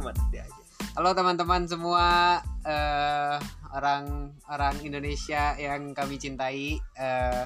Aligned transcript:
mati 0.00 0.38
aja 0.38 0.62
Halo 0.98 1.14
teman-teman 1.14 1.62
semua 1.66 2.38
eh, 2.66 3.38
orang 3.70 4.34
orang 4.50 4.74
Indonesia 4.82 5.54
yang 5.54 5.94
kami 5.94 6.18
cintai. 6.18 6.74
eh, 6.78 7.44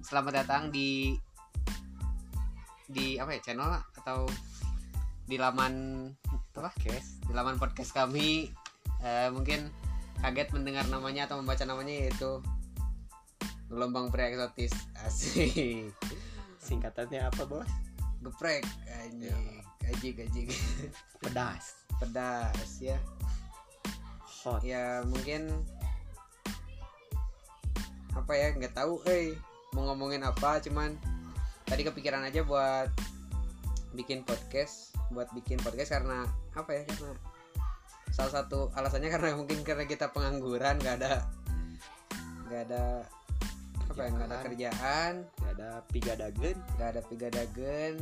selamat 0.00 0.32
datang 0.44 0.72
di 0.72 1.12
di 2.88 3.20
apa 3.20 3.36
ya 3.36 3.40
channel 3.44 3.76
atau 4.00 4.24
di 5.28 5.36
laman 5.36 6.08
apa? 6.52 6.72
podcast 6.72 7.20
Di 7.28 7.32
laman 7.36 7.60
podcast 7.60 7.92
kami. 7.92 8.48
Eh, 9.04 9.28
mungkin 9.32 9.68
kaget 10.24 10.48
mendengar 10.54 10.86
namanya 10.88 11.28
atau 11.28 11.42
membaca 11.42 11.64
namanya 11.66 12.08
yaitu 12.08 12.40
gelombang 13.66 14.12
pria 14.12 14.30
eksotis 14.30 14.70
asik 15.08 15.90
singkatannya 16.62 17.26
apa 17.26 17.42
bos 17.48 17.66
geprek 18.22 18.62
anjing 19.02 19.64
gaji 19.88 20.08
gaji 20.14 20.42
pedas. 21.22 21.82
Pedas 21.98 22.70
ya. 22.78 22.98
Hot. 24.42 24.62
Ya 24.62 25.02
mungkin 25.06 25.50
apa 28.12 28.32
ya 28.34 28.54
nggak 28.54 28.74
tahu 28.74 29.02
eh. 29.08 29.34
Mau 29.72 29.88
ngomongin 29.88 30.20
apa 30.26 30.60
cuman 30.60 30.94
tadi 31.64 31.82
kepikiran 31.86 32.28
aja 32.28 32.44
buat 32.44 32.92
bikin 33.96 34.24
podcast 34.24 34.92
buat 35.12 35.28
bikin 35.36 35.60
podcast 35.60 35.92
karena 36.00 36.24
apa 36.56 36.70
ya 36.72 36.82
karena 36.88 37.12
salah 38.12 38.32
satu 38.40 38.72
alasannya 38.72 39.08
karena 39.12 39.36
mungkin 39.40 39.60
karena 39.64 39.84
kita 39.84 40.12
pengangguran 40.12 40.80
nggak 40.80 40.96
ada 41.00 41.24
nggak 42.48 42.62
ada 42.68 42.84
apa 43.92 44.00
ya 44.04 44.10
nggak 44.12 44.28
ada 44.28 44.38
kerjaan. 44.40 45.12
Gak 45.36 45.52
ada 45.60 45.70
piga 45.92 46.12
dagen. 46.16 46.56
Nggak 46.76 46.88
ada 46.96 47.00
pigadagen 47.04 47.94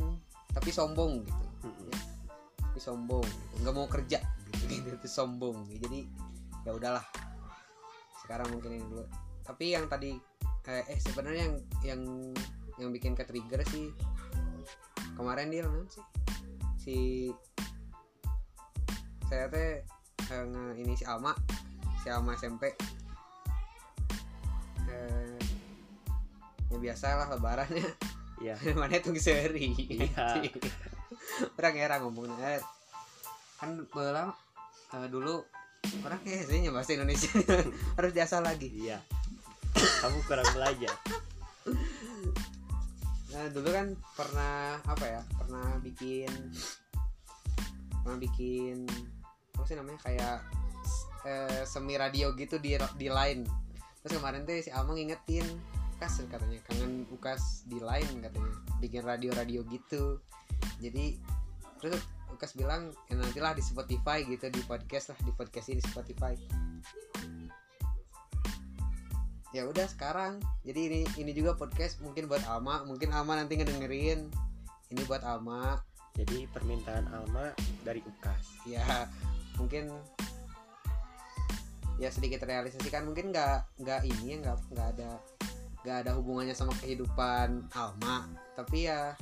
tapi 0.51 0.69
sombong 0.69 1.23
gitu. 1.23 1.45
Mm-mm. 1.67 1.91
tapi 2.59 2.79
sombong 2.79 3.23
gitu. 3.25 3.55
nggak 3.63 3.75
mau 3.75 3.87
kerja 3.87 4.19
gitu. 4.21 4.63
Gitu 4.67 4.87
itu 4.99 5.07
sombong. 5.07 5.67
Jadi 5.67 6.07
ya 6.67 6.71
udahlah. 6.75 7.05
Sekarang 8.23 8.51
mungkin 8.53 8.79
ini 8.79 8.85
dulu. 8.85 9.05
Tapi 9.41 9.75
yang 9.75 9.89
tadi 9.91 10.15
eh, 10.69 10.83
eh 10.85 10.99
sebenarnya 11.01 11.49
yang 11.49 11.55
yang 11.81 12.01
yang 12.77 12.89
bikin 12.93 13.17
ke 13.17 13.25
trigger 13.25 13.61
sih 13.69 13.89
kemarin 15.17 15.53
dia 15.53 15.65
non 15.65 15.85
sih 15.89 16.05
si 16.81 16.97
saya 19.29 19.45
teh 19.49 19.85
eh, 20.31 20.71
ini 20.81 20.93
si 20.97 21.05
Alma 21.05 21.35
si 22.01 22.09
Alma 22.09 22.33
SMP 22.33 22.73
eh, 24.89 25.37
ya 26.73 26.77
biasalah 26.77 27.29
lebarannya 27.37 27.85
iya. 28.41 28.55
Mana 28.79 28.97
tuh 28.99 29.13
seri 29.21 29.71
Iya. 29.77 30.41
orang 31.57 31.75
era 31.77 31.95
ngomongnya 32.01 32.59
eh, 32.59 32.63
kan 33.61 33.77
bela 33.93 34.33
eh, 34.97 35.07
dulu 35.07 35.45
orang 36.05 36.19
kayak 36.25 36.49
sih 36.49 36.69
bahasa 36.69 36.91
Indonesia. 36.97 37.31
Harus 37.97 38.11
diasah 38.13 38.41
lagi. 38.41 38.69
Iya. 38.69 38.97
Kamu 39.73 40.25
kurang 40.25 40.49
belajar. 40.53 40.93
Nah 43.31 43.45
dulu 43.49 43.69
kan 43.71 43.87
pernah 44.13 44.77
apa 44.83 45.05
ya 45.07 45.21
pernah 45.39 45.79
bikin 45.81 46.29
pernah 48.01 48.17
bikin 48.17 48.85
apa 49.55 49.63
sih 49.65 49.77
namanya 49.77 49.99
kayak 50.03 50.37
eh, 51.25 51.61
semi 51.65 51.95
radio 51.97 52.33
gitu 52.37 52.57
di 52.57 52.77
di 52.97 53.07
line. 53.09 53.45
Terus 54.01 54.17
kemarin 54.17 54.45
tuh 54.45 54.57
si 54.61 54.73
Alma 54.73 54.97
ngingetin 54.97 55.45
kas 56.01 56.17
katanya. 56.25 56.57
Kangen 56.65 57.05
ukas 57.13 57.69
di 57.69 57.77
line 57.77 58.25
katanya. 58.25 58.53
Bikin 58.81 59.05
radio 59.05 59.29
radio 59.37 59.61
gitu. 59.69 60.17
Jadi 60.81 61.21
terus 61.77 62.01
ukas 62.33 62.57
bilang 62.57 62.89
ya 63.05 63.21
nantilah 63.21 63.53
di 63.53 63.61
Spotify 63.61 64.25
gitu 64.25 64.49
di 64.49 64.65
podcast 64.65 65.13
lah 65.13 65.17
di 65.21 65.31
podcast 65.37 65.69
ini 65.69 65.77
di 65.77 65.85
Spotify. 65.85 66.33
Ya 69.53 69.69
udah 69.69 69.85
sekarang. 69.85 70.41
Jadi 70.65 70.81
ini 70.89 70.99
ini 71.21 71.31
juga 71.37 71.53
podcast 71.53 72.01
mungkin 72.01 72.25
buat 72.25 72.41
Alma. 72.49 72.81
Mungkin 72.81 73.13
Alma 73.13 73.37
nanti 73.37 73.61
ngedengerin. 73.61 74.25
Ini 74.89 75.01
buat 75.05 75.21
Alma. 75.21 75.77
Jadi 76.17 76.49
permintaan 76.49 77.13
Alma 77.13 77.53
dari 77.85 78.01
Ukas. 78.01 78.65
Ya 78.65 79.05
mungkin 79.61 79.93
ya 82.01 82.09
sedikit 82.09 82.41
realisasikan 82.49 83.05
mungkin 83.05 83.29
nggak 83.29 83.77
nggak 83.77 84.01
ini 84.09 84.33
ya 84.33 84.37
nggak 84.41 84.57
nggak 84.73 84.87
ada 84.97 85.21
nggak 85.81 85.97
ada 86.05 86.11
hubungannya 86.17 86.53
sama 86.53 86.73
kehidupan 86.81 87.71
Alma. 87.73 88.29
Tapi 88.53 88.89
ya 88.89 89.17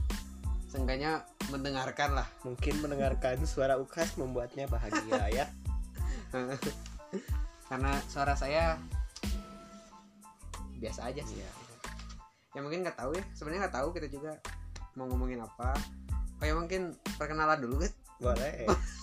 seenggaknya 0.68 1.24
mendengarkan 1.50 2.20
lah. 2.20 2.28
Mungkin 2.44 2.84
mendengarkan 2.84 3.42
suara 3.48 3.80
Ukas 3.80 4.16
membuatnya 4.20 4.68
bahagia 4.68 5.26
ya. 5.44 5.46
Karena 7.70 7.96
suara 8.12 8.36
saya 8.36 8.78
biasa 10.80 11.12
aja 11.12 11.24
sih. 11.24 11.40
Iya. 11.40 11.52
ya 12.58 12.60
mungkin 12.66 12.82
nggak 12.82 12.98
tahu 12.98 13.16
ya. 13.16 13.24
Sebenarnya 13.38 13.70
nggak 13.70 13.78
tahu 13.80 13.88
kita 13.96 14.08
juga 14.10 14.32
mau 14.98 15.06
ngomongin 15.08 15.40
apa. 15.44 15.78
Oh 16.40 16.46
ya 16.48 16.56
mungkin 16.56 16.96
perkenalan 17.20 17.60
dulu 17.60 17.84
guys 17.84 17.96
boleh 18.20 18.68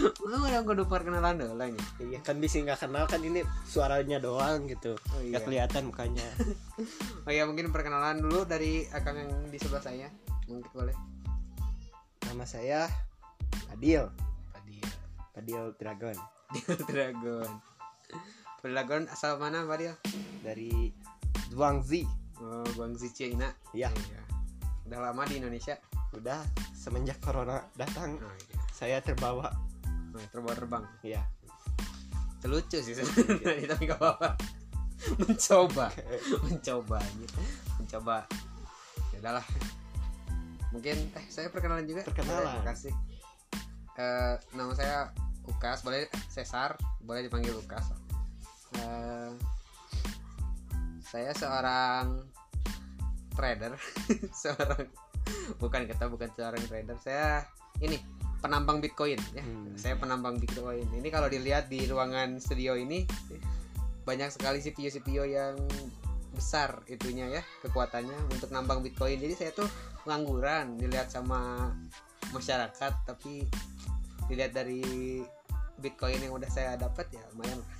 lu 0.00 0.36
udah 0.40 0.62
kudu 0.64 0.84
perkenalan 0.88 1.36
dulu 1.36 1.54
lah 1.60 1.68
ini. 1.68 1.82
Iya 2.00 2.18
kan 2.24 2.40
bisa 2.40 2.60
nggak 2.60 2.88
kenal 2.88 3.04
kan 3.04 3.20
ini 3.20 3.44
suaranya 3.68 4.16
doang 4.16 4.64
gitu. 4.66 4.96
Oh 5.12 5.20
nggak 5.20 5.44
kelihatan 5.44 5.92
mukanya. 5.92 6.28
Oh 7.28 7.32
ya 7.32 7.44
mungkin 7.44 7.68
perkenalan 7.68 8.24
dulu 8.24 8.48
dari 8.48 8.88
akang 8.90 9.20
yang 9.20 9.30
di 9.52 9.60
sebelah 9.60 9.84
saya. 9.84 10.08
Mungkin 10.48 10.72
boleh. 10.72 10.96
Nama 12.24 12.44
saya 12.48 12.88
Adil 13.76 14.08
tadi 14.56 14.80
Adil 15.36 15.76
Dragon. 15.76 16.16
Dragon. 16.90 17.50
Dragon 18.60 19.02
asal 19.12 19.36
mana 19.36 19.64
Pak 19.68 19.76
dia 19.80 19.94
dari 20.40 20.92
Zhuangzi 21.52 22.08
oh, 22.40 22.66
Guangzhou 22.74 23.12
China. 23.12 23.52
Iya. 23.76 23.92
Iya. 23.92 24.20
udah 24.90 24.98
lama 25.12 25.22
di 25.28 25.38
Indonesia? 25.38 25.78
Udah 26.16 26.42
semenjak 26.74 27.22
corona 27.22 27.62
datang 27.78 28.18
oh, 28.18 28.34
iya. 28.50 28.58
saya 28.74 28.98
terbawa 28.98 29.69
terbang 30.10 30.54
terbang 30.56 30.84
ya 31.04 31.22
lucu 32.48 32.80
sih 32.80 32.96
sebenarnya 32.96 33.76
tapi 33.76 33.84
gak 33.84 34.00
apa-apa. 34.00 34.32
Mencoba. 35.20 35.92
Mencoba 36.48 36.98
mencoba. 37.80 38.16
Ya 39.12 39.18
udahlah. 39.20 39.46
Mungkin 40.72 40.96
eh 41.16 41.26
saya 41.28 41.52
perkenalan 41.52 41.84
juga? 41.84 42.06
Perkenalan. 42.08 42.40
Boleh, 42.40 42.60
makasih 42.64 42.94
Eh, 44.00 44.34
nama 44.56 44.72
saya 44.72 45.12
Ukas. 45.44 45.84
Boleh 45.84 46.08
Cesar. 46.32 46.80
Boleh 47.04 47.28
dipanggil 47.28 47.52
Ukas. 47.52 47.92
Eh, 48.80 49.30
saya 51.04 51.36
seorang 51.36 52.24
trader. 53.36 53.76
Seorang 54.40 54.88
bukan 55.60 55.84
kita 55.84 56.08
bukan 56.08 56.30
seorang 56.32 56.62
trader. 56.64 56.96
Saya 57.02 57.44
ini 57.82 58.00
penambang 58.40 58.80
bitcoin 58.80 59.20
ya 59.30 59.44
Hmm. 59.44 59.76
saya 59.76 59.94
penambang 59.96 60.36
bitcoin 60.36 60.84
ini 60.92 61.08
kalau 61.08 61.28
dilihat 61.28 61.68
di 61.68 61.84
ruangan 61.84 62.36
studio 62.36 62.74
ini 62.74 63.04
banyak 64.02 64.28
sekali 64.28 64.58
CPU 64.58 64.88
CPU 64.90 65.24
yang 65.24 65.54
besar 66.30 66.80
itunya 66.86 67.28
ya 67.28 67.42
kekuatannya 67.60 68.16
untuk 68.32 68.48
nambang 68.48 68.80
bitcoin 68.80 69.18
jadi 69.18 69.34
saya 69.34 69.50
tuh 69.52 69.68
pengangguran 70.02 70.78
dilihat 70.78 71.10
sama 71.10 71.68
masyarakat 72.30 72.92
tapi 73.04 73.44
dilihat 74.26 74.54
dari 74.54 75.20
bitcoin 75.76 76.16
yang 76.18 76.32
udah 76.32 76.48
saya 76.48 76.76
dapat 76.76 77.08
ya 77.10 77.20
lumayan 77.34 77.60
lah. 77.60 77.70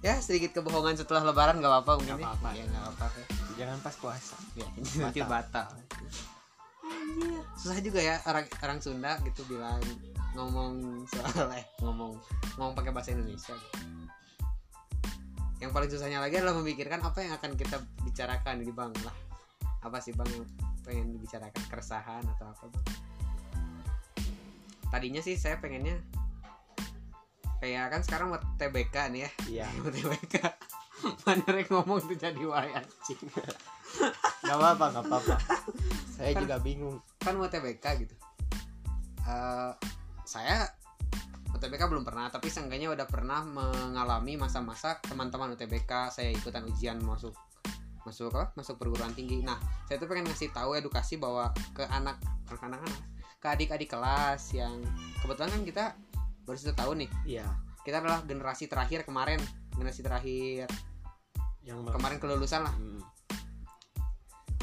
ya 0.00 0.14
sedikit 0.20 0.54
kebohongan 0.54 0.94
setelah 0.94 1.24
lebaran 1.24 1.58
nggak 1.58 1.72
apa-apa 1.72 1.92
mungkin 1.98 2.14
Nggak 2.14 2.24
ya. 2.24 2.30
apa-apa. 2.30 2.48
ya 2.54 2.64
apa-apa 2.86 3.20
jangan 3.54 3.78
pas 3.80 3.94
puasa 3.98 4.36
ya 4.54 4.68
nanti 5.02 5.20
batal 5.20 5.68
susah 7.54 7.78
juga 7.80 8.00
ya 8.02 8.20
orang 8.28 8.46
orang 8.60 8.78
Sunda 8.82 9.16
gitu 9.24 9.46
bilang 9.48 9.80
ngomong 10.34 11.06
soal 11.06 11.46
eh 11.54 11.64
ngomong 11.80 12.18
ngomong 12.58 12.74
pakai 12.74 12.90
bahasa 12.90 13.14
Indonesia. 13.14 13.54
Yang 15.62 15.70
paling 15.70 15.90
susahnya 15.90 16.18
lagi 16.20 16.36
adalah 16.36 16.58
memikirkan 16.60 17.00
apa 17.00 17.24
yang 17.24 17.32
akan 17.38 17.56
kita 17.56 17.80
bicarakan 18.02 18.60
di 18.60 18.74
bang 18.74 18.92
lah. 19.06 19.16
Apa 19.86 20.02
sih 20.02 20.12
bang 20.12 20.28
yang 20.34 20.44
pengen 20.82 21.06
dibicarakan? 21.14 21.62
Keresahan 21.70 22.22
atau 22.36 22.46
apa 22.50 22.64
bang? 22.68 22.86
Tadinya 24.90 25.22
sih 25.22 25.38
saya 25.38 25.56
pengennya 25.62 25.96
kayak 27.62 27.96
kan 27.96 28.00
sekarang 28.04 28.34
mau 28.34 28.42
TBK 28.58 28.96
nih 29.14 29.20
ya. 29.24 29.30
Iya. 29.48 29.66
Mau 29.80 29.88
TBK 29.88 30.36
mana 31.24 31.60
ngomong 31.70 32.00
tuh 32.04 32.18
jadi 32.18 32.42
wae 32.42 32.70
anjing. 32.74 33.22
Nggak 34.44 34.56
apa-apa 34.58 34.84
nggak 34.90 35.04
apa-apa 35.06 35.36
saya 36.14 36.30
Kan- 36.32 36.42
juga 36.46 36.56
bingung. 36.62 36.96
kan 37.18 37.34
mau 37.34 37.50
TBK 37.50 37.84
gitu. 38.06 38.14
Eh, 39.24 39.72
saya 40.24 40.68
UTBK 41.54 41.86
belum 41.86 42.02
pernah 42.02 42.28
tapi 42.28 42.50
seenggaknya 42.50 42.90
udah 42.90 43.06
pernah 43.06 43.40
mengalami 43.46 44.34
masa-masa 44.34 44.98
teman-teman 45.00 45.54
UTBK 45.54 46.10
saya 46.10 46.28
ikutan 46.34 46.66
ujian 46.66 46.98
masuk 47.00 47.32
masuk 48.04 48.28
apa? 48.34 48.52
Masuk 48.58 48.76
perguruan 48.76 49.14
tinggi. 49.16 49.40
Nah 49.40 49.56
saya 49.88 49.96
tuh 49.96 50.10
pengen 50.10 50.28
ngasih 50.28 50.52
tahu 50.52 50.76
edukasi 50.76 51.16
bahwa 51.16 51.54
ke 51.72 51.86
anak 51.88 52.20
ke 52.44 52.52
anak-anak 52.60 53.00
ke 53.40 53.46
adik-adik 53.48 53.88
kelas 53.92 54.52
yang 54.52 54.80
kebetulan 55.24 55.50
kan 55.52 55.62
kita 55.64 55.84
baru 56.44 56.56
satu 56.60 56.74
tahun 56.76 56.96
nih. 57.06 57.10
Iya. 57.38 57.46
Kita 57.84 58.00
adalah 58.00 58.20
generasi 58.24 58.68
terakhir 58.68 59.08
kemarin 59.08 59.40
generasi 59.72 60.04
terakhir 60.04 60.68
yang 61.64 61.80
kemarin 61.88 62.20
kelulusan 62.20 62.60
lah. 62.60 62.74
Hmm. 62.76 63.00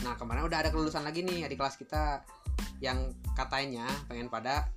Nah 0.02 0.18
kemarin 0.18 0.50
udah 0.50 0.60
ada 0.66 0.70
kelulusan 0.74 1.06
lagi 1.06 1.22
nih 1.22 1.46
adik 1.46 1.62
kelas 1.62 1.78
kita 1.78 2.26
yang 2.82 3.14
katanya 3.38 3.86
pengen 4.10 4.28
pada 4.28 4.70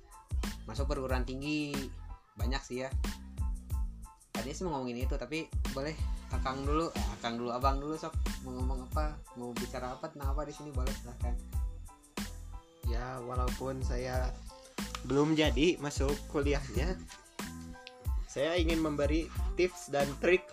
masuk 0.69 0.85
perguruan 0.89 1.25
tinggi. 1.25 1.73
Banyak 2.37 2.61
sih 2.61 2.85
ya. 2.85 2.89
Tadinya 4.35 4.53
sih 4.53 4.63
mau 4.67 4.77
ngomongin 4.77 5.07
itu 5.07 5.15
tapi 5.17 5.49
boleh 5.73 5.95
akang 6.29 6.61
dulu. 6.61 6.93
Eh 6.93 7.05
akang 7.17 7.41
dulu 7.41 7.49
abang 7.49 7.81
dulu 7.81 7.97
sok 7.97 8.13
mau 8.45 8.53
ngomong 8.53 8.85
apa? 8.93 9.17
Mau 9.41 9.55
bicara 9.57 9.97
apa? 9.97 10.11
Tentang 10.11 10.37
apa 10.37 10.45
di 10.45 10.53
sini? 10.53 10.69
Boleh 10.69 10.93
silahkan 10.93 11.33
ya 12.89 13.19
walaupun 13.25 13.81
saya 13.81 14.29
belum 15.05 15.33
jadi 15.37 15.77
masuk 15.81 16.13
kuliahnya 16.29 16.97
saya 18.29 18.57
ingin 18.59 18.81
memberi 18.81 19.29
tips 19.55 19.89
dan 19.89 20.09
trik 20.19 20.43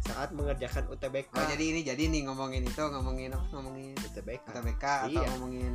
saat 0.00 0.32
mengerjakan 0.32 0.88
UTBK 0.88 1.32
oh 1.36 1.46
jadi 1.46 1.64
ini 1.64 1.80
jadi 1.84 2.02
nih 2.08 2.24
ngomongin 2.26 2.64
itu 2.64 2.80
ngomongin 2.80 3.36
apa? 3.36 3.46
ngomongin 3.52 3.92
UTBK 4.00 4.42
UTBK 4.48 4.84
atau 4.84 5.10
Iya. 5.12 5.28
ngomongin 5.36 5.74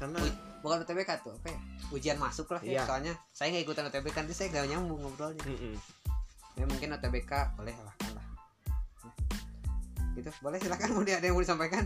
karena 0.00 0.18
Wih. 0.24 0.34
bukan 0.64 0.76
UTBK 0.84 1.10
tuh 1.20 1.32
apa 1.36 1.48
ya 1.52 1.58
ujian 1.92 2.16
masuk 2.16 2.48
lah 2.48 2.62
ya 2.64 2.80
Iya. 2.80 2.82
soalnya 2.88 3.12
saya 3.30 3.52
nggak 3.52 3.64
ikutan 3.68 3.84
UTBK 3.92 4.16
nanti 4.24 4.34
saya 4.34 4.48
gak 4.48 4.68
nyambung 4.68 5.00
ngobrolnya 5.04 5.44
Mm-mm. 5.44 5.76
ya 6.56 6.64
mungkin 6.64 6.88
UTBK 6.96 7.32
boleh 7.54 7.72
silahkan 7.76 8.10
lah 8.16 8.26
gitu 10.16 10.30
boleh 10.42 10.58
silahkan 10.58 10.88
mau 10.90 11.04
ada 11.04 11.20
yang 11.22 11.36
mau 11.36 11.44
disampaikan 11.44 11.84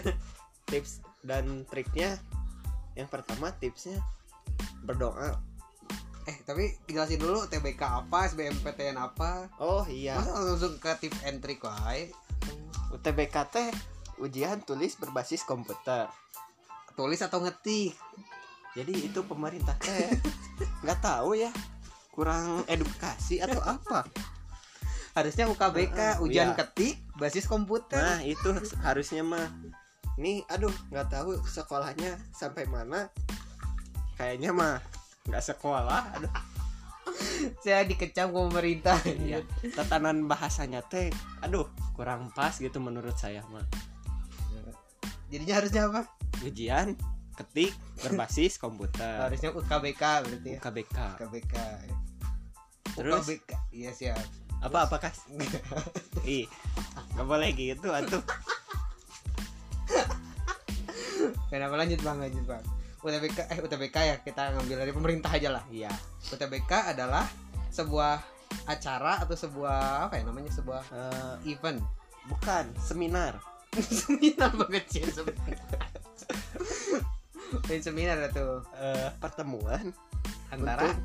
tips 0.70 1.00
dan 1.22 1.62
triknya 1.70 2.18
yang 2.98 3.06
pertama 3.06 3.54
tipsnya 3.56 4.02
berdoa 4.82 5.38
eh 6.26 6.36
tapi 6.42 6.74
jelasin 6.90 7.22
dulu 7.22 7.46
UTBK 7.46 7.82
apa 8.06 8.26
SBMPTN 8.26 8.98
apa? 8.98 9.46
Oh 9.62 9.86
iya. 9.86 10.18
Masa 10.18 10.34
langsung 10.42 10.74
ke 10.82 10.90
tips 10.98 11.22
and 11.22 11.38
trick 11.38 11.62
wae 11.62 12.10
UTBK 12.90 13.36
teh 13.46 13.70
ujian 14.18 14.58
tulis 14.66 14.98
berbasis 14.98 15.46
komputer. 15.46 16.10
Tulis 16.98 17.22
atau 17.22 17.38
ngetik? 17.46 17.94
Jadi 18.74 19.06
itu 19.06 19.22
pemerintah 19.22 19.78
teh. 19.78 20.10
Nggak 20.82 20.98
tahu 20.98 21.38
ya 21.38 21.54
kurang 22.10 22.66
edukasi 22.66 23.38
atau 23.38 23.62
apa? 23.62 24.02
Harusnya 25.14 25.48
UKBK 25.48 25.96
Heeh, 25.96 26.24
ujian 26.24 26.52
iya. 26.52 26.58
ketik 26.58 26.98
basis 27.14 27.46
komputer. 27.46 28.02
Nah 28.02 28.20
itu 28.26 28.50
harusnya 28.82 29.22
mah. 29.22 29.46
Nih 30.18 30.42
aduh 30.50 30.72
nggak 30.90 31.06
tahu 31.06 31.38
sekolahnya 31.46 32.18
sampai 32.34 32.66
mana. 32.66 33.14
Kayaknya 34.16 34.50
mah 34.56 34.80
nggak 35.26 35.44
sekolah. 35.44 36.02
Aduh 36.18 36.32
saya 37.64 37.86
dikecam 37.86 38.32
ke 38.32 38.38
pemerintah. 38.50 38.98
Iya. 39.06 39.42
tatanan 39.74 40.26
bahasanya 40.26 40.82
teh 40.86 41.10
aduh 41.42 41.66
kurang 41.94 42.30
pas 42.34 42.52
gitu 42.56 42.78
menurut 42.82 43.14
saya 43.16 43.42
mah 43.50 43.64
jadinya 45.30 45.54
harusnya 45.58 45.90
apa? 45.90 46.06
Ujian 46.46 46.94
ketik 47.36 47.74
berbasis 48.00 48.56
komputer. 48.62 49.26
Harusnya 49.26 49.50
UKBK 49.52 50.02
berarti 50.24 50.48
ya? 50.56 50.58
UKBK 50.62 50.98
UKBK 51.20 51.54
Terus? 52.96 53.22
UKBK 53.26 53.50
iya 53.74 53.90
siap. 53.92 54.22
Apa 54.62 54.88
apa 54.88 54.96
kas? 55.02 55.26
Ih 56.26 56.46
nggak 57.16 57.26
boleh 57.26 57.50
gitu 57.56 57.90
atuh. 57.92 58.22
Kenapa? 61.46 61.74
Lanjut 61.78 62.00
bang 62.02 62.18
lanjut 62.20 62.44
bang 62.44 62.75
UTBK 63.06 63.38
eh 63.46 63.58
UTBK 63.62 63.96
ya 64.02 64.16
kita 64.18 64.50
ngambil 64.58 64.82
dari 64.82 64.92
pemerintah 64.92 65.30
aja 65.30 65.54
lah. 65.54 65.62
Iya. 65.70 65.94
UTBK 66.34 66.90
adalah 66.90 67.22
sebuah 67.70 68.18
acara 68.66 69.22
atau 69.22 69.38
sebuah 69.38 70.10
apa 70.10 70.18
ya 70.18 70.22
namanya 70.26 70.50
sebuah 70.50 70.82
Eh, 70.90 71.54
event. 71.54 71.78
bukan 72.26 72.66
seminar. 72.82 73.38
Seminar 74.02 74.50
banget 74.56 74.82
sih 74.90 75.04
Ini 77.70 77.78
seminar 77.78 78.18
itu 78.26 78.46
Eh, 78.74 79.08
pertemuan 79.22 79.94
antara 80.50 80.90
untuk 80.90 80.98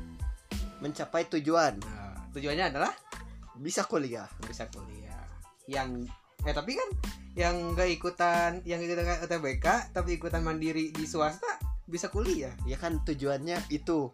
mencapai 0.82 1.30
tujuan. 1.30 1.78
Nah, 1.78 2.26
tujuannya 2.34 2.74
adalah 2.74 2.90
bisa 3.54 3.86
kuliah. 3.86 4.26
Bisa 4.42 4.66
kuliah. 4.66 5.22
Yang 5.70 6.10
eh 6.42 6.50
tapi 6.50 6.74
kan 6.74 6.88
yang 7.38 7.78
gak 7.78 7.86
ikutan 7.86 8.58
yang 8.66 8.82
ikutan 8.82 9.06
UTBK 9.22 9.94
tapi 9.94 10.18
ikutan 10.18 10.42
mandiri 10.42 10.90
di 10.90 11.06
swasta 11.06 11.61
bisa 11.86 12.08
kuliah. 12.08 12.52
Ya 12.68 12.76
kan 12.78 13.02
tujuannya 13.02 13.68
itu. 13.70 14.10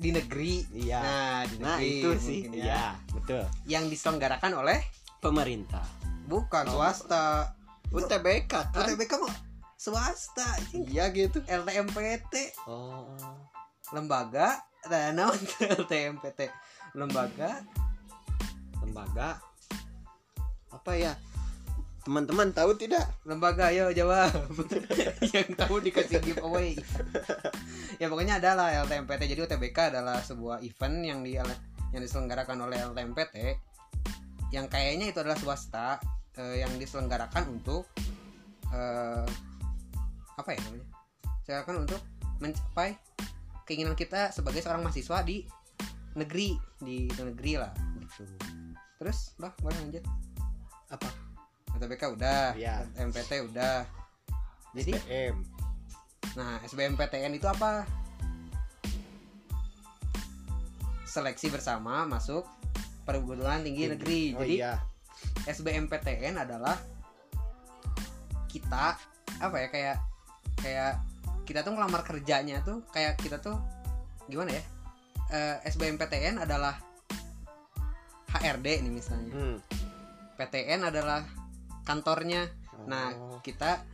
Di 0.00 0.10
negeri. 0.16 0.64
Iya. 0.72 1.00
Nah 1.00 1.40
di 1.44 1.56
nah 1.60 1.76
negeri 1.76 2.00
itu 2.00 2.10
sih. 2.16 2.40
ya. 2.48 2.64
iya 2.64 2.84
betul. 3.12 3.42
Yang 3.68 3.84
diselenggarakan 3.96 4.64
oleh? 4.64 4.78
Pemerintah. 5.20 5.84
Bukan 6.24 6.64
Oh. 6.72 6.80
swasta. 6.80 7.52
UTBK 7.90 8.46
kan? 8.70 8.86
UTBK 8.86 9.12
mah 9.18 9.34
swasta 9.80 10.46
iya 10.72 11.08
gitu. 11.10 11.40
LTMPT 11.48 12.52
oh. 12.68 13.16
Lembaga? 13.96 14.60
Nah 14.86 15.10
tuh 15.34 15.66
LTMPT 15.84 16.52
lembaga? 16.98 17.64
Lembaga. 18.84 19.40
Apa 20.70 20.92
ya 20.94 21.16
teman-teman 22.04 22.48
tahu 22.56 22.72
tidak? 22.76 23.04
Lembaga 23.28 23.68
ayo 23.68 23.92
jawab. 23.92 24.32
Yang 25.34 25.48
tahu 25.56 25.80
dikasih 25.84 26.20
giveaway. 26.24 26.76
Ya 28.00 28.08
pokoknya 28.08 28.40
adalah 28.40 28.72
LTMPT 28.84 29.36
jadi 29.36 29.40
UTBK 29.44 29.92
adalah 29.92 30.24
sebuah 30.24 30.64
event 30.64 30.96
yang 31.04 31.20
di 31.20 31.36
yang 31.36 32.00
diselenggarakan 32.00 32.64
oleh 32.64 32.80
LTMPT 32.80 33.36
yang 34.50 34.66
kayaknya 34.66 35.14
itu 35.14 35.18
adalah 35.22 35.38
swasta 35.38 36.00
eh, 36.40 36.64
yang 36.64 36.72
diselenggarakan 36.80 37.60
untuk 37.60 37.86
eh, 38.72 39.26
apa 40.34 40.48
ya 40.56 40.60
namanya? 40.64 40.86
Diselenggarakan 41.44 41.76
untuk 41.84 42.00
mencapai 42.40 42.90
keinginan 43.68 43.94
kita 43.94 44.32
sebagai 44.32 44.64
seorang 44.64 44.82
mahasiswa 44.82 45.22
di 45.22 45.44
negeri 46.16 46.58
di 46.80 47.06
negeri 47.12 47.52
lah 47.60 47.70
gitu. 48.00 48.26
Terus 48.98 49.36
bah 49.38 49.54
boleh 49.60 49.76
lanjut? 49.78 50.04
Apa 50.90 51.29
UTBK 51.80 52.02
udah 52.12 52.52
Iya. 52.52 52.84
MPT 53.00 53.48
udah. 53.48 53.88
Jadi 54.76 54.92
SBM 54.92 55.36
nah 56.36 56.60
SBMPTN 56.62 57.32
itu 57.32 57.48
apa? 57.48 57.88
Seleksi 61.08 61.48
bersama 61.48 62.04
masuk 62.04 62.44
perguruan 63.02 63.64
tinggi 63.64 63.88
negeri. 63.88 64.36
Oh 64.36 64.44
jadi 64.44 64.54
iya. 64.60 64.72
SBMPTN 65.48 66.36
adalah 66.36 66.76
kita 68.46 68.94
apa 69.40 69.56
ya 69.56 69.68
kayak 69.72 69.96
kayak 70.60 70.92
kita 71.48 71.64
tuh 71.64 71.72
ngelamar 71.72 72.04
kerjanya 72.04 72.60
tuh 72.62 72.84
kayak 72.92 73.16
kita 73.18 73.40
tuh 73.40 73.56
gimana 74.28 74.52
ya 74.52 74.62
Eh, 75.30 75.56
SBMPTN 75.62 76.42
adalah 76.42 76.74
HRD 78.34 78.82
nih 78.82 78.90
misalnya. 78.90 79.30
Hmm. 79.30 79.56
PTN 80.34 80.90
adalah 80.90 81.22
kantornya. 81.84 82.48
Nah 82.88 83.12
Oh. 83.14 83.38
kita 83.44 83.84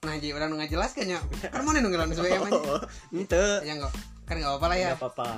nah 0.00 0.16
jadi 0.16 0.32
orang 0.32 0.56
nggak 0.56 0.72
jelas 0.72 0.96
kayaknya. 0.96 1.20
Kan 1.52 1.60
mau 1.66 1.76
nungguin 1.76 2.16
SBM 2.16 2.48
aja 2.48 2.60
oh, 2.60 2.80
ente. 3.12 3.44
Ya 3.66 3.76
nggak 3.76 3.92
kan 4.24 4.34
nggak 4.40 4.50
apa-apa 4.56 4.66
lah 4.72 4.78
ya. 4.78 4.88
Nggak 4.94 5.00
apa-apa. 5.04 5.28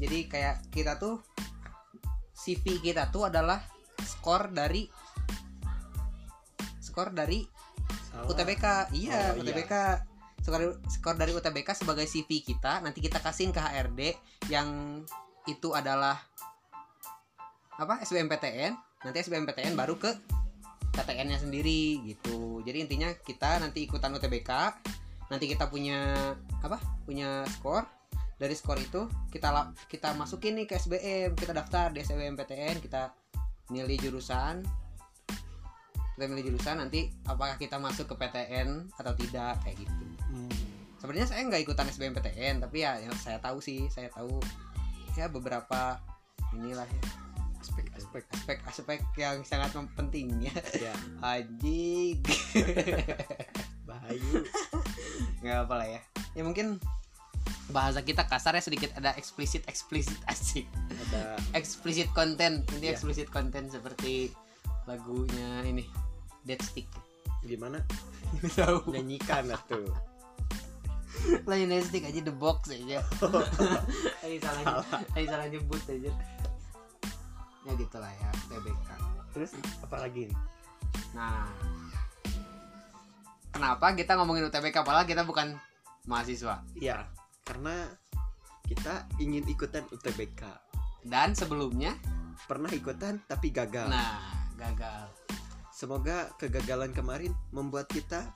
Jadi 0.00 0.18
kayak 0.26 0.56
kita 0.72 0.96
tuh 0.96 1.20
CV 2.32 2.80
kita 2.80 3.12
tuh 3.12 3.28
adalah 3.28 3.60
skor 4.02 4.50
dari 4.50 4.88
skor 6.82 7.14
dari 7.14 7.46
Salah. 8.10 8.28
UTBK 8.28 8.64
iya 8.98 9.32
Oh, 9.32 9.40
iya. 9.40 9.40
UTBK 9.40 9.72
skor, 10.42 10.62
skor 10.90 11.16
dari 11.16 11.32
UTBK 11.32 11.72
sebagai 11.72 12.04
CV 12.04 12.42
kita 12.42 12.82
nanti 12.82 12.98
kita 13.00 13.22
kasihin 13.22 13.54
ke 13.54 13.62
HRD 13.62 14.00
yang 14.50 15.00
itu 15.46 15.72
adalah 15.72 16.18
apa 17.78 18.02
SBMPTN 18.04 18.76
nanti 19.02 19.18
SBMPTN 19.22 19.74
baru 19.74 19.98
ke 19.98 20.10
KTN-nya 20.92 21.40
sendiri 21.40 22.04
gitu. 22.04 22.60
Jadi 22.62 22.84
intinya 22.84 23.08
kita 23.16 23.58
nanti 23.58 23.88
ikutan 23.88 24.12
UTBK 24.12 24.50
nanti 25.32 25.48
kita 25.48 25.72
punya 25.72 26.32
apa 26.60 26.78
punya 27.08 27.42
skor. 27.48 27.88
Dari 28.36 28.54
skor 28.58 28.76
itu 28.76 29.06
kita 29.32 29.72
kita 29.88 30.12
masukin 30.18 30.58
nih 30.58 30.66
ke 30.68 30.76
SBM 30.76 31.38
kita 31.38 31.56
daftar 31.56 31.94
di 31.94 32.04
SBMPTN 32.04 32.84
kita 32.84 33.14
milih 33.72 33.96
jurusan. 33.98 34.60
Kita 36.12 36.24
milih 36.28 36.52
jurusan 36.52 36.84
nanti 36.84 37.08
apakah 37.24 37.56
kita 37.56 37.80
masuk 37.80 38.12
ke 38.12 38.14
PTN 38.20 38.92
atau 39.00 39.12
tidak 39.16 39.58
kayak 39.64 39.76
gitu. 39.80 40.04
Hmm. 40.32 40.48
sebenarnya 40.96 41.28
saya 41.28 41.44
nggak 41.44 41.68
ikutan 41.68 41.92
SBMPTN 41.92 42.64
tapi 42.64 42.88
ya 42.88 42.96
yang 42.96 43.12
saya 43.20 43.36
tahu 43.36 43.60
sih 43.60 43.84
saya 43.92 44.08
tahu 44.08 44.40
ya 45.12 45.28
beberapa 45.28 46.00
inilah 46.56 46.88
ya 46.88 47.21
aspek-aspek 47.62 48.24
aspek-aspek 48.34 49.00
yang 49.14 49.46
sangat 49.46 49.70
penting 49.94 50.34
ya. 50.42 50.54
Ya 50.74 50.94
anjing. 51.38 52.18
Bahayu 53.88 54.42
nggak 55.42 55.58
apa 55.66 55.74
lah 55.78 55.86
ya. 55.86 56.00
Ya 56.34 56.42
mungkin 56.42 56.82
bahasa 57.70 58.02
kita 58.02 58.26
kasar 58.26 58.58
ya 58.58 58.62
sedikit. 58.62 58.90
Ada 58.98 59.14
eksplisit 59.14 59.62
eksplisit 59.70 60.18
asik. 60.26 60.66
Ada. 61.08 61.38
Eksplisit 61.54 62.10
konten. 62.12 62.66
Ini 62.78 62.90
Iya. 62.90 62.98
eksplisit 62.98 63.30
konten 63.30 63.70
seperti 63.70 64.34
lagunya 64.90 65.62
ini 65.62 65.86
Dead 66.42 66.58
Stick. 66.58 66.90
Gimana? 67.46 67.78
Tahu. 68.58 68.90
Nyanyikan 68.90 69.54
tuh. 69.70 69.86
Lain 71.46 71.70
Dead 71.70 71.84
Stick 71.86 72.02
aja 72.02 72.18
the 72.18 72.34
box 72.34 72.70
aja. 72.74 72.98
Ayo 74.26 74.36
salah 74.42 74.82
ayo 75.14 75.26
salah 75.30 75.46
nyebut 75.46 75.82
aja 75.86 76.10
ya 77.62 77.72
gitulah 77.78 78.10
ya 78.10 78.30
TBK 78.50 78.88
terus 79.32 79.50
apa 79.82 79.96
lagi 80.02 80.28
nih 80.28 80.38
nah 81.12 81.46
kenapa 83.52 83.94
kita 83.94 84.18
ngomongin 84.18 84.48
UTBK 84.48 84.82
padahal 84.82 85.06
kita 85.06 85.22
bukan 85.22 85.54
mahasiswa? 86.06 86.62
Ya 86.74 87.06
karena 87.46 87.86
kita 88.66 89.06
ingin 89.22 89.44
ikutan 89.46 89.86
UTBK 89.92 90.42
dan 91.06 91.34
sebelumnya? 91.36 91.94
Pernah 92.48 92.72
ikutan 92.74 93.22
tapi 93.30 93.54
gagal. 93.54 93.86
Nah 93.86 94.18
gagal. 94.58 95.06
Semoga 95.70 96.30
kegagalan 96.38 96.90
kemarin 96.90 97.30
membuat 97.54 97.86
kita 97.90 98.34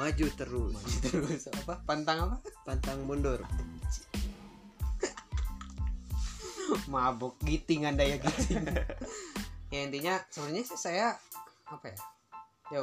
maju 0.00 0.26
terus. 0.36 0.78
Terus. 1.04 1.48
Apa? 1.64 1.84
Pantang 1.84 2.28
apa? 2.28 2.36
Pantang 2.66 3.04
mundur 3.04 3.40
mabuk 6.92 7.36
giting 7.42 7.88
anda 7.88 8.04
ya 8.04 8.16
giting 8.20 8.64
ya 9.74 9.80
intinya 9.84 10.14
sebenarnya 10.30 10.62
sih 10.66 10.78
saya 10.78 11.18
apa 11.66 11.90
ya 11.90 11.98
ya. 12.72 12.80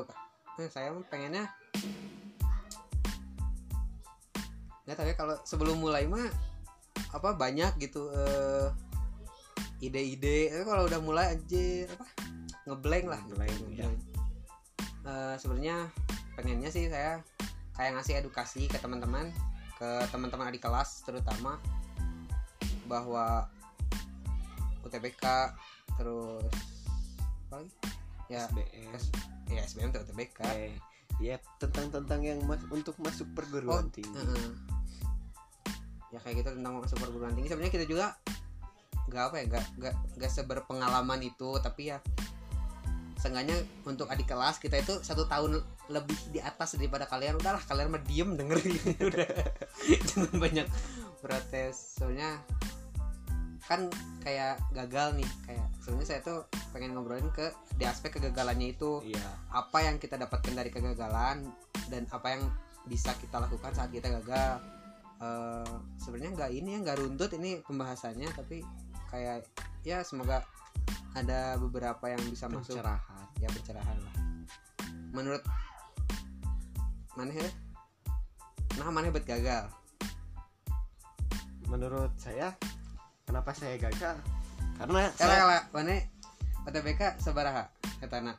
Eh, 0.59 0.69
saya 0.69 0.93
pengennya 1.07 1.47
nggak 4.85 4.97
tahu 4.97 5.07
ya 5.07 5.15
kalau 5.15 5.35
sebelum 5.47 5.77
mulai 5.79 6.09
mah 6.09 6.27
apa 7.15 7.37
banyak 7.37 7.79
gitu 7.79 8.11
eh, 8.11 8.67
ide-ide 9.79 10.51
tapi 10.51 10.63
kalau 10.67 10.83
udah 10.85 10.99
mulai 10.99 11.37
aja 11.37 11.87
apa 11.87 12.05
ngeblank 12.67 13.05
lah 13.09 13.19
Ngeblank, 13.25 13.53
ya. 13.73 13.87
Eh, 15.07 15.35
sebenarnya 15.39 15.89
pengennya 16.35 16.69
sih 16.69 16.91
saya 16.91 17.23
kayak 17.73 17.97
ngasih 17.97 18.21
edukasi 18.21 18.67
ke 18.67 18.77
teman-teman 18.77 19.31
ke 19.79 19.89
teman-teman 20.13 20.51
adik 20.51 20.61
kelas 20.61 21.01
terutama 21.07 21.57
bahwa 22.85 23.49
UTBK 24.81 25.25
terus 25.95 26.51
apa 27.47 27.55
lagi? 27.57 27.71
Ya 28.27 28.47
SBM 28.47 28.91
S- 28.95 29.11
ya 29.47 29.61
SBM 29.61 29.89
tuh 29.91 30.01
UTBK 30.03 30.39
Eh, 30.47 30.73
ya 31.19 31.35
tentang 31.57 31.91
tentang 31.91 32.19
yang 32.21 32.39
mas 32.45 32.63
untuk 32.67 32.95
masuk 32.97 33.27
perguruan 33.31 33.85
Oh, 33.85 33.91
tinggi. 33.91 34.11
Heeh. 34.11 34.49
ya 36.11 36.19
kayak 36.19 36.43
gitu 36.43 36.49
tentang 36.55 36.75
masuk 36.75 36.97
perguruan 36.99 37.31
tinggi. 37.31 37.47
Sebenarnya 37.47 37.71
kita 37.71 37.85
juga 37.85 38.15
nggak 39.07 39.23
apa 39.27 39.35
ya 39.37 39.45
nggak 39.47 39.65
nggak 39.75 39.95
nggak 40.19 40.31
seberpengalaman 40.31 41.19
itu 41.21 41.49
tapi 41.59 41.91
ya 41.91 41.99
seenggaknya 43.15 43.53
untuk 43.83 44.09
adik 44.09 44.25
kelas 44.25 44.57
kita 44.57 44.81
itu 44.81 44.97
satu 44.99 45.27
tahun 45.27 45.61
lebih 45.87 46.17
di 46.31 46.39
atas 46.39 46.73
daripada 46.73 47.05
kalian. 47.05 47.37
Udahlah 47.37 47.61
kalian 47.61 47.91
mah 47.91 48.01
diem 48.01 48.33
dengerin. 48.33 48.75
Udah. 49.11 49.27
Jangan 50.09 50.35
banyak 50.35 50.67
protes. 51.19 51.99
Soalnya 51.99 52.41
kan 53.71 53.87
kayak 54.19 54.59
gagal 54.75 55.15
nih 55.15 55.29
kayak 55.47 55.63
sebenarnya 55.79 56.07
saya 56.11 56.19
tuh 56.27 56.39
pengen 56.75 56.91
ngobrolin 56.91 57.31
ke 57.31 57.55
di 57.79 57.87
aspek 57.87 58.19
kegagalannya 58.19 58.75
itu. 58.75 58.99
Iya. 59.07 59.31
Apa 59.47 59.87
yang 59.87 59.95
kita 59.95 60.19
dapatkan 60.19 60.51
dari 60.51 60.67
kegagalan 60.67 61.47
dan 61.87 62.03
apa 62.11 62.35
yang 62.35 62.51
bisa 62.83 63.15
kita 63.15 63.39
lakukan 63.39 63.71
saat 63.71 63.87
kita 63.95 64.11
gagal. 64.19 64.59
Eh, 65.23 65.71
sebenarnya 66.03 66.31
nggak 66.35 66.51
ini 66.51 66.69
ya 66.75 66.79
nggak 66.83 66.97
runtut 66.99 67.31
ini 67.39 67.63
pembahasannya 67.63 68.27
tapi 68.35 68.59
kayak 69.07 69.47
ya 69.87 70.03
semoga 70.03 70.43
ada 71.15 71.55
beberapa 71.55 72.11
yang 72.11 72.19
bisa 72.27 72.51
masuk. 72.51 72.75
Pencerahan. 72.75 73.23
Ya 73.39 73.47
pencerahan 73.55 73.97
lah. 74.03 74.15
Menurut 75.15 75.43
mana 77.15 77.31
ya? 77.31 77.47
Nah 78.83 78.91
mana 78.91 79.15
buat 79.15 79.23
gagal. 79.23 79.71
Menurut 81.71 82.11
saya 82.19 82.51
kenapa 83.31 83.55
saya 83.55 83.79
gagal? 83.79 84.19
Karena 84.75 85.07
kalau 85.15 85.31
saya, 85.31 85.39
kalau 85.39 85.59
mana 85.71 85.95
UTBK 86.67 87.01
sabaraha 87.17 87.71
etana. 88.03 88.35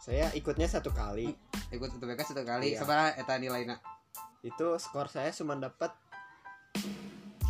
Saya 0.00 0.32
ikutnya 0.32 0.64
satu 0.64 0.88
kali. 0.90 1.36
Ikut 1.68 1.92
UTBK 1.92 2.32
satu 2.32 2.42
kali 2.42 2.72
Iya. 2.72 2.82
sabaraha 2.82 3.20
eta 3.20 3.36
nilainya 3.36 3.76
itu 4.40 4.80
skor 4.80 5.04
saya 5.12 5.28
cuma 5.36 5.52
dapat 5.52 5.92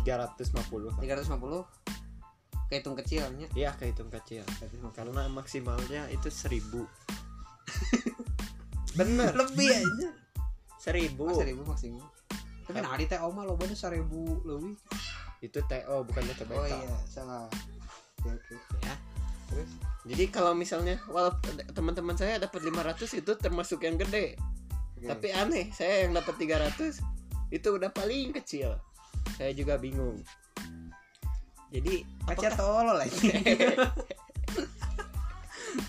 350 0.03 0.99
350 0.99 1.63
kehitung 2.67 2.99
kecilnya 2.99 3.47
Iya 3.55 3.71
kehitung 3.79 4.11
kecil. 4.11 4.43
Karena 4.91 5.31
maksimalnya 5.31 6.11
itu 6.11 6.27
1000 6.27 6.59
bener. 8.99 9.31
Lebih 9.31 9.69
aja 9.71 10.09
1000 10.83 11.15
Oh, 11.15 11.31
seribu 11.37 11.61
maksimal. 11.63 12.03
Tapi 12.67 12.77
nah 12.81 12.97
di 12.97 13.05
TO 13.07 13.29
mah 13.31 13.45
lo 13.45 13.55
bener 13.55 13.77
seribu 13.77 14.41
lebih 14.43 14.75
itu 15.41 15.59
TO 15.65 15.95
bukan 16.05 16.23
UTBK 16.23 16.53
oh 16.53 16.67
iya 16.69 16.97
salah. 17.09 17.49
Oke 18.21 18.29
oke 18.53 18.77
ya. 18.85 18.95
Terus? 19.49 19.69
Jadi 20.07 20.23
kalau 20.29 20.53
misalnya 20.53 21.01
walaupun 21.09 21.59
teman-teman 21.73 22.15
saya 22.15 22.37
dapat 22.37 22.61
500 22.61 23.19
itu 23.19 23.31
termasuk 23.37 23.81
yang 23.83 23.97
gede. 23.97 24.37
Oke. 25.01 25.09
tapi 25.09 25.33
aneh 25.33 25.73
saya 25.73 26.05
yang 26.05 26.13
dapat 26.13 26.37
300 26.37 27.01
itu 27.49 27.67
udah 27.73 27.89
paling 27.89 28.37
kecil. 28.37 28.77
Saya 29.33 29.49
juga 29.57 29.81
bingung. 29.81 30.21
Jadi 31.73 32.05
Kaca 32.29 32.53
apakah- 32.53 32.57
tolol 32.57 32.97
lagi 33.01 33.17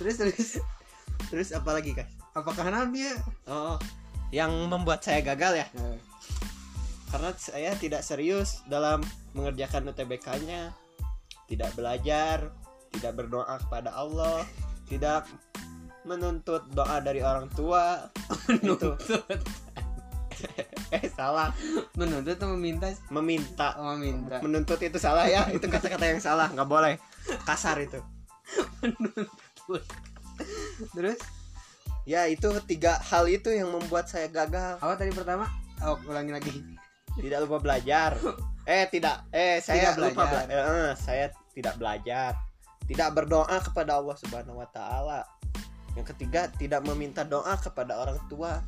terus 0.00 0.16
terus. 0.16 0.50
Terus 1.28 1.48
apa 1.52 1.76
lagi 1.76 1.92
guys 1.92 2.22
apakah 2.32 2.64
namanya 2.72 3.20
oh 3.48 3.76
yang 4.32 4.48
membuat 4.72 5.04
saya 5.04 5.20
gagal 5.20 5.60
ya? 5.60 5.66
Eh, 5.76 5.98
karena 7.12 7.30
saya 7.36 7.70
tidak 7.76 8.00
serius 8.00 8.64
dalam 8.64 9.04
mengerjakan 9.32 9.92
UTBK-nya 9.92 10.72
tidak 11.48 11.70
belajar 11.76 12.52
tidak 12.92 13.12
berdoa 13.16 13.56
kepada 13.68 13.92
Allah 13.96 14.44
tidak 14.88 15.24
menuntut 16.04 16.66
doa 16.74 16.98
dari 17.00 17.22
orang 17.22 17.46
tua 17.54 18.10
itu 18.50 18.90
eh 20.92 21.08
salah. 21.12 21.54
Menuntut 21.96 22.36
atau 22.36 22.52
meminta? 22.54 22.90
Meminta. 23.08 23.78
Oh 23.80 23.94
meminta. 23.96 24.42
Menuntut 24.42 24.80
itu 24.82 24.98
salah 24.98 25.26
ya 25.28 25.48
itu 25.50 25.62
kata-kata 25.62 26.04
yang 26.04 26.20
salah 26.20 26.50
nggak 26.52 26.68
boleh. 26.68 26.98
Kasar 27.46 27.78
itu. 27.80 27.98
Terus? 30.92 31.18
Ya 32.02 32.26
itu 32.26 32.50
tiga 32.66 32.98
hal 32.98 33.30
itu 33.30 33.48
yang 33.54 33.70
membuat 33.70 34.10
saya 34.10 34.26
gagal. 34.28 34.82
Apa 34.82 34.98
tadi 34.98 35.14
pertama? 35.14 35.46
Oh 35.80 35.96
ulangi 36.10 36.32
lagi. 36.34 36.52
Tidak 37.12 37.38
lupa 37.44 37.60
belajar 37.60 38.16
eh 38.64 38.84
tidak. 38.86 39.26
Eh 39.28 39.58
saya 39.58 39.90
Tidak 39.90 40.10
lupa 40.10 40.22
belajar. 40.24 40.46
bela- 40.46 40.66
eh, 40.84 40.92
saya 40.94 41.26
tidak 41.50 41.74
belajar. 41.76 42.30
Tidak 42.82 43.08
berdoa 43.10 43.56
kepada 43.60 43.96
Allah 43.96 44.16
Subhanahu 44.16 44.58
Wa 44.58 44.68
Taala. 44.68 45.20
Yang 45.92 46.16
ketiga 46.16 46.48
tidak 46.50 46.82
meminta 46.82 47.22
doa 47.22 47.54
kepada 47.56 47.96
orang 47.96 48.18
tua. 48.26 48.58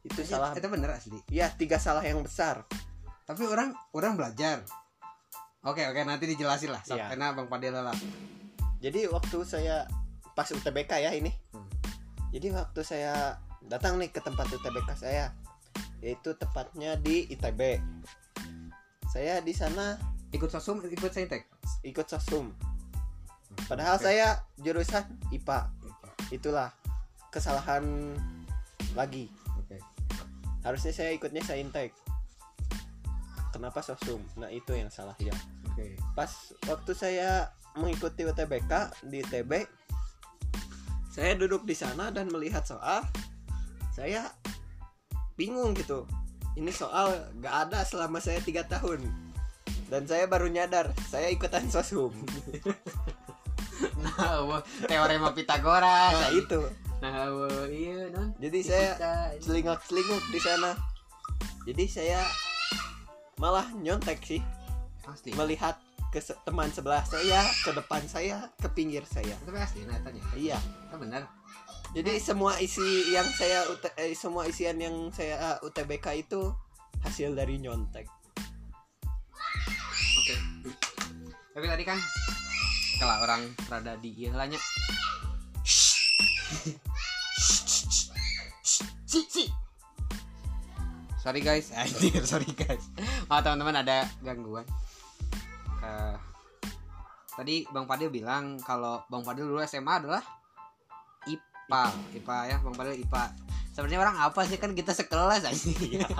Itu 0.00 0.22
salah 0.22 0.50
itu 0.52 0.66
bener 0.66 0.90
asli. 0.92 1.18
Ya 1.28 1.50
tiga 1.50 1.76
salah 1.76 2.00
yang 2.00 2.20
besar. 2.20 2.62
Tapi 3.22 3.42
orang 3.42 3.74
orang 3.92 4.14
belajar. 4.14 4.62
Oke 5.60 5.82
oke 5.82 5.98
nanti 6.00 6.26
dijelasin 6.26 6.70
lah 6.70 6.78
Iya. 6.86 7.10
karena 7.10 7.34
bang 7.34 7.50
Padel 7.50 7.74
lah 7.74 7.90
jadi 8.78 9.10
waktu 9.10 9.42
saya 9.42 9.82
pas 10.30 10.46
UTBK 10.46 11.02
ya 11.02 11.10
ini. 11.10 11.34
Hmm. 11.50 11.66
jadi 12.30 12.54
waktu 12.54 12.86
saya 12.86 13.34
datang 13.62 13.98
nih 13.98 14.14
ke 14.14 14.22
tempat 14.22 14.46
UTBK 14.46 14.94
saya 14.94 15.34
yaitu 15.98 16.38
tepatnya 16.38 16.94
di 16.94 17.26
ITB 17.26 17.82
saya 19.16 19.40
di 19.40 19.56
sana 19.56 19.96
ikut 20.28 20.52
sosum 20.52 20.84
ikut 20.84 21.08
saintek? 21.08 21.48
ikut 21.80 22.04
sosum. 22.04 22.52
Padahal 23.64 23.96
saya 23.96 24.44
jurusan 24.60 25.08
IPA 25.32 25.72
itulah 26.28 26.68
kesalahan 27.32 28.12
lagi. 28.92 29.32
Oke. 29.56 29.80
Harusnya 30.60 30.92
saya 30.92 31.16
ikutnya 31.16 31.40
saintek. 31.40 31.96
Kenapa 33.56 33.80
sosum? 33.80 34.20
Nah 34.36 34.52
itu 34.52 34.76
yang 34.76 34.92
salah 34.92 35.16
ya. 35.16 35.32
Oke. 35.72 35.96
Pas 36.12 36.52
waktu 36.68 36.92
saya 36.92 37.48
mengikuti 37.72 38.28
UTBK 38.28 39.00
di 39.08 39.24
TB 39.24 39.52
saya 41.08 41.32
duduk 41.40 41.64
di 41.64 41.72
sana 41.72 42.12
dan 42.12 42.28
melihat 42.28 42.68
soal 42.68 43.00
saya 43.96 44.28
bingung 45.40 45.72
gitu 45.72 46.04
ini 46.56 46.72
soal 46.72 47.12
gak 47.44 47.68
ada 47.68 47.84
selama 47.84 48.18
saya 48.18 48.40
tiga 48.40 48.64
tahun. 48.64 49.04
Dan 49.86 50.02
saya 50.08 50.26
baru 50.26 50.50
nyadar 50.50 50.90
saya 51.06 51.30
ikutan 51.30 51.68
sosum. 51.70 52.10
Nah 53.76 54.64
teorema 54.88 55.36
Pitagoras 55.36 56.16
nah 56.16 56.32
itu. 56.32 56.64
Nah 57.04 57.28
iya 57.68 58.08
non. 58.08 58.32
Jadi 58.40 58.64
saya 58.64 58.96
Fisika, 58.96 59.12
selingak 59.44 59.80
selinguk 59.84 60.22
di 60.32 60.40
sana. 60.40 60.72
Jadi 61.68 61.84
saya 61.84 62.24
malah 63.36 63.68
nyontek 63.76 64.16
sih. 64.24 64.40
Pasti. 65.04 65.36
Melihat 65.36 65.76
ke 66.16 66.24
se- 66.24 66.40
teman 66.48 66.72
sebelah 66.72 67.04
saya 67.04 67.44
ke 67.60 67.76
depan 67.76 68.00
saya 68.08 68.48
ke 68.56 68.72
pinggir 68.72 69.04
saya 69.04 69.36
itu 69.36 69.52
pasti 69.52 69.84
nah 69.84 70.00
tanya 70.00 70.24
iya 70.32 70.56
itu 70.56 70.96
benar 70.96 71.28
jadi 71.92 72.16
semua 72.16 72.56
isi 72.56 73.12
yang 73.12 73.28
saya 73.36 73.68
eh, 74.00 74.16
semua 74.16 74.48
isian 74.48 74.80
yang 74.80 75.12
saya 75.12 75.60
uh, 75.60 75.68
UTBK 75.68 76.24
itu 76.24 76.56
hasil 77.04 77.36
dari 77.36 77.60
nyontek 77.60 78.08
oke 80.24 80.36
tapi 81.52 81.66
tadi 81.68 81.84
kan 81.84 82.00
kalau 82.96 83.20
orang 83.20 83.52
rada 83.68 84.00
di 84.00 84.16
si 89.04 89.52
sorry 91.20 91.44
guys 91.44 91.76
anjir 91.76 92.24
sorry 92.24 92.48
guys 92.56 92.88
oh 93.28 93.40
teman-teman 93.44 93.84
ada 93.84 94.08
gangguan 94.24 94.64
Eh, 95.86 96.16
tadi 97.38 97.62
bang 97.70 97.86
Fadil 97.86 98.10
bilang 98.10 98.58
kalau 98.58 99.06
bang 99.06 99.22
Fadil 99.22 99.46
dulu 99.46 99.62
SMA 99.62 100.02
adalah 100.02 100.22
IPA 101.30 101.84
IPA 102.18 102.36
ya 102.50 102.56
bang 102.58 102.74
Fadil 102.74 102.96
IPA 103.06 103.22
sebenarnya 103.70 104.00
orang 104.02 104.16
apa 104.18 104.40
sih? 104.48 104.58
Kan 104.58 104.74
kita 104.74 104.90
sekelas 104.90 105.46
aja. 105.46 105.54
Iya. 105.78 106.10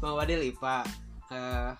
bang 0.00 0.14
Fadil 0.16 0.40
IPA 0.48 1.04
Eh, 1.32 1.70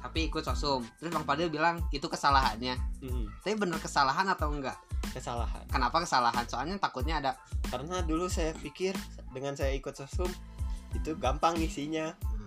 tapi 0.00 0.28
ikut 0.28 0.42
sosum. 0.42 0.82
Terus 0.98 1.10
bang 1.12 1.24
Fadil 1.24 1.48
bilang 1.48 1.80
itu 1.94 2.04
kesalahannya. 2.04 2.74
Mm, 3.00 3.26
tapi 3.40 3.54
bener 3.56 3.78
kesalahan 3.78 4.26
atau 4.28 4.50
enggak? 4.50 4.76
Kesalahan. 5.14 5.64
Kenapa 5.70 6.02
kesalahan? 6.04 6.44
Soalnya 6.44 6.76
takutnya 6.76 7.22
ada 7.22 7.32
karena 7.70 8.02
dulu 8.04 8.26
saya 8.26 8.52
pikir 8.58 8.92
dengan 9.30 9.54
saya 9.54 9.72
ikut 9.72 9.94
sosum 9.94 10.28
itu 10.92 11.14
gampang 11.16 11.56
isinya. 11.58 12.12
Hmm. 12.18 12.38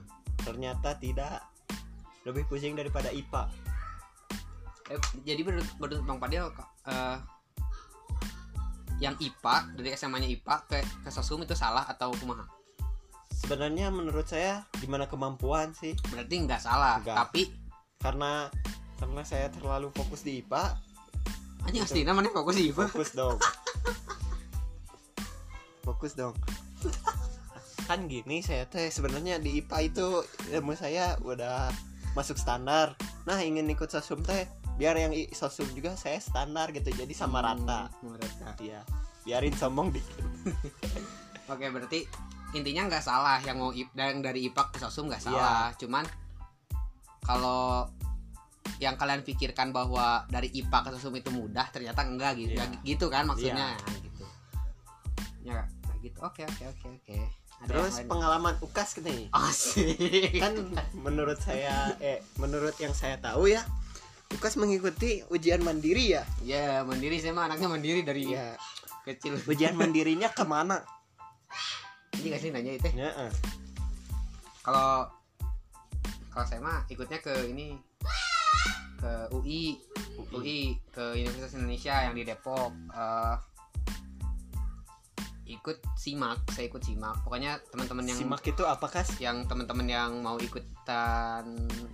ternyata 0.43 0.99
tidak 0.99 1.39
lebih 2.23 2.47
pusing 2.47 2.73
daripada 2.73 3.09
IPA 3.09 3.47
Eh, 4.91 4.99
jadi 5.23 5.39
menurut, 5.41 5.63
menurut 5.79 6.03
Bang 6.03 6.19
Padel 6.19 6.51
eh, 6.85 7.17
yang 8.99 9.15
IPA 9.15 9.55
dari 9.73 9.89
SMA-nya 9.95 10.27
IPA 10.29 10.55
ke 10.67 10.77
ke 10.83 11.09
sosum 11.09 11.39
itu 11.39 11.55
salah 11.55 11.87
atau 11.87 12.11
kumaha? 12.13 12.43
sebenarnya 13.33 13.91
menurut 13.91 14.23
saya 14.23 14.63
gimana 14.77 15.03
kemampuan 15.03 15.71
sih 15.71 15.95
Berarti 16.07 16.35
nggak 16.43 16.59
salah, 16.59 16.99
Nggak. 16.99 17.15
tapi 17.17 17.51
karena 17.99 18.47
karena 18.95 19.21
saya 19.23 19.47
terlalu 19.51 19.87
fokus 19.91 20.23
di 20.23 20.39
IPA 20.39 20.63
anjing 21.63 21.83
Itu. 21.83 21.91
asli 21.95 22.01
namanya 22.03 22.31
fokus 22.31 22.55
di 22.55 22.71
IPA. 22.71 22.83
fokus 22.87 23.11
dong 23.11 23.37
fokus 25.83 26.13
dong 26.13 26.35
kan 27.83 27.99
gini 28.07 28.39
saya 28.39 28.63
teh 28.63 28.87
sebenarnya 28.87 29.39
di 29.39 29.59
IPA 29.59 29.77
itu 29.85 30.07
ilmu 30.51 30.75
saya 30.75 31.19
udah 31.19 31.67
masuk 32.13 32.35
standar 32.35 32.93
nah 33.23 33.37
ingin 33.37 33.65
ikut 33.67 33.87
sosum 33.87 34.21
teh 34.21 34.45
biar 34.73 34.95
yang 34.95 35.13
sosum 35.31 35.69
juga 35.71 35.93
saya 35.93 36.17
standar 36.17 36.69
gitu 36.69 36.89
jadi 36.89 37.11
sama 37.11 37.39
rata 37.39 37.89
Hmm, 37.95 38.13
sama 38.13 38.17
rata. 38.17 38.47
iya 38.59 38.81
biarin 39.21 39.53
sombong 39.53 39.89
dikit 39.89 40.19
Oke, 41.45 41.67
berarti 41.67 42.07
intinya 42.53 42.87
nggak 42.87 43.03
salah 43.03 43.35
yang 43.39 43.59
mau 43.59 43.69
IP, 43.69 43.91
yang 43.91 44.23
dari 44.23 44.47
IPA 44.47 44.63
ke 44.71 44.77
sosum 44.79 45.11
nggak 45.11 45.19
Iya. 45.19 45.27
salah. 45.27 45.65
Cuman 45.75 46.05
kalau 47.19 47.91
yang 48.79 48.95
kalian 48.95 49.21
pikirkan 49.21 49.71
bahwa 49.71 50.23
dari 50.27 50.47
IPA 50.53 50.79
ke 50.81 50.89
sosum 50.93 51.11
itu 51.13 51.27
mudah, 51.29 51.67
ternyata 51.67 51.99
enggak 52.01 52.35
gitu. 52.37 52.55
Iya. 52.55 52.63
Nggak 52.63 52.81
gitu 52.85 53.05
kan 53.07 53.23
maksudnya 53.27 53.75
Nah, 53.75 53.99
gitu. 53.99 54.25
Ya, 55.43 55.59
kayak 55.83 55.99
gitu. 56.01 56.17
Oke, 56.21 56.41
oke, 56.43 56.63
oke, 56.65 56.85
oke. 56.95 57.17
Ada 57.63 57.69
terus 57.71 57.95
pengalaman 58.03 58.55
ukas 58.59 58.99
nih 58.99 59.31
Asik. 59.31 60.35
kan 60.43 60.53
menurut 60.93 61.39
saya 61.39 61.95
eh 61.97 62.19
menurut 62.35 62.75
yang 62.75 62.91
saya 62.91 63.15
tahu 63.17 63.47
ya 63.47 63.63
ukas 64.35 64.59
mengikuti 64.59 65.23
ujian 65.29 65.63
mandiri 65.63 66.11
ya 66.11 66.23
Ya 66.43 66.83
mandiri 66.83 67.23
saya 67.23 67.31
mah 67.31 67.47
anaknya 67.47 67.71
mandiri 67.71 68.01
dari 68.03 68.35
ya 68.35 68.59
kecil. 69.03 69.39
ujian 69.47 69.73
mandirinya 69.73 70.27
ke 70.27 70.43
mana 70.43 70.83
Ini 72.13 72.27
gak 72.29 72.41
sih 72.41 72.49
nanya 72.51 72.71
itu? 72.75 72.87
ya 72.93 73.09
eh. 73.09 73.31
Kalau 74.61 75.07
kalau 76.29 76.45
saya 76.49 76.59
mah 76.59 76.83
ikutnya 76.89 77.19
ke 77.19 77.31
ini 77.47 77.77
ke 78.97 79.11
UI, 79.35 79.75
UI 80.31 80.79
ke 80.89 81.11
Universitas 81.13 81.59
Indonesia 81.59 82.07
yang 82.07 82.15
di 82.15 82.23
Depok. 82.23 82.71
Eh, 82.89 83.35
ikut 85.43 85.83
simak, 85.99 86.39
saya 86.55 86.71
ikut 86.71 86.79
simak. 86.79 87.19
Pokoknya 87.27 87.59
teman-teman 87.67 88.07
yang 88.07 88.17
simak 88.17 88.43
itu 88.47 88.63
apa 88.63 88.87
kas? 88.87 89.19
yang 89.19 89.43
teman-teman 89.43 89.87
yang 89.87 90.11
mau 90.23 90.39
ikutan 90.39 91.43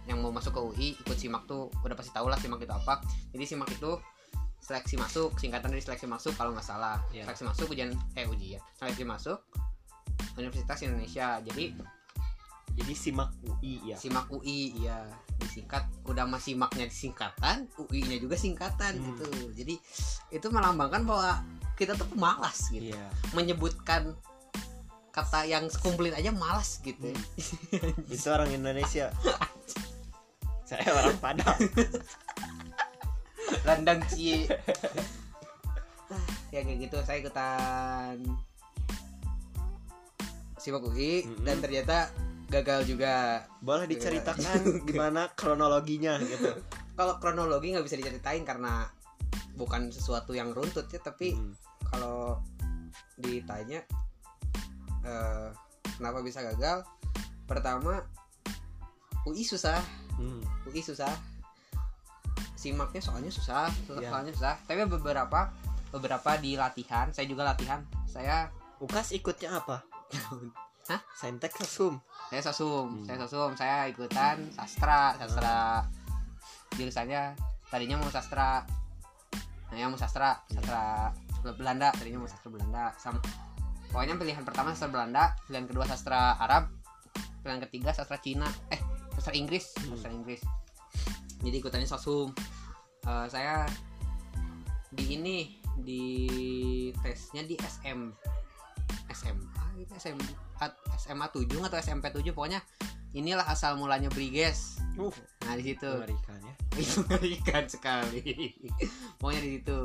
yang 0.05 0.17
mau 0.21 0.29
masuk 0.29 0.53
ke 0.53 0.61
UI 0.61 0.89
ikut 1.01 1.17
simak 1.17 1.49
tuh 1.49 1.73
udah 1.81 1.97
pasti 1.97 2.13
tahu 2.13 2.29
lah 2.29 2.37
simak 2.37 2.61
itu 2.61 2.73
apa. 2.73 3.01
Jadi 3.33 3.43
simak 3.45 3.69
itu 3.73 3.97
seleksi 4.61 5.01
masuk 5.01 5.33
singkatan 5.41 5.73
dari 5.73 5.81
seleksi 5.81 6.05
masuk 6.05 6.37
kalau 6.37 6.53
nggak 6.53 6.65
salah. 6.65 7.01
Iya. 7.09 7.25
seleksi 7.25 7.43
masuk 7.49 7.65
ujian 7.73 7.89
eh 8.13 8.25
ujian 8.29 8.61
seleksi 8.77 9.03
masuk 9.07 9.39
Universitas 10.37 10.79
Indonesia. 10.85 11.41
Jadi 11.41 11.73
jadi 12.79 12.93
simak 12.95 13.33
UI 13.43 13.91
ya? 13.91 13.97
Simak 13.97 14.29
UI 14.31 14.87
ya 14.87 15.03
disingkat 15.41 15.83
udah 16.05 16.23
masih 16.29 16.55
simaknya 16.55 16.85
disingkatan 16.87 17.65
UI-nya 17.75 18.21
juga 18.21 18.39
singkatan 18.39 18.93
Hmm. 18.95 19.05
gitu. 19.11 19.27
Jadi 19.57 19.75
itu 20.31 20.47
melambangkan 20.47 21.03
bahwa 21.03 21.43
kita 21.79 21.95
tuh 21.95 22.11
malas 22.19 22.67
gitu. 22.67 22.91
Iya. 22.91 23.07
Menyebutkan 23.31 24.19
kata 25.15 25.47
yang 25.47 25.71
komplit 25.79 26.11
aja 26.11 26.29
malas 26.35 26.83
gitu. 26.83 27.15
Hmm. 27.15 28.11
itu 28.13 28.27
orang 28.27 28.51
Indonesia. 28.51 29.15
Saya 30.67 30.85
orang 30.91 31.17
Padang. 31.23 31.59
Landang 33.67 34.03
cie. 34.11 34.45
Ya 36.51 36.61
kayak 36.65 36.79
gitu 36.83 36.97
saya 37.07 37.23
ikutan 37.23 38.19
simak 40.59 40.83
UI 40.83 41.23
Mm-mm. 41.23 41.47
dan 41.47 41.57
ternyata 41.63 42.11
gagal 42.51 42.83
juga. 42.85 43.47
Boleh 43.63 43.87
diceritakan 43.87 44.75
gimana 44.89 45.31
kronologinya 45.33 46.19
gitu? 46.19 46.59
Kalau 46.99 47.15
kronologi 47.23 47.71
nggak 47.71 47.85
bisa 47.87 47.95
diceritain 47.95 48.43
karena 48.43 48.91
bukan 49.55 49.91
sesuatu 49.91 50.35
yang 50.35 50.51
runtut 50.51 50.91
ya 50.91 50.99
tapi 50.99 51.33
Hmm. 51.33 51.55
Kalau 51.89 52.37
ditanya 53.17 53.83
eh, 55.01 55.47
kenapa 55.97 56.21
bisa 56.21 56.39
gagal? 56.41 56.85
Pertama 57.43 58.05
UI 59.25 59.43
susah. 59.43 59.81
Hmm. 60.15 60.39
UI 60.63 60.79
susah. 60.79 61.11
Simaknya 62.53 62.99
soalnya 62.99 63.31
susah 63.31 63.71
Iya. 63.95 64.11
soalnya 64.11 64.31
susah. 64.35 64.55
Tapi 64.67 64.83
beberapa 64.85 65.49
beberapa 65.89 66.29
di 66.37 66.53
latihan 66.53 67.09
saya 67.09 67.25
juga 67.25 67.47
latihan. 67.47 67.81
Saya 68.05 68.51
ukas 68.79 69.11
ikutnya 69.11 69.57
apa? 69.57 69.81
Hah? 70.89 71.01
Saintek 71.13 71.53
sosum 71.53 72.01
saya 72.29 72.41
sosum 72.41 72.89
Hmm. 72.89 73.05
saya 73.05 73.17
sosum 73.21 73.51
saya 73.53 73.85
ikutan 73.87 74.49
sastra 74.53 75.13
sastra. 75.17 75.85
Jurusannya 76.73 77.33
tadinya 77.67 77.97
mau 77.97 78.09
sastra. 78.09 78.65
Nah 79.69 79.77
yang 79.77 79.93
mau 79.93 79.97
sastra 79.97 80.37
sastra 80.49 81.13
Belanda 81.43 81.89
tadinya 81.95 82.23
mau 82.23 82.29
sastra 82.29 82.51
Belanda 82.51 82.91
sama 82.99 83.19
pokoknya 83.89 84.15
pilihan 84.19 84.43
pertama 84.45 84.75
sastra 84.75 84.91
Belanda 84.91 85.33
pilihan 85.47 85.65
kedua 85.65 85.85
sastra 85.87 86.37
Arab 86.37 86.69
pilihan 87.41 87.61
ketiga 87.67 87.89
sastra 87.95 88.19
Cina 88.19 88.45
eh 88.69 88.81
sastra 89.15 89.35
Inggris 89.35 89.75
Hmm. 89.79 89.95
sastra 89.95 90.11
Inggris. 90.15 90.41
Jadi 91.39 91.55
ikutannya 91.59 91.87
sosum. 91.87 92.35
Eh, 93.07 93.27
saya 93.31 93.63
di 94.91 95.15
ini 95.15 95.37
di 95.79 96.03
tesnya 96.99 97.47
di 97.47 97.55
SM 97.55 98.11
SMA 99.11 99.65
itu 99.79 99.91
SM 99.95 100.19
SMA 100.99 101.27
7 101.31 101.47
atau 101.63 101.77
SMP 101.79 102.11
7 102.11 102.35
pokoknya 102.35 102.59
inilah 103.15 103.47
asal 103.47 103.79
mulanya 103.79 104.11
Briges 104.11 104.81
uh 104.99 105.15
nah 105.47 105.55
di 105.55 105.63
situ. 105.71 105.87
Mengerikan 105.87 106.39
ya. 106.43 106.53
Mengerikan 107.07 107.63
sekali. 107.71 108.51
Pokoknya 109.15 109.41
di 109.41 109.51
situ 109.59 109.79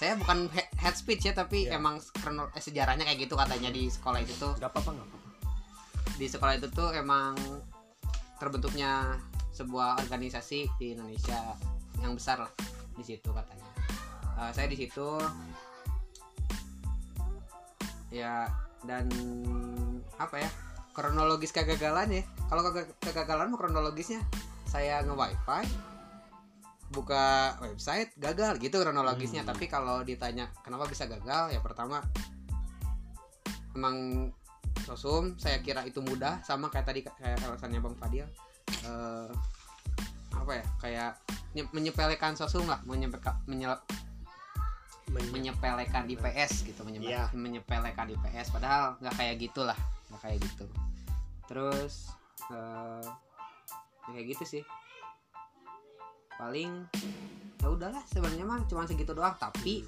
saya 0.00 0.16
bukan 0.16 0.48
he- 0.48 0.72
head 0.80 0.96
speech 0.96 1.28
ya 1.28 1.36
tapi 1.36 1.68
Iya. 1.68 1.76
emang 1.76 2.00
krono- 2.24 2.48
eh, 2.56 2.62
sejarahnya 2.64 3.04
kayak 3.04 3.28
gitu 3.28 3.36
katanya 3.36 3.68
di 3.68 3.84
sekolah 3.92 4.24
itu 4.24 4.32
tuh. 4.40 4.56
Nggak 4.56 4.72
apa-apa 4.72 4.96
nggak 4.96 5.08
apa-apa. 5.12 5.28
Di 6.16 6.24
sekolah 6.24 6.54
itu 6.56 6.68
tuh 6.72 6.88
emang 6.96 7.36
terbentuknya 8.40 9.20
sebuah 9.52 10.00
organisasi 10.00 10.72
di 10.80 10.96
Indonesia 10.96 11.52
yang 12.00 12.16
besar 12.16 12.40
lah 12.40 12.52
di 12.96 13.04
situ 13.04 13.28
katanya. 13.28 13.68
Eh, 14.40 14.50
saya 14.56 14.64
di 14.72 14.76
situ. 14.80 15.20
Ya 18.08 18.48
dan 18.88 19.04
apa 20.16 20.40
ya 20.40 20.48
kronologis 20.96 21.52
kegagalannya 21.52 22.24
kalau 22.48 22.64
kega- 22.72 22.96
kegagalan 23.04 23.52
mau 23.52 23.60
kronologisnya 23.60 24.24
saya 24.64 25.04
nge 25.04 25.12
wifi 25.12 25.64
buka 26.90 27.54
website 27.62 28.10
gagal 28.18 28.58
gitu 28.58 28.82
kronologisnya. 28.82 29.46
Hmm. 29.46 29.50
tapi 29.54 29.70
kalau 29.70 30.02
ditanya 30.02 30.50
kenapa 30.66 30.90
bisa 30.90 31.06
gagal? 31.06 31.54
Ya 31.54 31.62
pertama 31.62 32.02
emang 33.78 34.28
sosum 34.82 35.38
saya 35.38 35.62
kira 35.62 35.86
itu 35.86 36.02
mudah. 36.02 36.42
Sama 36.42 36.66
kayak 36.66 36.86
tadi 36.90 37.00
kayak 37.06 37.38
alasannya 37.46 37.78
bang 37.78 37.94
Fadil. 37.94 38.26
Eh, 38.86 39.28
apa 40.34 40.52
ya 40.56 40.64
kayak 40.82 41.12
nye- 41.54 41.70
menyepelekan 41.70 42.34
sosum 42.34 42.66
lah. 42.66 42.82
Menyepelekan 42.82 43.38
Men- 45.10 45.30
menyepelekan. 45.30 46.06
IPS 46.10 46.66
gitu. 46.66 46.82
Menyepe- 46.82 47.10
Iya. 47.10 47.30
menyepelekan 47.34 48.10
IPS 48.10 48.50
padahal 48.50 48.98
nggak 48.98 49.14
kayak 49.14 49.34
gitulah 49.38 49.78
nggak 50.10 50.20
kayak 50.26 50.38
gitu. 50.42 50.66
Terus 51.46 52.10
ya 52.50 54.10
kayak 54.10 54.26
gitu 54.34 54.42
sih 54.58 54.62
paling 56.40 56.88
ya 57.60 57.68
udahlah 57.68 58.00
sebenarnya 58.08 58.48
mah 58.48 58.64
cuma 58.64 58.88
segitu 58.88 59.12
doang. 59.12 59.36
Tapi 59.36 59.84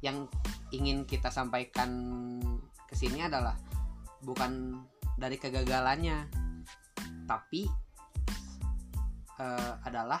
yang 0.00 0.24
ingin 0.72 1.04
kita 1.04 1.28
sampaikan 1.28 1.92
ke 2.88 2.96
sini 2.96 3.28
adalah 3.28 3.52
bukan 4.24 4.80
dari 5.20 5.36
kegagalannya 5.36 6.24
tapi 7.28 7.68
eh, 9.36 9.72
adalah 9.84 10.18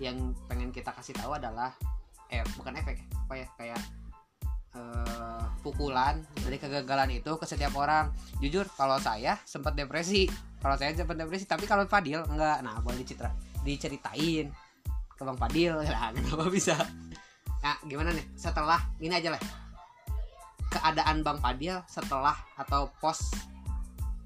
yang 0.00 0.32
pengen 0.48 0.72
kita 0.72 0.92
kasih 0.96 1.12
tahu 1.12 1.36
adalah 1.36 1.72
eh 2.32 2.42
bukan 2.58 2.74
efek 2.80 2.98
apa 3.28 3.34
ya 3.36 3.48
kayak 3.60 3.80
eh, 4.74 5.44
pukulan 5.60 6.24
dari 6.40 6.56
kegagalan 6.56 7.12
itu 7.12 7.36
ke 7.36 7.44
setiap 7.44 7.76
orang. 7.76 8.08
Jujur 8.40 8.64
kalau 8.72 8.96
saya 8.96 9.36
sempat 9.44 9.76
depresi 9.76 10.24
kalau 10.64 10.74
saya 10.80 10.96
sempat 10.96 11.20
depresi 11.20 11.44
tapi 11.44 11.68
kalau 11.68 11.84
Fadil 11.84 12.24
enggak. 12.24 12.64
Nah 12.64 12.80
boleh 12.80 13.04
dicitra 13.04 13.28
diceritain 13.60 14.65
ke 15.16 15.22
Bang 15.24 15.40
Fadil 15.40 15.72
lah 15.72 16.12
kenapa 16.14 16.46
bisa? 16.52 16.76
Nah 17.64 17.76
gimana 17.88 18.12
nih? 18.12 18.26
Setelah 18.36 18.80
ini 19.00 19.16
aja 19.16 19.32
lah. 19.32 19.42
Keadaan 20.68 21.24
Bang 21.24 21.40
Fadil 21.40 21.80
setelah 21.88 22.36
atau 22.60 22.92
pos 23.00 23.32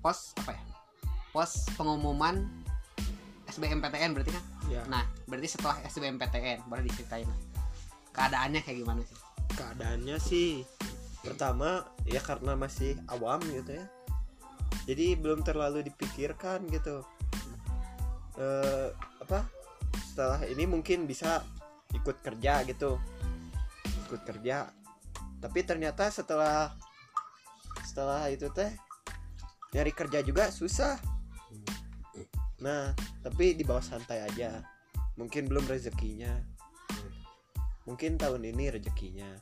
pos 0.02 0.34
apa 0.42 0.52
ya? 0.58 0.62
Pos 1.30 1.70
pengumuman 1.78 2.42
SBMPTN 3.46 4.10
berarti 4.18 4.34
kan? 4.34 4.44
Ya 4.66 4.82
nah 4.90 5.06
berarti 5.30 5.46
setelah 5.54 5.78
SBMPTN 5.86 6.66
boleh 6.66 6.82
diceritain 6.90 7.26
lah. 7.30 7.40
Keadaannya 8.10 8.60
kayak 8.66 8.78
gimana 8.82 9.00
sih? 9.06 9.18
Keadaannya 9.54 10.16
sih 10.18 10.50
pertama 11.22 11.86
ya 12.08 12.18
karena 12.18 12.58
masih 12.58 12.98
awam 13.06 13.38
gitu 13.46 13.78
ya. 13.78 13.86
Jadi 14.90 15.14
belum 15.14 15.46
terlalu 15.46 15.86
dipikirkan 15.86 16.66
gitu. 16.66 17.06
Eh 18.40 18.90
apa 19.22 19.59
setelah 20.20 20.44
ini 20.52 20.68
mungkin 20.68 21.08
bisa 21.08 21.40
ikut 21.96 22.20
kerja 22.20 22.60
gitu. 22.68 23.00
Ikut 24.04 24.20
kerja. 24.20 24.68
Tapi 25.40 25.64
ternyata 25.64 26.12
setelah 26.12 26.76
setelah 27.88 28.28
itu 28.28 28.52
teh 28.52 28.68
nyari 29.72 29.96
kerja 29.96 30.20
juga 30.20 30.52
susah. 30.52 31.00
Nah 32.60 32.92
tapi 33.24 33.56
di 33.56 33.64
bawah 33.64 33.80
santai 33.80 34.20
aja. 34.20 34.60
Mungkin 35.16 35.48
belum 35.48 35.64
rezekinya. 35.64 36.36
Mungkin 37.88 38.20
tahun 38.20 38.44
ini 38.44 38.76
rezekinya. 38.76 39.40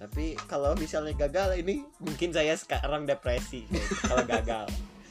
Tapi 0.00 0.40
kalau 0.48 0.72
misalnya 0.80 1.12
gagal 1.12 1.60
ini 1.60 1.84
mungkin 2.00 2.32
saya 2.32 2.56
sekarang 2.56 3.04
depresi. 3.04 3.68
Kalau 4.00 4.24
gagal. 4.24 4.64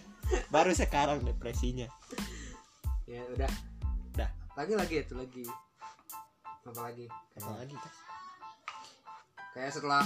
Baru 0.54 0.74
sekarang 0.74 1.22
depresinya. 1.22 1.86
Ya 3.06 3.22
udah. 3.38 3.46
Dah. 3.46 3.75
Lagi 4.56 4.74
lagi 4.74 4.96
itu 5.04 5.13
lagi. 5.15 5.46
Apa 6.65 6.80
lagi? 6.91 7.06
Apa 7.38 7.52
lagi 7.60 7.76
kayak 9.56 9.72
setelah 9.72 10.04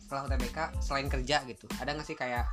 setelah 0.00 0.24
UTBK 0.24 0.58
selain 0.80 1.08
kerja 1.12 1.44
gitu 1.44 1.68
ada 1.76 1.92
nggak 1.92 2.08
sih 2.08 2.16
kayak 2.16 2.48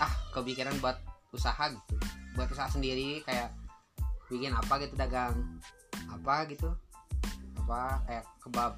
ah 0.00 0.12
kepikiran 0.32 0.72
buat 0.80 0.96
usaha 1.36 1.68
gitu? 1.68 1.94
Buat 2.34 2.48
usaha 2.48 2.72
sendiri 2.72 3.20
kayak 3.28 3.52
bikin 4.32 4.56
apa 4.56 4.80
gitu 4.80 4.96
dagang 4.96 5.60
apa 6.08 6.48
gitu? 6.48 6.72
Apa 7.64 8.00
kayak 8.08 8.24
kebab 8.40 8.72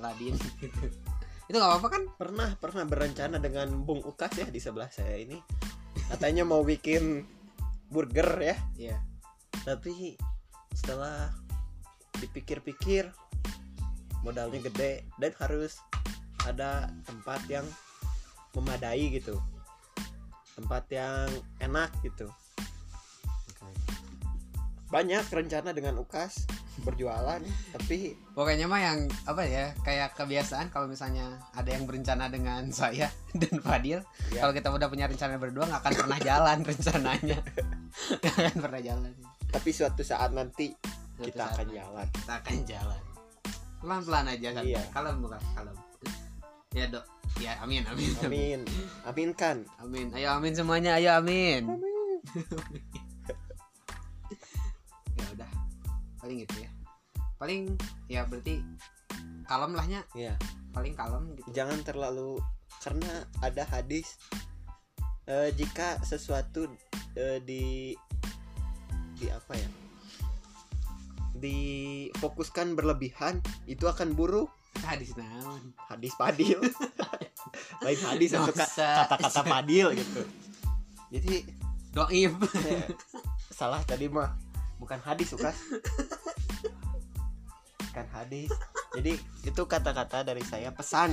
ladin 0.00 0.34
gitu. 0.58 0.88
Itu 1.52 1.56
nggak 1.58 1.70
apa-apa 1.76 1.88
kan? 1.92 2.02
Pernah 2.16 2.48
pernah 2.56 2.84
berencana 2.88 3.36
dengan 3.36 3.68
Bung 3.84 4.00
Ukas 4.00 4.32
ya 4.38 4.48
di 4.48 4.58
sebelah 4.62 4.88
saya 4.88 5.20
ini. 5.20 5.36
Katanya 6.08 6.48
mau 6.48 6.64
bikin 6.64 7.26
burger 7.90 8.30
ya. 8.40 8.56
Iya. 8.78 8.96
Tapi 9.66 10.16
setelah 10.74 11.32
dipikir-pikir 12.20 13.08
modalnya 14.20 14.60
gede 14.68 15.04
dan 15.16 15.32
harus 15.40 15.80
ada 16.44 16.88
tempat 17.04 17.40
yang 17.48 17.64
memadai 18.56 19.12
gitu. 19.12 19.36
Tempat 20.56 20.84
yang 20.92 21.28
enak 21.60 21.88
gitu. 22.04 22.28
Banyak 24.90 25.24
rencana 25.30 25.70
dengan 25.70 25.96
Ukas 26.02 26.44
berjualan 26.80 27.40
tapi 27.76 28.16
pokoknya 28.32 28.64
mah 28.64 28.80
yang 28.80 28.98
apa 29.28 29.44
ya 29.44 29.76
kayak 29.84 30.16
kebiasaan 30.16 30.72
kalau 30.72 30.88
misalnya 30.88 31.36
ada 31.52 31.76
yang 31.76 31.84
berencana 31.84 32.32
dengan 32.32 32.72
saya 32.72 33.12
dan 33.36 33.60
Fadil 33.60 34.00
ya, 34.32 34.40
kalau 34.40 34.52
kita 34.56 34.68
udah 34.72 34.88
punya 34.88 35.04
rencana 35.04 35.36
berdua 35.36 35.68
nggak 35.68 35.82
akan 35.84 35.94
pernah 36.06 36.18
jalan 36.24 36.58
rencananya. 36.72 37.38
Nggak 38.22 38.34
akan 38.38 38.58
pernah 38.64 38.80
jalan 38.80 39.12
tapi 39.50 39.70
suatu 39.70 40.00
saat 40.00 40.30
nanti 40.30 40.70
Suatu 41.14 41.26
kita 41.28 41.42
saat 41.42 41.52
akan 41.52 41.66
nanti 41.66 41.76
jalan. 41.76 42.06
kita 42.14 42.32
akan 42.38 42.56
jalan. 42.64 43.00
Pelan 43.80 44.00
pelan 44.04 44.26
aja 44.28 44.48
kan 44.52 44.62
Iya. 44.64 44.82
kalem 44.92 45.16
bukan 45.20 45.40
kalem. 45.52 45.76
Ya 46.70 46.84
dok. 46.86 47.04
Ya 47.40 47.52
amin 47.60 47.82
amin. 47.88 48.12
Amin. 48.22 48.60
Amin 49.02 49.30
kan? 49.34 49.64
Amin. 49.80 50.12
Ayo 50.12 50.32
amin 50.32 50.52
semuanya. 50.54 50.96
Ayo 50.96 51.18
amin. 51.18 51.66
Ya 55.16 55.24
udah. 55.36 55.50
Paling 56.20 56.36
gitu 56.44 56.56
ya. 56.64 56.70
Paling 57.40 57.60
ya 58.06 58.20
berarti 58.28 58.60
kalem 59.44 59.72
lahnya. 59.74 60.00
Ya 60.14 60.36
paling 60.70 60.94
kalem 60.94 61.34
gitu. 61.36 61.48
Jangan 61.50 61.82
terlalu 61.82 62.38
karena 62.80 63.26
ada 63.42 63.66
hadis 63.68 64.16
eh, 65.26 65.50
jika 65.56 65.98
sesuatu 66.00 66.70
eh, 67.16 67.42
di 67.42 67.92
di 69.20 69.28
apa 69.28 69.52
ya 69.52 69.70
difokuskan 71.40 72.76
berlebihan 72.76 73.40
itu 73.64 73.88
akan 73.88 74.12
buruk. 74.12 74.52
Hadis 74.84 75.16
naon? 75.16 75.72
Hadis 75.88 76.12
padil 76.14 76.60
lain 77.84 78.00
hadis 78.06 78.36
atau 78.36 78.52
kata-kata 78.52 79.42
padil 79.44 79.92
gitu. 79.96 80.22
Jadi 81.10 81.34
doib. 81.90 82.36
eh, 82.68 82.86
salah 83.50 83.82
tadi 83.82 84.06
mah. 84.06 84.36
Bukan 84.78 85.00
hadis 85.04 85.32
ukas. 85.36 85.56
Bukan 87.90 88.06
hadis. 88.14 88.52
Jadi 88.94 89.18
itu 89.44 89.62
kata-kata 89.64 90.22
dari 90.22 90.44
saya 90.44 90.70
pesan 90.72 91.12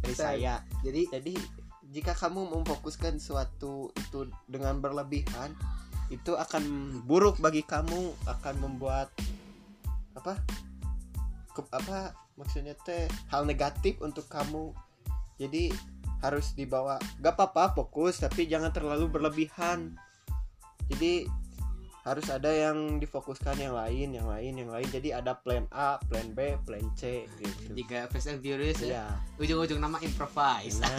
dari 0.00 0.14
Pesan. 0.16 0.24
saya. 0.24 0.54
Jadi 0.82 1.02
jadi 1.12 1.34
jika 1.94 2.16
kamu 2.16 2.50
memfokuskan 2.50 3.20
suatu 3.22 3.94
itu 3.94 4.26
dengan 4.50 4.80
berlebihan 4.82 5.54
itu 6.12 6.36
akan 6.36 6.64
buruk 7.08 7.40
bagi 7.40 7.64
kamu 7.64 8.12
akan 8.28 8.54
membuat 8.60 9.08
apa 10.14 10.38
ke- 11.54 11.72
apa 11.72 12.12
maksudnya 12.34 12.74
teh 12.82 13.06
hal 13.30 13.46
negatif 13.46 13.98
untuk 14.02 14.26
kamu. 14.28 14.74
Jadi 15.38 15.70
harus 16.24 16.56
dibawa 16.56 16.96
gak 17.20 17.36
apa-apa 17.36 17.76
fokus 17.76 18.22
tapi 18.22 18.48
jangan 18.48 18.72
terlalu 18.72 19.08
berlebihan. 19.10 19.94
Jadi 20.88 21.28
harus 22.04 22.28
ada 22.28 22.52
yang 22.52 23.00
difokuskan 23.00 23.56
yang 23.56 23.72
lain 23.72 24.12
yang 24.12 24.28
lain 24.28 24.52
yang 24.60 24.68
lain. 24.68 24.88
Jadi 24.92 25.08
ada 25.16 25.32
plan 25.40 25.64
A 25.72 25.96
plan 26.04 26.36
B 26.36 26.52
plan 26.68 26.84
C 26.92 27.24
gitu. 27.40 27.72
Jika 27.72 28.12
Fast 28.12 28.28
and 28.28 28.44
Furious 28.44 28.84
ya 28.84 29.00
ya 29.00 29.04
ujung-ujung 29.40 29.80
nama 29.80 29.96
improvise. 30.04 30.84
Nah. 30.84 30.92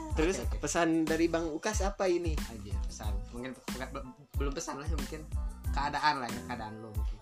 Terus 0.14 0.38
Oke, 0.38 0.46
oke. 0.46 0.62
pesan 0.62 1.02
dari 1.02 1.26
Bang 1.26 1.50
Ukas 1.50 1.82
apa 1.82 2.06
ini? 2.06 2.38
Aja 2.38 2.74
pesan. 2.86 3.12
Mungkin 3.34 3.50
belum 4.38 4.52
pesan 4.54 4.78
lah 4.78 4.86
ya, 4.86 4.94
mungkin. 4.94 5.26
Keadaan 5.74 6.22
lah 6.22 6.28
ya 6.30 6.40
keadaan 6.46 6.74
lo 6.78 6.90
mungkin. 6.94 7.18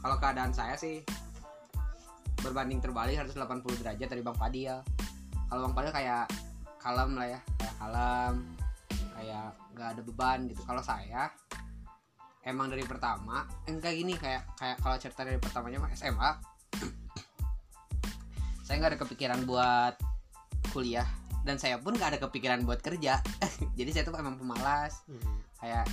Kalau 0.00 0.16
keadaan 0.16 0.52
saya 0.56 0.74
sih 0.80 1.04
berbanding 2.40 2.80
terbalik 2.80 3.20
180 3.20 3.36
derajat 3.84 4.08
dari 4.08 4.22
Bang 4.24 4.36
Fadil. 4.40 4.80
Kalau 5.52 5.60
Bang 5.68 5.74
Fadil 5.76 5.92
kayak 5.92 6.24
kalem 6.80 7.14
lah 7.14 7.28
ya 7.28 7.40
kayak 7.60 7.74
kalem 7.78 8.34
kayak 9.12 9.46
nggak 9.76 9.88
ada 9.92 10.00
beban 10.02 10.38
gitu. 10.48 10.62
Kalau 10.64 10.82
saya 10.82 11.28
emang 12.42 12.66
dari 12.72 12.82
pertama 12.82 13.46
enggak 13.70 13.94
gini 13.94 14.18
kayak 14.18 14.42
kayak 14.58 14.76
kalau 14.82 14.96
cerita 14.98 15.22
dari 15.22 15.38
pertamanya 15.38 15.78
mah 15.78 15.90
SMA 15.94 16.30
saya 18.66 18.74
nggak 18.82 18.90
ada 18.94 19.00
kepikiran 19.00 19.46
buat 19.46 19.94
kuliah 20.74 21.06
dan 21.42 21.58
saya 21.58 21.78
pun 21.78 21.94
nggak 21.94 22.16
ada 22.16 22.20
kepikiran 22.22 22.62
buat 22.62 22.78
kerja. 22.78 23.18
Jadi 23.78 23.90
saya 23.90 24.02
tuh 24.06 24.14
emang 24.14 24.38
pemalas. 24.38 25.02
Kayak 25.58 25.86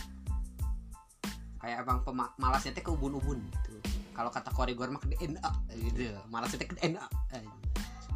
kayak 1.59 1.83
emang 1.83 2.01
pemalasnya 2.05 2.71
teh 2.71 2.83
ke 2.85 2.91
ubun-ubun 2.93 3.41
gitu. 3.41 3.75
Kalau 4.15 4.31
kata 4.31 4.51
korigor 4.53 4.89
mah 4.93 5.01
kedean 5.01 5.35
ah, 5.41 5.55
gitu. 5.73 6.13
Malasnya 6.29 6.61
teh 6.61 6.69
kedean 6.69 7.01
ah. 7.01 7.09
Eh, 7.33 7.43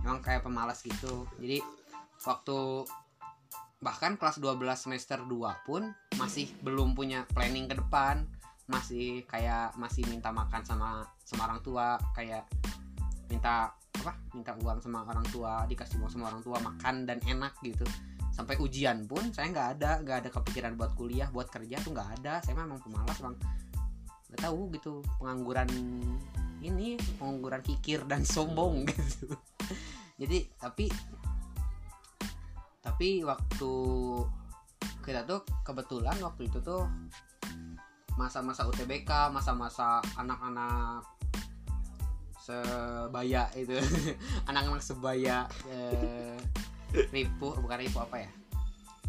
emang 0.06 0.22
kayak 0.22 0.46
pemalas 0.46 0.80
gitu. 0.86 1.26
Jadi 1.41 1.60
waktu 2.24 2.88
bahkan 3.84 4.15
kelas 4.15 4.39
12 4.39 4.63
semester 4.80 5.19
2 5.28 5.67
pun 5.67 5.91
masih 6.15 6.48
belum 6.63 6.93
punya 6.93 7.26
planning 7.34 7.65
ke 7.65 7.76
depan. 7.76 8.30
Masih 8.69 9.28
kayak 9.28 9.76
masih 9.76 10.08
minta 10.08 10.32
makan 10.32 10.63
sama 10.63 11.04
sama 11.26 11.50
orang 11.50 11.60
tua. 11.65 12.00
Kayak 12.15 12.48
minta 13.34 13.74
apa 13.74 14.13
minta 14.38 14.54
uang 14.62 14.78
sama 14.78 15.02
orang 15.10 15.26
tua 15.34 15.65
dikasih 15.65 15.98
uang 15.98 16.12
sama 16.13 16.30
orang 16.30 16.46
tua 16.46 16.62
makan 16.62 17.10
dan 17.10 17.17
enak 17.26 17.58
gitu. 17.65 17.82
Sampai 18.30 18.62
ujian 18.62 19.10
pun 19.10 19.34
saya 19.34 19.50
nggak 19.50 19.67
ada 19.78 19.91
nggak 20.06 20.17
ada 20.26 20.30
kepikiran 20.30 20.78
buat 20.78 20.93
kuliah 20.93 21.34
buat 21.34 21.50
kerja 21.50 21.82
tuh 21.82 21.98
nggak 21.98 22.22
ada. 22.22 22.38
Saya 22.46 22.54
memang 22.62 22.78
pemalas 22.78 23.17
bang. 23.17 23.36
Nggak 24.30 24.41
tahu 24.46 24.62
gitu. 24.78 24.93
Pengangguran 25.17 25.69
ini 26.62 26.96
pengangguran 27.17 27.62
kikir 27.65 28.06
dan 28.06 28.22
sombong 28.22 28.86
gitu. 28.86 29.34
Jadi 30.22 30.46
tapi 30.62 30.86
tapi 32.84 33.26
waktu 33.26 33.74
kita 35.02 35.26
tuh 35.26 35.41
kebetulan 35.65 36.15
waktu 36.22 36.48
itu 36.48 36.62
tuh 36.62 36.86
masa-masa 38.13 38.69
UTBK 38.69 39.10
masa-masa 39.34 40.00
anak-anak 40.19 41.02
sebaya 42.43 43.47
itu. 43.56 43.79
Anak-anak 44.51 44.84
sebaya 44.84 45.47
eh, 45.71 46.36
ripuh 47.15 47.56
bukan 47.58 47.77
ripuh 47.79 48.03
apa 48.03 48.27
ya? 48.27 48.29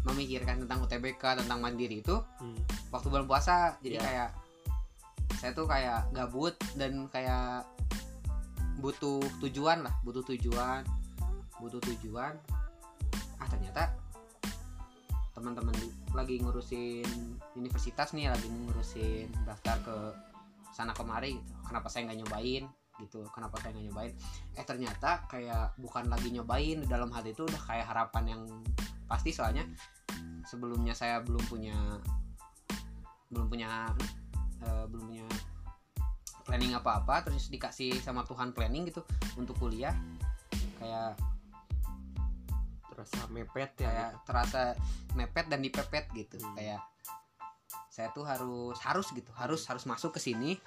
Memikirkan 0.07 0.63
tentang 0.63 0.85
UTBK 0.85 1.43
tentang 1.43 1.59
mandiri 1.59 1.99
itu 1.99 2.15
Hmm. 2.39 2.55
waktu 2.93 3.07
bulan 3.09 3.27
puasa 3.27 3.75
jadi 3.83 3.99
Iya. 3.99 4.03
kayak 4.05 4.29
saya 5.35 5.51
tuh 5.51 5.67
kayak 5.67 6.07
gabut 6.15 6.55
dan 6.79 7.11
kayak 7.11 7.67
butuh 8.79 9.19
tujuan 9.43 9.83
lah 9.83 9.93
butuh 10.01 10.23
tujuan 10.31 10.85
butuh 11.59 11.81
tujuan. 11.83 12.33
Ah 13.41 13.47
ternyata 13.51 13.91
teman-teman 15.35 15.75
lagi 16.15 16.39
ngurusin 16.39 17.03
universitas 17.59 18.15
nih 18.15 18.31
lagi 18.31 18.47
ngurusin 18.47 19.27
daftar 19.43 19.75
ke 19.83 19.95
sana 20.71 20.95
kemari 20.95 21.35
gitu. 21.35 21.51
Kenapa 21.67 21.91
saya 21.91 22.07
nggak 22.07 22.19
nyobain 22.23 22.63
gitu. 22.99 23.25
Kenapa 23.31 23.59
saya 23.59 23.75
nggak 23.75 23.85
nyobain? 23.91 24.13
Eh 24.55 24.65
ternyata 24.65 25.25
kayak 25.27 25.75
bukan 25.79 26.07
lagi 26.07 26.29
nyobain 26.31 26.83
dalam 26.87 27.11
hati 27.11 27.35
itu 27.35 27.43
udah 27.43 27.61
kayak 27.65 27.85
harapan 27.89 28.23
yang 28.37 28.41
pasti. 29.09 29.35
Soalnya 29.35 29.63
sebelumnya 30.47 30.93
saya 30.95 31.19
belum 31.21 31.43
punya 31.47 31.75
belum 33.33 33.47
punya 33.49 33.91
eh, 34.63 34.85
belum 34.87 35.05
punya 35.09 35.27
planning 36.45 36.77
apa-apa 36.77 37.25
terus 37.25 37.49
dikasih 37.49 37.97
sama 37.99 38.21
Tuhan 38.23 38.53
planning 38.53 38.87
gitu 38.87 39.01
untuk 39.35 39.57
kuliah. 39.57 39.95
Kayak 40.79 41.17
terasa 42.95 43.27
mepet 43.27 43.71
ya. 43.75 43.91
kayak 43.91 44.11
terasa 44.23 44.61
mepet 45.19 45.45
dan 45.51 45.59
dipepet 45.59 46.05
gitu. 46.15 46.39
Hmm. 46.39 46.55
kayak 46.55 46.81
saya 47.95 48.11
tuh 48.11 48.27
harus 48.27 48.75
harus 48.83 49.07
gitu 49.15 49.31
harus 49.39 49.63
harus 49.71 49.87
masuk 49.87 50.15
ke 50.15 50.19
sini 50.19 50.59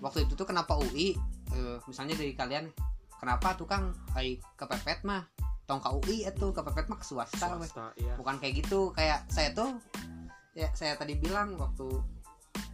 waktu 0.00 0.24
itu 0.24 0.32
tuh 0.34 0.48
kenapa 0.48 0.76
UI 0.80 1.14
eh, 1.52 1.76
misalnya 1.84 2.16
dari 2.16 2.32
kalian 2.32 2.72
kenapa 3.20 3.52
tuh 3.54 3.68
kang 3.68 3.92
ai 4.16 4.40
kepepet 4.56 5.04
mah? 5.04 5.28
Tong 5.68 5.78
ke 5.78 5.90
UI 5.92 6.26
itu 6.26 6.46
kepepet 6.50 6.90
mah 6.90 6.98
ke 6.98 7.06
swasta 7.06 7.46
swasta 7.54 7.94
ya 8.00 8.16
bukan 8.16 8.40
kayak 8.40 8.64
gitu. 8.64 8.90
Kayak 8.96 9.28
saya 9.30 9.52
tuh 9.54 9.78
ya 10.56 10.66
saya 10.74 10.98
tadi 10.98 11.14
bilang 11.14 11.54
waktu 11.60 11.86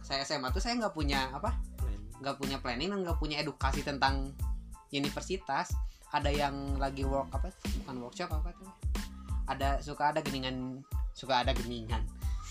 saya 0.01 0.23
SMA 0.23 0.49
tuh 0.55 0.63
saya 0.63 0.79
nggak 0.79 0.95
punya 0.95 1.29
apa? 1.35 1.53
Nggak 2.23 2.35
punya 2.41 2.57
planning 2.57 2.89
dan 2.89 2.99
nggak 3.05 3.19
punya 3.21 3.37
edukasi 3.43 3.85
tentang 3.85 4.33
universitas. 4.89 5.75
Ada 6.15 6.31
yang 6.31 6.79
lagi 6.79 7.03
work 7.03 7.27
apa? 7.35 7.51
Bukan 7.83 7.95
workshop 7.99 8.31
apa 8.31 8.55
tuh? 8.55 8.71
Ada 9.51 9.83
suka 9.83 10.15
ada 10.15 10.23
geningan 10.23 10.81
suka 11.11 11.43
ada 11.43 11.51
geningan 11.53 12.05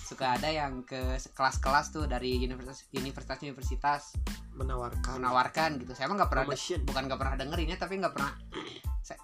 suka 0.07 0.39
ada 0.39 0.47
yang 0.47 0.87
ke 0.87 1.19
kelas-kelas 1.35 1.91
tuh 1.91 2.07
dari 2.07 2.39
universitas 2.39 2.87
universitas 2.95 3.43
universitas. 3.43 4.03
Menawarkan. 4.55 5.19
Menawarkan 5.19 5.83
gitu. 5.83 5.93
Saya 5.99 6.07
emang 6.07 6.23
nggak 6.23 6.31
pernah 6.31 6.47
bukan 6.87 7.03
nggak 7.11 7.19
pernah 7.19 7.35
dengerinnya 7.35 7.75
tapi 7.75 7.99
nggak 7.99 8.15
pernah 8.15 8.33
saya 9.03 9.19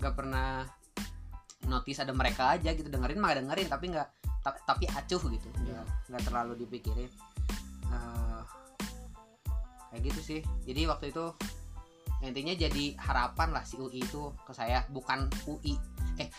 nggak 0.00 0.14
pernah 0.16 0.64
notice 1.68 2.00
ada 2.00 2.16
mereka 2.16 2.56
aja 2.56 2.72
gitu. 2.72 2.88
Dengerin 2.88 3.20
mah 3.20 3.36
dengerin 3.36 3.68
tapi 3.68 3.92
nggak 3.92 4.08
ta- 4.40 4.62
tapi 4.64 4.88
acuh 4.88 5.20
gitu. 5.28 5.48
Nggak 5.60 5.84
nggak 6.08 6.22
terlalu 6.24 6.64
dipikirin. 6.64 7.12
Eh, 7.92 8.42
kayak 9.92 10.00
gitu 10.08 10.20
sih. 10.24 10.40
Jadi 10.64 10.88
waktu 10.88 11.12
itu 11.12 11.24
intinya 12.24 12.56
jadi 12.56 12.96
harapan 12.96 13.52
lah 13.52 13.68
si 13.68 13.76
UI 13.76 14.00
itu 14.00 14.32
ke 14.48 14.56
saya 14.56 14.88
bukan 14.88 15.28
UI 15.44 15.76
eh 16.16 16.32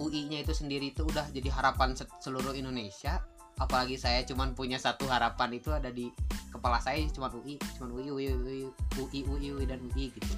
UI-nya 0.00 0.40
itu 0.40 0.56
sendiri 0.56 0.96
itu 0.96 1.04
udah 1.04 1.28
jadi 1.28 1.52
harapan 1.52 1.92
se- 1.92 2.08
seluruh 2.24 2.56
Indonesia. 2.56 3.20
Apalagi 3.60 4.00
saya 4.00 4.24
cuman 4.24 4.56
punya 4.56 4.80
satu 4.80 5.04
harapan 5.04 5.52
itu 5.52 5.68
ada 5.68 5.92
di 5.92 6.08
kepala 6.48 6.80
saya 6.80 7.04
cuma 7.12 7.28
UI 7.28 7.60
cuma 7.76 7.92
UI 7.92 8.08
UI 8.08 8.26
UI 8.32 8.60
UI 8.96 9.20
UI, 9.28 9.46
UI 9.52 9.64
dan 9.68 9.84
UI 9.84 10.08
gitu. 10.08 10.34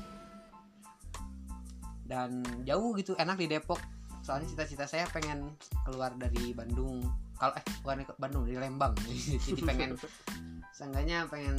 Dan 2.03 2.42
jauh 2.66 2.90
gitu 2.98 3.14
enak 3.14 3.38
di 3.38 3.46
Depok. 3.46 3.79
Soalnya 4.27 4.51
cita-cita 4.51 4.87
saya 4.87 5.07
pengen 5.11 5.55
keluar 5.87 6.14
dari 6.18 6.51
Bandung. 6.51 6.98
Kalau 7.38 7.55
eh 7.55 7.64
bukan 7.83 8.03
ke 8.03 8.12
Bandung 8.18 8.42
dari 8.46 8.59
Lembang. 8.59 8.94
Jadi 9.46 9.62
pengen 9.62 9.94
seenggaknya 10.75 11.27
pengen 11.31 11.55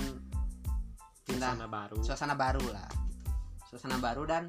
pindah 1.24 1.56
suasana 1.56 1.68
baru. 1.72 1.98
suasana 2.04 2.36
baru 2.36 2.64
lah 2.76 2.88
gitu. 3.08 3.32
suasana 3.72 3.98
baru 4.04 4.24
dan 4.28 4.44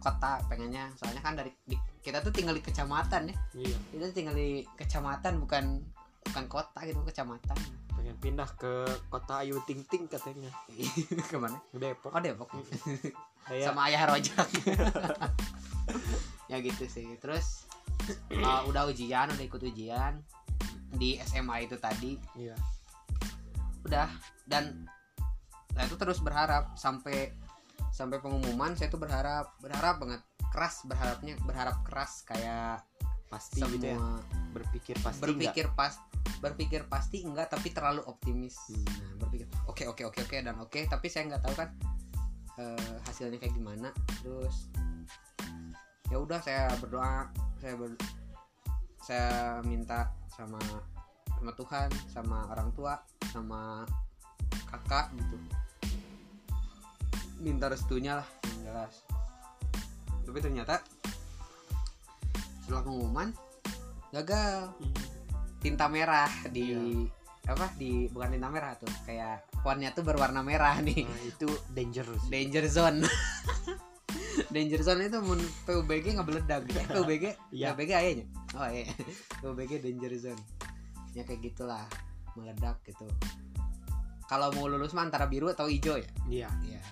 kota 0.00 0.40
pengennya. 0.48 0.88
Soalnya 0.96 1.20
kan 1.20 1.36
dari 1.36 1.52
di- 1.68 1.95
kita 2.06 2.22
tuh 2.22 2.30
tinggal 2.30 2.54
di 2.54 2.62
kecamatan 2.62 3.34
ya. 3.34 3.36
Iya. 3.58 3.76
Kita 3.90 4.04
tinggal 4.14 4.38
di 4.38 4.62
kecamatan 4.78 5.42
bukan 5.42 5.82
bukan 6.30 6.44
kota 6.46 6.78
gitu 6.86 7.02
kecamatan. 7.02 7.58
Pengen 7.98 8.14
pindah 8.22 8.46
ke 8.54 8.86
kota 9.10 9.42
Ayu 9.42 9.58
Ting 9.66 9.82
Ting 9.90 10.06
katanya. 10.06 10.54
Ke 11.30 11.34
mana? 11.34 11.58
Ke 11.74 11.82
Depok. 11.82 12.14
Oh 12.14 12.22
Depok. 12.22 12.46
Sama 13.66 13.90
ayah 13.90 14.06
rojak. 14.06 14.46
Ya 16.46 16.62
gitu 16.62 16.86
sih. 16.86 17.18
Terus 17.18 17.66
uh, 18.38 18.62
udah 18.70 18.86
ujian 18.86 19.26
udah 19.26 19.42
ikut 19.42 19.58
ujian 19.66 20.22
di 20.94 21.18
SMA 21.26 21.66
itu 21.66 21.74
tadi. 21.74 22.22
Iya. 22.38 22.54
Udah 23.82 24.06
dan 24.46 24.86
saya 25.74 25.90
tuh 25.90 25.98
terus 25.98 26.22
berharap 26.22 26.78
sampai 26.78 27.34
sampai 27.90 28.22
pengumuman 28.22 28.78
saya 28.78 28.94
tuh 28.94 29.02
berharap 29.02 29.58
berharap 29.58 29.98
banget 29.98 30.22
keras 30.56 30.88
berharapnya 30.88 31.36
berharap 31.44 31.84
keras 31.84 32.24
kayak 32.24 32.80
pasti 33.28 33.60
semua 33.60 33.76
gitu 33.76 33.86
ya. 33.92 34.00
Berpikir 34.56 34.96
pasti 35.04 35.20
berpikir 35.20 35.66
pas 35.76 35.92
berpikir 36.40 36.80
pasti 36.88 37.16
enggak 37.28 37.52
tapi 37.52 37.76
terlalu 37.76 38.00
optimis. 38.08 38.56
Hmm. 38.72 38.88
nah, 38.88 39.12
berpikir 39.20 39.46
oke 39.68 39.84
oke 39.92 40.02
oke 40.08 40.20
oke 40.24 40.36
dan 40.40 40.56
oke 40.56 40.80
tapi 40.88 41.12
saya 41.12 41.28
nggak 41.28 41.44
tahu 41.44 41.54
kan 41.60 41.68
eh, 42.56 42.96
hasilnya 43.04 43.36
kayak 43.36 43.52
gimana. 43.52 43.92
Terus 44.24 44.72
ya 46.08 46.16
udah 46.16 46.40
saya 46.40 46.72
berdoa 46.80 47.28
saya 47.60 47.76
ber, 47.76 47.92
saya 49.04 49.60
minta 49.60 50.08
sama 50.32 50.56
sama 51.36 51.52
Tuhan 51.52 51.88
sama 52.08 52.48
orang 52.48 52.72
tua 52.72 52.96
sama 53.28 53.84
kakak 54.72 55.12
gitu. 55.20 55.36
Minta 57.44 57.68
restunya 57.68 58.24
lah 58.24 58.28
yang 58.56 58.72
jelas 58.72 59.15
tapi 60.26 60.38
ternyata 60.42 60.82
setelah 62.60 62.82
pengumuman 62.82 63.30
gagal. 64.10 64.74
Tinta 65.62 65.86
merah 65.86 66.30
di 66.50 66.70
Iya. 66.70 67.52
apa? 67.54 67.66
Di 67.78 68.10
bukan 68.10 68.34
tinta 68.34 68.50
merah 68.50 68.74
tuh 68.74 68.90
kayak 69.06 69.46
fontnya 69.62 69.94
tuh 69.94 70.02
berwarna 70.02 70.42
merah 70.42 70.78
nih. 70.82 71.06
Nah, 71.06 71.22
itu 71.22 71.46
dangerous 71.70 72.22
danger 72.26 72.66
zone. 72.66 73.00
Danger 74.46 74.84
zone 74.84 75.08
itu 75.08 75.18
mun 75.24 75.40
PUBG 75.64 76.12
nggak 76.16 76.28
beledak 76.28 76.68
eh, 76.68 76.84
PUBG 76.86 77.24
Iya. 77.56 77.72
PUBG 77.72 77.90
ayahnya 77.92 78.26
oh 78.52 78.68
iya. 78.68 78.84
PUBG 79.42 79.80
danger 79.80 80.12
zone. 80.16 80.42
Ya 81.16 81.24
kayak 81.24 81.40
gitulah. 81.40 81.84
Meledak 82.36 82.76
gitu. 82.84 83.08
Kalau 84.28 84.52
mau 84.52 84.68
lulus 84.68 84.92
mah 84.92 85.08
antara 85.08 85.24
biru 85.24 85.48
atau 85.48 85.66
hijau 85.66 85.96
ya? 85.96 86.08
Iya. 86.28 86.48
Iya. 86.62 86.82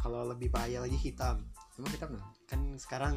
Kalau 0.00 0.24
lebih 0.24 0.48
bahaya 0.48 0.80
lagi 0.80 0.96
hitam 0.96 1.44
emang 1.78 1.90
kita 1.94 2.04
pernah 2.10 2.26
kan 2.50 2.60
sekarang 2.74 3.12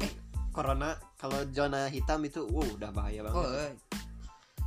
corona 0.54 0.94
kalau 1.18 1.42
zona 1.50 1.90
hitam 1.90 2.22
itu 2.22 2.46
wow 2.46 2.62
udah 2.78 2.90
bahaya 2.94 3.26
banget. 3.26 3.42
Oh 3.42 3.46
eh, 3.50 3.72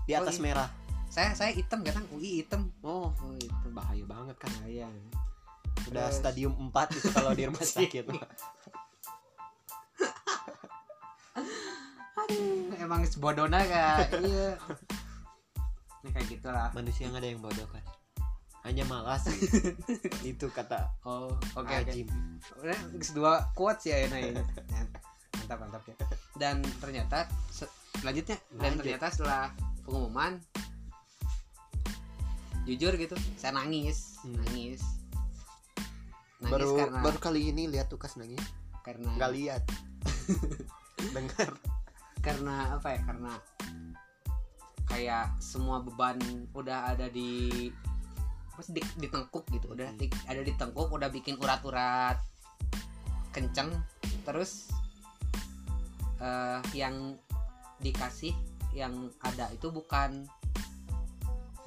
di 0.04 0.14
atas 0.14 0.36
oh, 0.36 0.40
iya. 0.42 0.46
merah. 0.52 0.70
Saya 1.08 1.32
saya 1.32 1.52
hitam 1.56 1.80
kan 1.86 2.04
UI 2.12 2.44
hitam. 2.44 2.68
Oh 2.84 3.16
oh 3.16 3.34
hitam 3.40 3.72
bahaya 3.72 4.04
banget 4.04 4.36
kan 4.36 4.52
bahaya. 4.60 4.88
Udah 5.88 6.12
Terus- 6.12 6.20
stadium 6.20 6.54
4 6.74 6.98
itu 6.98 7.08
kalau 7.14 7.32
di 7.32 7.44
rumah 7.48 7.64
sakit. 7.72 8.04
Aduh 12.20 12.76
emang 12.84 13.02
sebodona 13.08 13.64
kayak 13.64 14.12
iya. 14.28 14.60
Ini 16.04 16.10
kayak 16.14 16.28
gitulah. 16.28 16.68
Manusia 16.76 17.08
nggak 17.08 17.22
ada 17.24 17.30
yang 17.32 17.42
bodoh 17.42 17.68
kan 17.72 17.86
hanya 18.66 18.82
malas 18.90 19.30
itu 20.26 20.50
kata 20.50 20.90
oh 21.06 21.30
oke 21.54 21.70
oke. 21.70 21.86
Ajim. 21.86 22.10
Udah 22.60 22.80
dua 23.14 23.34
quotes 23.54 23.86
ya 23.86 24.10
enak 24.10 24.20
ya. 24.20 24.32
Mantap 25.38 25.58
mantap 25.62 25.84
ya. 25.86 25.96
Dan 26.34 26.66
ternyata 26.82 27.30
se- 27.54 27.70
selanjutnya. 28.02 28.42
Dan 28.58 28.74
Lanjut. 28.74 28.82
ternyata 28.82 29.08
setelah 29.14 29.44
pengumuman 29.86 30.42
jujur 32.66 32.98
gitu 32.98 33.14
saya 33.38 33.54
nangis 33.54 34.18
Hmm. 34.26 34.42
nangis. 34.42 34.82
Nangis 36.42 36.50
baru 36.50 36.70
karena 36.82 37.00
baru 37.06 37.18
kali 37.22 37.42
ini 37.54 37.70
lihat 37.70 37.94
tukas 37.94 38.18
nangis. 38.18 38.42
Karena 38.82 39.14
nggak 39.14 39.32
lihat. 39.38 39.64
Dengar. 41.16 41.54
Karena 42.26 42.74
apa 42.82 42.98
ya? 42.98 43.00
Karena 43.06 43.34
kayak 44.90 45.38
semua 45.38 45.86
beban 45.86 46.18
udah 46.58 46.98
ada 46.98 47.06
di 47.14 47.70
apa 48.56 48.64
sih, 48.64 48.72
di, 48.72 48.80
di 48.96 49.12
tengkuk 49.12 49.44
gitu. 49.52 49.76
Udah 49.76 49.92
Hmm. 49.92 50.00
di- 50.00 50.24
ada 50.24 50.40
di 50.40 50.56
tengkuk 50.56 50.88
udah 50.88 51.12
bikin 51.12 51.36
urat-urat 51.36 52.16
kenceng. 53.36 53.76
Terus 54.24 54.72
eh, 56.24 56.64
yang 56.72 57.20
dikasih 57.84 58.32
yang 58.72 59.12
ada 59.20 59.52
itu 59.52 59.68
bukan 59.68 60.24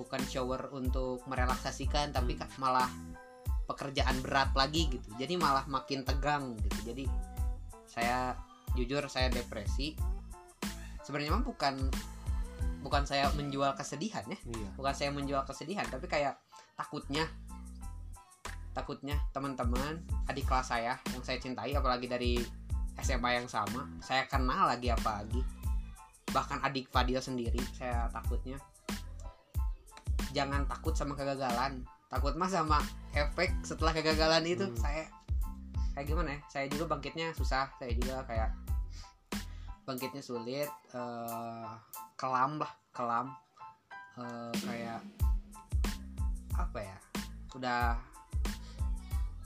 bukan 0.01 0.23
shower 0.25 0.73
untuk 0.73 1.21
merelaksasikan 1.29 2.17
tapi 2.17 2.41
Hmm. 2.41 2.49
malah 2.57 2.89
pekerjaan 3.69 4.25
berat 4.25 4.57
lagi 4.57 4.89
gitu. 4.89 5.13
Jadi 5.21 5.37
malah 5.37 5.69
makin 5.69 6.01
tegang 6.09 6.57
gitu. 6.65 6.89
Jadi 6.89 7.05
saya 7.85 8.33
jujur 8.73 9.05
saya 9.13 9.29
depresi. 9.29 9.93
Sebenarnya 11.05 11.37
mah 11.37 11.45
bukan 11.45 11.77
bukan 12.81 13.05
saya 13.05 13.29
menjual 13.37 13.77
kesedihan 13.77 14.25
ya. 14.25 14.41
Iya. 14.49 14.69
Bukan 14.81 14.95
saya 14.97 15.13
menjual 15.13 15.45
kesedihan 15.45 15.85
tapi 15.93 16.09
kayak 16.09 16.41
takutnya. 16.79 17.27
Takutnya 18.73 19.19
teman-teman 19.35 19.99
adik 20.31 20.47
kelas 20.47 20.71
saya 20.71 20.95
yang 21.11 21.23
saya 21.27 21.43
cintai 21.43 21.75
apalagi 21.75 22.07
dari 22.07 22.39
SMA 23.03 23.43
yang 23.43 23.51
sama 23.51 23.91
saya 23.99 24.27
kenal 24.31 24.71
lagi 24.71 24.91
apa 24.91 25.23
lagi 25.23 25.43
bahkan 26.31 26.61
adik 26.63 26.87
Fadil 26.93 27.19
sendiri 27.19 27.61
saya 27.75 28.07
takutnya. 28.13 28.61
Jangan 30.37 30.69
takut 30.69 30.93
sama 30.93 31.17
kegagalan. 31.17 31.83
Takut 32.09 32.37
mah 32.37 32.49
sama 32.49 32.81
efek 33.17 33.53
setelah 33.65 33.93
kegagalan 33.97 34.45
itu. 34.45 34.65
Hmm. 34.69 34.77
saya 34.77 35.05
kayak 35.97 36.07
gimana 36.09 36.37
ya? 36.37 36.41
Saya 36.53 36.67
juga 36.69 36.85
bangkitnya 36.97 37.33
susah. 37.33 37.73
Saya 37.81 37.93
juga 37.97 38.23
kayak 38.29 38.53
bangkitnya 39.89 40.21
sulit 40.21 40.69
eh, 40.93 41.71
kelam 42.21 42.61
lah 42.61 42.73
kelam. 42.93 43.33
Eh, 44.21 44.53
kayak 44.69 45.01
apa 46.59 46.79
ya 46.83 46.99
udah 47.55 47.97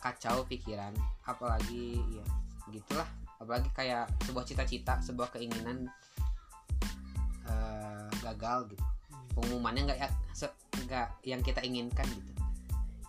kacau 0.02 0.42
pikiran 0.48 0.90
apalagi 1.28 2.02
ya 2.10 2.26
gitulah. 2.72 3.06
Apalagi 3.42 3.70
kayak 3.74 4.06
sebuah 4.22 4.44
cita-cita 4.46 5.02
sebuah 5.02 5.34
keinginan 5.34 5.90
eh, 7.46 8.10
gagal 8.22 8.70
gitu. 8.74 8.84
Pengumumannya 9.34 9.92
nggak 9.92 10.00
ya 10.00 10.08
nggak 10.86 11.08
yang 11.26 11.42
kita 11.42 11.62
inginkan 11.62 12.06
gitu. 12.06 12.32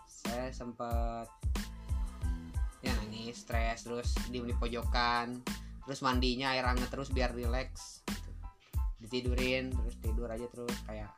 Saya 0.05 0.49
sempat 0.53 1.27
ya 2.83 2.91
nangis 2.99 3.47
stres 3.47 3.87
terus 3.87 4.11
diem 4.27 4.43
di 4.43 4.55
pojokan 4.59 5.39
terus 5.83 6.03
mandinya 6.03 6.51
air 6.51 6.67
hangat 6.67 6.91
terus 6.91 7.11
biar 7.11 7.31
rileks 7.31 8.03
gitu. 8.07 8.31
ditidurin 9.03 9.71
terus 9.71 9.95
tidur 9.99 10.27
aja 10.31 10.47
terus 10.47 10.75
kayak 10.87 11.11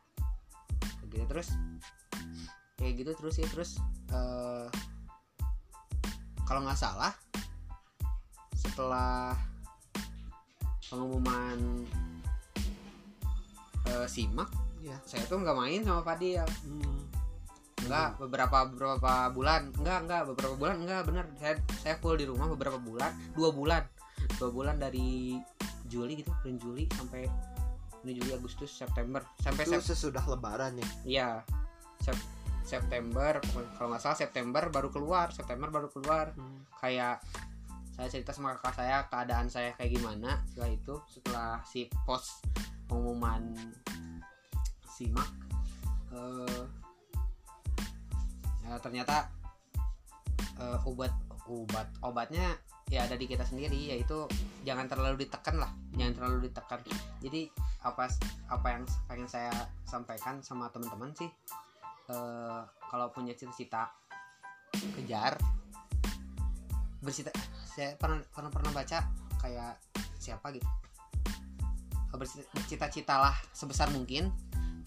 gitu. 1.10 1.24
Terus 1.26 1.54
kayak 2.76 2.92
gitu 3.00 3.12
terus 3.16 3.36
ya 3.40 3.48
terus 3.48 3.70
eh, 4.12 4.66
kalau 6.46 6.62
nggak 6.62 6.78
salah 6.78 7.12
setelah 8.54 9.34
pengumuman 10.86 11.58
eh, 13.86 14.06
simak 14.06 14.50
iya. 14.82 14.96
saya 15.02 15.26
tuh 15.26 15.42
nggak 15.42 15.56
main 15.58 15.82
sama 15.82 16.02
Fadil. 16.06 16.46
Hmm. 16.66 17.02
enggak 17.76 18.18
beberapa 18.18 18.66
beberapa 18.66 19.30
bulan 19.30 19.70
enggak 19.78 19.98
enggak 20.08 20.22
beberapa 20.32 20.54
bulan 20.58 20.76
enggak 20.82 21.00
bener. 21.06 21.26
Saya 21.38 21.54
saya 21.78 21.94
full 22.00 22.18
di 22.18 22.26
rumah 22.26 22.50
beberapa 22.50 22.80
bulan 22.80 23.14
dua 23.36 23.52
bulan. 23.52 23.82
Dua 24.40 24.50
bulan 24.50 24.80
dari 24.80 25.38
Juli 25.86 26.18
gitu 26.18 26.32
bulan 26.42 26.58
Juli 26.58 26.84
sampai 26.90 27.30
ini 28.02 28.12
Juli 28.16 28.32
Agustus 28.34 28.74
September. 28.74 29.22
Sampai 29.38 29.68
itu 29.68 29.78
Sep- 29.78 29.94
sesudah 29.94 30.24
lebaran 30.26 30.78
ya? 30.78 30.88
Iya. 31.06 31.28
Sep- 32.02 32.35
September 32.66 33.38
kalau 33.78 33.94
nggak 33.94 34.02
salah 34.02 34.18
September 34.18 34.66
baru 34.74 34.90
keluar 34.90 35.30
September 35.30 35.70
baru 35.70 35.88
keluar. 35.88 36.34
Kayak 36.82 37.22
saya 37.94 38.12
cerita 38.12 38.34
sama 38.34 38.58
kakak 38.58 38.82
saya 38.82 39.06
keadaan 39.08 39.46
saya 39.46 39.70
kayak 39.78 39.94
gimana. 39.94 40.42
Setelah 40.50 40.70
itu 40.74 40.94
setelah 41.08 41.50
si 41.62 41.86
pos 42.04 42.42
pengumuman 42.90 43.54
simak 44.96 45.28
eh, 46.14 46.64
ya, 48.66 48.78
ternyata 48.82 49.28
eh, 50.58 50.78
obat 50.88 51.12
obat 51.46 51.86
obatnya 52.02 52.56
ya 52.90 53.06
ada 53.06 53.18
di 53.18 53.26
kita 53.26 53.42
sendiri 53.42 53.90
yaitu 53.94 54.26
jangan 54.62 54.86
terlalu 54.86 55.26
ditekan 55.26 55.58
lah 55.58 55.70
jangan 55.94 56.14
terlalu 56.18 56.50
ditekan. 56.50 56.80
Jadi 57.22 57.46
apa 57.86 58.10
apa 58.50 58.66
yang 58.74 58.82
pengen 59.06 59.30
saya 59.30 59.54
sampaikan 59.86 60.42
sama 60.42 60.66
teman-teman 60.74 61.14
sih 61.14 61.30
eh, 62.10 62.60
kalau 62.90 63.10
punya 63.10 63.34
cita-cita 63.34 63.90
kejar 64.76 65.40
bercita 67.00 67.30
saya 67.64 67.94
pernah 67.96 68.20
pernah 68.32 68.50
pernah 68.50 68.72
baca 68.72 69.04
kayak 69.40 69.74
siapa 70.16 70.50
gitu. 70.54 70.66
Bercita- 72.16 72.48
bercita-citalah 72.56 73.36
sebesar 73.52 73.92
mungkin 73.92 74.32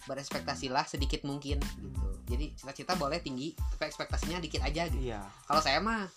berespektasilah 0.04 0.88
sedikit 0.88 1.22
mungkin 1.22 1.60
gitu. 1.60 2.08
Jadi 2.26 2.56
cita-cita 2.56 2.98
boleh 2.98 3.22
tinggi 3.22 3.54
tapi 3.54 3.86
ekspektasinya 3.86 4.42
dikit 4.42 4.64
aja 4.64 4.88
gitu. 4.90 5.14
Iya. 5.14 5.22
Kalau 5.46 5.62
saya 5.62 5.78
mah 5.78 6.10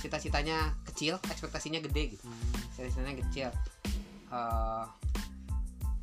cita-citanya 0.00 0.72
kecil 0.88 1.20
ekspektasinya 1.28 1.82
gede 1.84 2.16
gitu. 2.16 2.24
Cita-citanya 2.78 3.14
kecil. 3.26 3.48
Eh, 4.30 4.84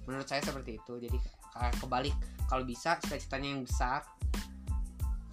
menurut 0.06 0.28
saya 0.30 0.44
seperti 0.46 0.78
itu. 0.78 0.94
Jadi 1.02 1.18
kebalik 1.82 2.14
kalau 2.48 2.64
bisa 2.64 2.96
cita-citanya 3.04 3.54
yang 3.54 3.64
besar. 3.64 4.02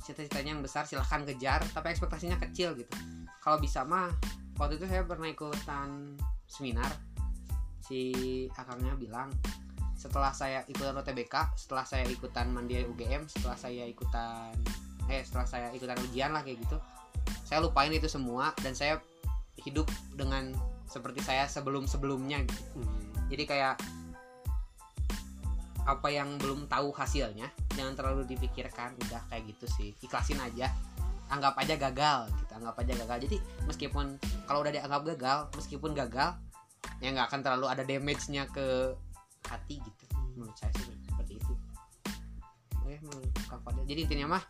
Cita-citanya 0.05 0.59
yang 0.59 0.62
besar 0.62 0.85
silahkan 0.85 1.24
kejar. 1.24 1.64
Tapi 1.70 1.94
ekspektasinya 1.94 2.37
kecil 2.42 2.77
gitu. 2.77 2.92
Kalau 3.40 3.57
bisa 3.62 3.87
mah 3.87 4.12
waktu 4.59 4.77
itu 4.77 4.87
saya 4.90 5.07
pernah 5.07 5.31
ikutan 5.31 6.18
seminar. 6.44 6.90
Si 7.81 8.12
akangnya 8.53 8.98
bilang 8.98 9.31
setelah 9.94 10.37
saya 10.37 10.61
ikutan 10.68 10.92
UTBK 11.00 11.57
setelah 11.57 11.88
saya 11.88 12.05
ikutan 12.05 12.53
Mandiri 12.53 12.85
UGM 12.85 13.24
setelah 13.24 13.57
saya 13.57 13.88
ikutan 13.88 14.53
eh 15.09 15.24
setelah 15.24 15.48
saya 15.48 15.66
ikutan 15.72 15.96
ujian 16.11 16.37
lah 16.37 16.44
kayak 16.44 16.61
gitu. 16.61 16.77
Saya 17.48 17.64
lupain 17.64 17.88
itu 17.88 18.05
semua 18.05 18.53
dan 18.61 18.77
saya 18.77 19.00
hidup 19.64 19.88
dengan 20.12 20.53
seperti 20.85 21.24
saya 21.24 21.48
sebelum 21.48 21.88
sebelumnya 21.88 22.44
gitu. 22.44 22.62
Hmm. 22.79 23.00
jadi 23.33 23.44
kayak 23.48 23.74
apa 25.84 26.08
yang 26.08 26.40
belum 26.40 26.64
tahu 26.64 26.92
hasilnya 26.96 27.52
jangan 27.76 27.92
terlalu 27.92 28.24
dipikirkan 28.28 28.96
udah 29.08 29.20
kayak 29.28 29.44
gitu 29.52 29.66
sih. 29.68 29.88
Ikhlasin 30.00 30.40
aja. 30.40 30.72
Anggap 31.28 31.56
aja 31.60 31.74
gagal 31.76 32.32
gitu 32.40 32.52
anggap 32.56 32.76
aja 32.80 32.92
gagal. 33.04 33.18
Jadi 33.28 33.36
meskipun 33.68 34.16
kalau 34.48 34.64
udah 34.64 34.72
dianggap 34.72 35.02
gagal 35.14 35.38
meskipun 35.56 35.92
gagal 35.92 36.36
ya 37.00 37.08
nggak 37.12 37.28
akan 37.32 37.40
terlalu 37.44 37.66
ada 37.68 37.82
damage-nya 37.84 38.48
ke 38.48 38.96
hati 39.48 39.80
gitu. 39.80 40.04
Menurut 40.36 40.56
saya 40.56 40.72
sih 40.80 40.94
seperti 41.04 41.36
itu. 41.40 41.54
Oke, 42.85 43.00
jadi 43.88 44.00
intinya 44.04 44.37
mah 44.37 44.42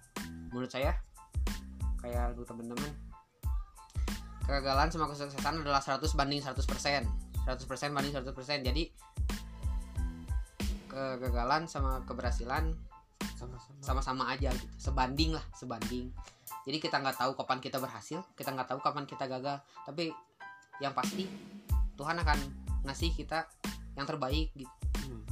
menurut 0.51 0.71
saya 0.71 0.95
kayak 2.03 2.37
untuk 2.37 2.47
teman-teman 2.47 2.91
kegagalan 4.45 4.89
sama 4.93 5.09
kesuksesan 5.09 5.65
adalah 5.65 5.81
100 5.81 6.05
banding 6.13 6.45
100% 6.45 6.61
100% 6.63 7.97
banding 7.97 8.13
100% 8.13 8.61
jadi 8.61 8.83
kegagalan 10.95 11.67
sama 11.67 12.01
keberhasilan 12.07 12.71
sama-sama. 13.35 13.79
sama-sama 13.83 14.25
aja 14.31 14.55
gitu. 14.55 14.75
Sebanding 14.79 15.35
lah 15.35 15.45
sebanding. 15.59 16.15
Jadi 16.65 16.79
kita 16.81 17.03
nggak 17.03 17.19
tahu 17.19 17.35
kapan 17.37 17.59
kita 17.61 17.83
berhasil 17.83 18.23
kita 18.39 18.55
nggak 18.55 18.69
tahu 18.71 18.81
kapan 18.81 19.05
kita 19.05 19.27
gagal. 19.27 19.59
Tapi 19.85 20.15
yang 20.79 20.95
pasti 20.95 21.27
Tuhan 21.99 22.17
akan 22.23 22.39
ngasih 22.87 23.11
kita 23.15 23.47
yang 23.99 24.07
terbaik 24.07 24.51
gitu. 24.55 24.71
Hmm. 25.05 25.23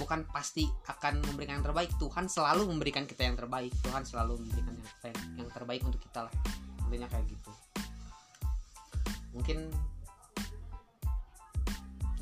bukan 0.00 0.24
pasti 0.32 0.64
akan 0.88 1.20
memberikan 1.20 1.60
yang 1.60 1.66
terbaik 1.68 1.92
Tuhan 2.00 2.24
selalu 2.26 2.64
memberikan 2.74 3.04
kita 3.04 3.28
yang 3.28 3.36
terbaik. 3.36 3.70
Tuhan 3.84 4.02
selalu 4.02 4.40
memberikan 4.40 4.74
yang, 4.74 4.88
yang, 5.04 5.18
yang 5.44 5.48
terbaik 5.52 5.82
untuk 5.84 6.00
kita 6.00 6.26
lah. 6.26 6.34
Intinya 6.88 7.06
kayak 7.12 7.26
gitu. 7.28 7.52
Mungkin 9.36 9.70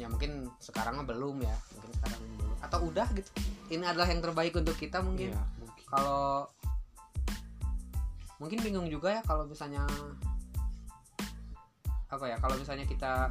ya 0.01 0.09
mungkin 0.09 0.49
sekarang 0.57 1.05
belum 1.05 1.45
ya. 1.45 1.57
Mungkin 1.77 1.91
sekarang 2.01 2.21
belum. 2.41 2.57
Atau 2.65 2.79
udah 2.89 3.07
gitu. 3.13 3.29
Ini 3.69 3.85
adalah 3.85 4.09
yang 4.09 4.25
terbaik 4.25 4.57
untuk 4.57 4.75
kita 4.81 5.05
mungkin. 5.05 5.37
Iya, 5.37 5.43
mungkin. 5.61 5.85
kalau 5.93 6.49
mungkin 8.41 8.59
bingung 8.65 8.89
juga 8.89 9.21
ya 9.21 9.23
kalau 9.29 9.45
misalnya 9.45 9.85
apa 12.09 12.25
ya 12.25 12.41
kalau 12.41 12.57
misalnya 12.57 12.89
kita 12.89 13.29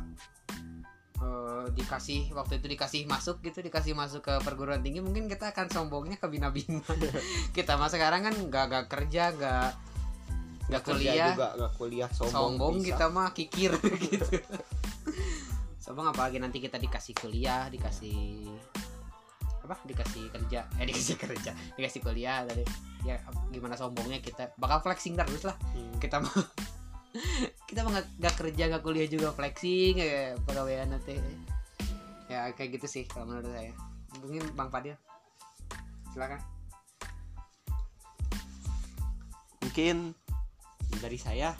eh, 1.18 1.66
dikasih 1.74 2.30
waktu 2.38 2.62
itu 2.62 2.78
dikasih 2.78 3.02
masuk 3.10 3.42
gitu 3.42 3.66
dikasih 3.66 3.98
masuk 3.98 4.22
ke 4.22 4.34
perguruan 4.46 4.86
tinggi 4.86 5.02
mungkin 5.02 5.26
kita 5.26 5.50
akan 5.50 5.68
sombongnya 5.74 6.22
ke 6.22 6.30
bina-bina. 6.30 6.86
Kita 7.58 7.76
mah 7.76 7.90
sekarang 7.90 8.22
kan 8.30 8.36
nggak 8.38 8.66
nggak 8.70 8.86
kerja 8.86 9.24
nggak 9.34 9.68
nggak 10.70 10.84
kuliah. 10.86 11.34
juga 11.34 11.48
nggak 11.58 11.74
kuliah 11.82 12.10
sombong, 12.14 12.34
sombong 12.34 12.76
bisa. 12.78 12.88
kita 12.94 13.06
mah 13.10 13.30
kikir 13.34 13.72
gitu 14.06 14.26
sombong 15.80 16.12
apalagi 16.12 16.44
nanti 16.44 16.60
kita 16.60 16.76
dikasih 16.76 17.16
kuliah 17.16 17.72
dikasih 17.72 18.46
apa 19.64 19.76
dikasih 19.88 20.28
kerja. 20.34 20.68
Eh 20.76 20.86
dikasih 20.86 21.16
kerja 21.24 21.52
dikasih 21.80 22.00
kuliah 22.04 22.44
tadi. 22.44 22.64
Ya 23.08 23.16
gimana 23.50 23.80
sombongnya 23.80 24.20
kita. 24.20 24.52
Bakal 24.60 24.84
flexing 24.84 25.16
terus 25.16 25.48
lah. 25.48 25.56
Hmm. 25.72 25.96
kita 26.04 26.20
mah 26.20 26.36
kita 27.70 27.82
nggak- 27.88 28.22
nggak 28.22 28.36
kerja 28.38 28.64
nggak 28.70 28.84
kuliah 28.84 29.08
juga 29.08 29.32
flexing 29.32 29.98
ya 29.98 30.36
pegawaian 30.44 30.92
nanti. 30.92 31.16
Ya 32.30 32.52
kayak 32.54 32.78
gitu 32.78 32.86
sih 32.86 33.04
kalau 33.08 33.32
menurut 33.32 33.50
saya. 33.50 33.74
Mungkin 34.20 34.44
bang 34.54 34.70
Fadil. 34.70 34.98
Silakan. 36.12 36.42
Mungkin 39.64 40.18
dari 41.00 41.18
saya 41.22 41.54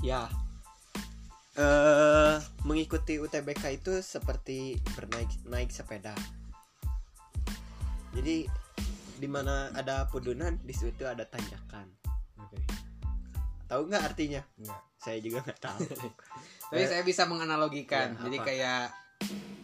ya 0.00 0.28
eh 1.56 2.36
mengikuti 2.62 3.18
UTBK 3.18 3.82
itu 3.82 3.98
seperti 3.98 4.78
bernaik 4.94 5.30
naik 5.46 5.70
sepeda 5.70 6.14
jadi 8.14 8.46
di 9.20 9.28
mana 9.28 9.70
ada 9.74 10.06
pudunan 10.06 10.56
di 10.62 10.72
situ 10.72 11.06
ada 11.06 11.26
tanjakan 11.26 11.90
tahu 13.66 13.86
nggak 13.86 14.02
artinya 14.02 14.42
Nggak. 14.58 14.80
saya 14.98 15.18
juga 15.18 15.38
nggak 15.42 15.60
tahu 15.62 15.78
Tapi 16.70 16.86
saya 16.86 17.02
bisa 17.02 17.26
menganalogikan. 17.26 18.14
Ya, 18.14 18.22
Jadi 18.30 18.36
apa? 18.38 18.46
kayak 18.46 18.82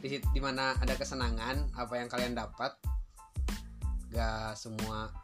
di 0.02 0.08
sit- 0.10 0.30
di 0.34 0.42
mana 0.42 0.74
ada 0.74 0.90
kesenangan, 0.98 1.70
apa 1.78 1.94
yang 2.02 2.10
kalian 2.10 2.34
dapat, 2.34 2.74
gak 4.10 4.58
semua 4.58 5.14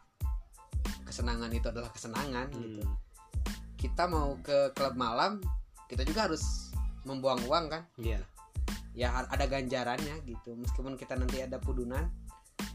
kesenangan 1.02 1.50
itu 1.50 1.66
adalah 1.66 1.90
kesenangan 1.90 2.54
gitu. 2.54 2.86
Hmm, 2.86 2.94
Kita 3.74 4.06
mau 4.06 4.38
ke 4.46 4.70
klub 4.78 4.94
malam, 4.94 5.42
kita 5.92 6.08
juga 6.08 6.24
harus 6.24 6.72
membuang 7.04 7.44
uang 7.44 7.64
kan? 7.68 7.84
iya 8.00 8.24
Ya 8.92 9.12
ada 9.12 9.48
ganjarannya 9.48 10.20
gitu. 10.28 10.52
Meskipun 10.56 11.00
kita 11.00 11.16
nanti 11.16 11.40
ada 11.40 11.56
pudunan, 11.56 12.12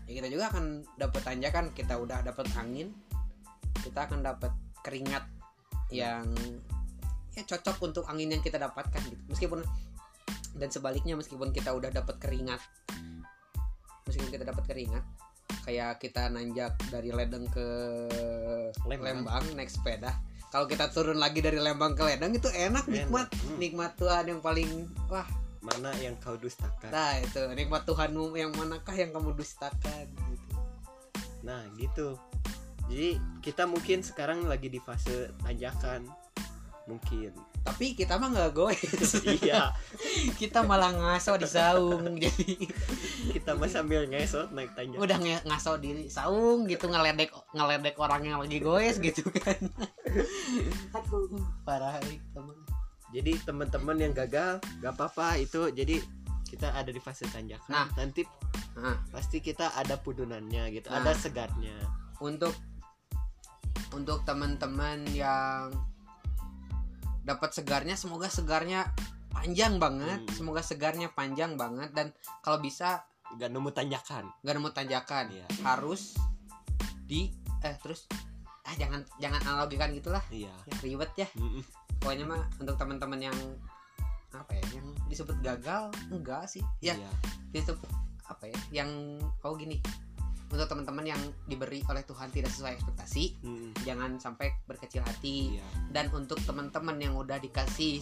ya 0.10 0.18
kita 0.18 0.34
juga 0.34 0.50
akan 0.50 0.82
dapat 0.98 1.22
tanjakan. 1.22 1.70
Kita 1.78 1.94
udah 1.94 2.26
dapat 2.26 2.50
angin, 2.58 2.90
kita 3.86 4.10
akan 4.10 4.26
dapat 4.26 4.50
keringat 4.82 5.30
yang 5.94 6.26
ya 7.38 7.46
cocok 7.46 7.78
untuk 7.86 8.04
angin 8.10 8.34
yang 8.34 8.42
kita 8.42 8.58
dapatkan 8.58 8.98
gitu. 9.06 9.22
Meskipun 9.30 9.62
dan 10.58 10.74
sebaliknya 10.74 11.14
meskipun 11.14 11.54
kita 11.54 11.70
udah 11.70 11.94
dapat 11.94 12.18
keringat, 12.18 12.58
meskipun 14.10 14.34
kita 14.34 14.42
dapat 14.42 14.66
keringat, 14.66 15.06
kayak 15.70 16.02
kita 16.02 16.34
nanjak 16.34 16.74
dari 16.90 17.14
Ledeng 17.14 17.46
ke 17.54 17.68
Lembang. 18.90 19.22
Lembang, 19.22 19.46
naik 19.54 19.70
sepeda. 19.70 20.18
Kalau 20.58 20.66
kita 20.66 20.90
turun 20.90 21.22
lagi 21.22 21.38
dari 21.38 21.62
Lembang 21.62 21.94
ke 21.94 22.02
Ledeng 22.02 22.34
itu 22.34 22.50
enak, 22.50 22.90
Enak. 22.90 23.14
nikmat, 23.14 23.30
Hmm. 23.30 23.58
nikmat 23.62 23.92
Tuhan 23.94 24.26
yang 24.26 24.42
paling 24.42 24.90
wah. 25.06 25.30
Mana 25.62 25.94
yang 26.02 26.18
kau 26.18 26.34
dustakan? 26.34 26.90
Nah 26.90 27.14
itu. 27.22 27.46
Nikmat 27.54 27.86
Tuhanmu 27.86 28.34
yang 28.34 28.50
manakah 28.58 28.98
yang 28.98 29.14
kamu 29.14 29.38
dustakan 29.38 30.10
gitu. 30.10 30.58
nah 31.46 31.62
gitu. 31.78 32.18
Jadi 32.90 33.22
kita 33.46 33.70
mungkin 33.70 34.02
sekarang 34.02 34.50
lagi 34.50 34.74
di 34.74 34.82
fase 34.82 35.30
tanjakan. 35.46 36.10
Mungkin 36.90 37.38
Tapi 37.68 37.86
kita 37.94 38.16
mah 38.16 38.32
nggak 38.32 38.52
goes. 38.56 38.80
iya 39.44 39.76
kita 40.40 40.64
malah 40.64 40.96
ngaso 40.96 41.36
di 41.36 41.44
saung 41.44 42.16
jadi 42.24 42.48
kita 43.36 43.60
mah 43.60 43.68
sambil 43.68 44.08
ngesot 44.08 44.56
naik 44.56 44.72
tanjakan 44.72 45.04
udah 45.04 45.18
nge 45.20 45.36
ngaso 45.44 45.76
di 45.76 46.08
saung 46.08 46.64
gitu 46.64 46.88
ngeledek 46.88 47.28
ngeledek 47.52 48.00
orang 48.00 48.24
yang 48.24 48.40
lagi 48.40 48.64
goes 48.64 48.98
gitu 48.98 49.28
kan. 49.36 49.60
Aduh 50.96 51.28
parah 51.62 52.00
kita 52.00 52.40
mah. 52.40 52.56
jadi 53.12 53.36
teman-teman 53.44 53.98
yang 54.00 54.12
gagal 54.12 54.60
gak 54.80 54.94
apa-apa 54.96 55.40
itu 55.40 55.68
jadi 55.72 56.00
kita 56.48 56.72
ada 56.72 56.88
di 56.88 57.00
fase 57.00 57.28
tanjakan 57.28 57.68
Nah. 57.68 57.88
nanti 57.96 58.24
Nah. 58.78 58.96
pasti 59.12 59.44
kita 59.44 59.76
ada 59.76 60.00
pudunannya 60.00 60.72
gitu 60.72 60.88
Nah. 60.88 61.04
ada 61.04 61.12
segarnya 61.12 61.76
Untuk 62.18 62.56
untuk 63.92 64.24
teman-teman 64.24 65.04
yang 65.12 65.70
dapat 67.28 67.52
segarnya 67.52 68.00
semoga 68.00 68.32
segarnya 68.32 68.88
panjang 69.28 69.76
banget 69.78 70.24
Hmm. 70.24 70.32
semoga 70.34 70.64
segarnya 70.64 71.12
panjang 71.12 71.60
banget 71.60 71.92
dan 71.92 72.16
kalau 72.40 72.58
bisa 72.58 73.04
gak 73.36 73.52
nemu 73.52 73.70
tanjakan. 73.76 74.32
nggak 74.40 74.56
nemu 74.56 74.70
tanjakan 74.72 75.26
Iya. 75.36 75.48
harus 75.68 76.16
di 77.04 77.36
eh 77.60 77.76
terus 77.84 78.08
ah 78.64 78.72
jangan 78.80 79.04
jangan 79.20 79.44
analogikan 79.44 79.92
gitulah. 79.92 80.24
Iya. 80.32 80.52
Ya, 80.64 80.74
ribet 80.80 81.12
ya. 81.20 81.28
Mm-mm. 81.36 81.64
pokoknya 82.00 82.24
mah 82.24 82.44
untuk 82.56 82.80
teman-teman 82.80 83.20
yang 83.20 83.38
apa 84.32 84.54
ya 84.54 84.64
yang 84.80 84.88
disebut 85.08 85.36
gagal 85.44 85.92
enggak 86.08 86.48
sih. 86.48 86.64
Ya 86.80 86.96
iya. 86.96 87.12
disebut 87.52 87.90
apa 88.28 88.48
ya 88.48 88.58
yang 88.72 88.90
oh 89.44 89.56
gini 89.56 89.80
untuk 90.48 90.68
teman-teman 90.68 91.04
yang 91.04 91.22
diberi 91.46 91.84
oleh 91.92 92.04
Tuhan 92.08 92.32
tidak 92.32 92.52
sesuai 92.56 92.74
ekspektasi 92.80 93.24
Mm-mm. 93.44 93.72
jangan 93.84 94.16
sampai 94.16 94.56
berkecil 94.64 95.04
hati 95.04 95.60
iya 95.60 95.66
dan 95.92 96.08
untuk 96.16 96.40
teman-teman 96.48 96.96
yang 97.00 97.14
udah 97.20 97.36
dikasih 97.40 98.00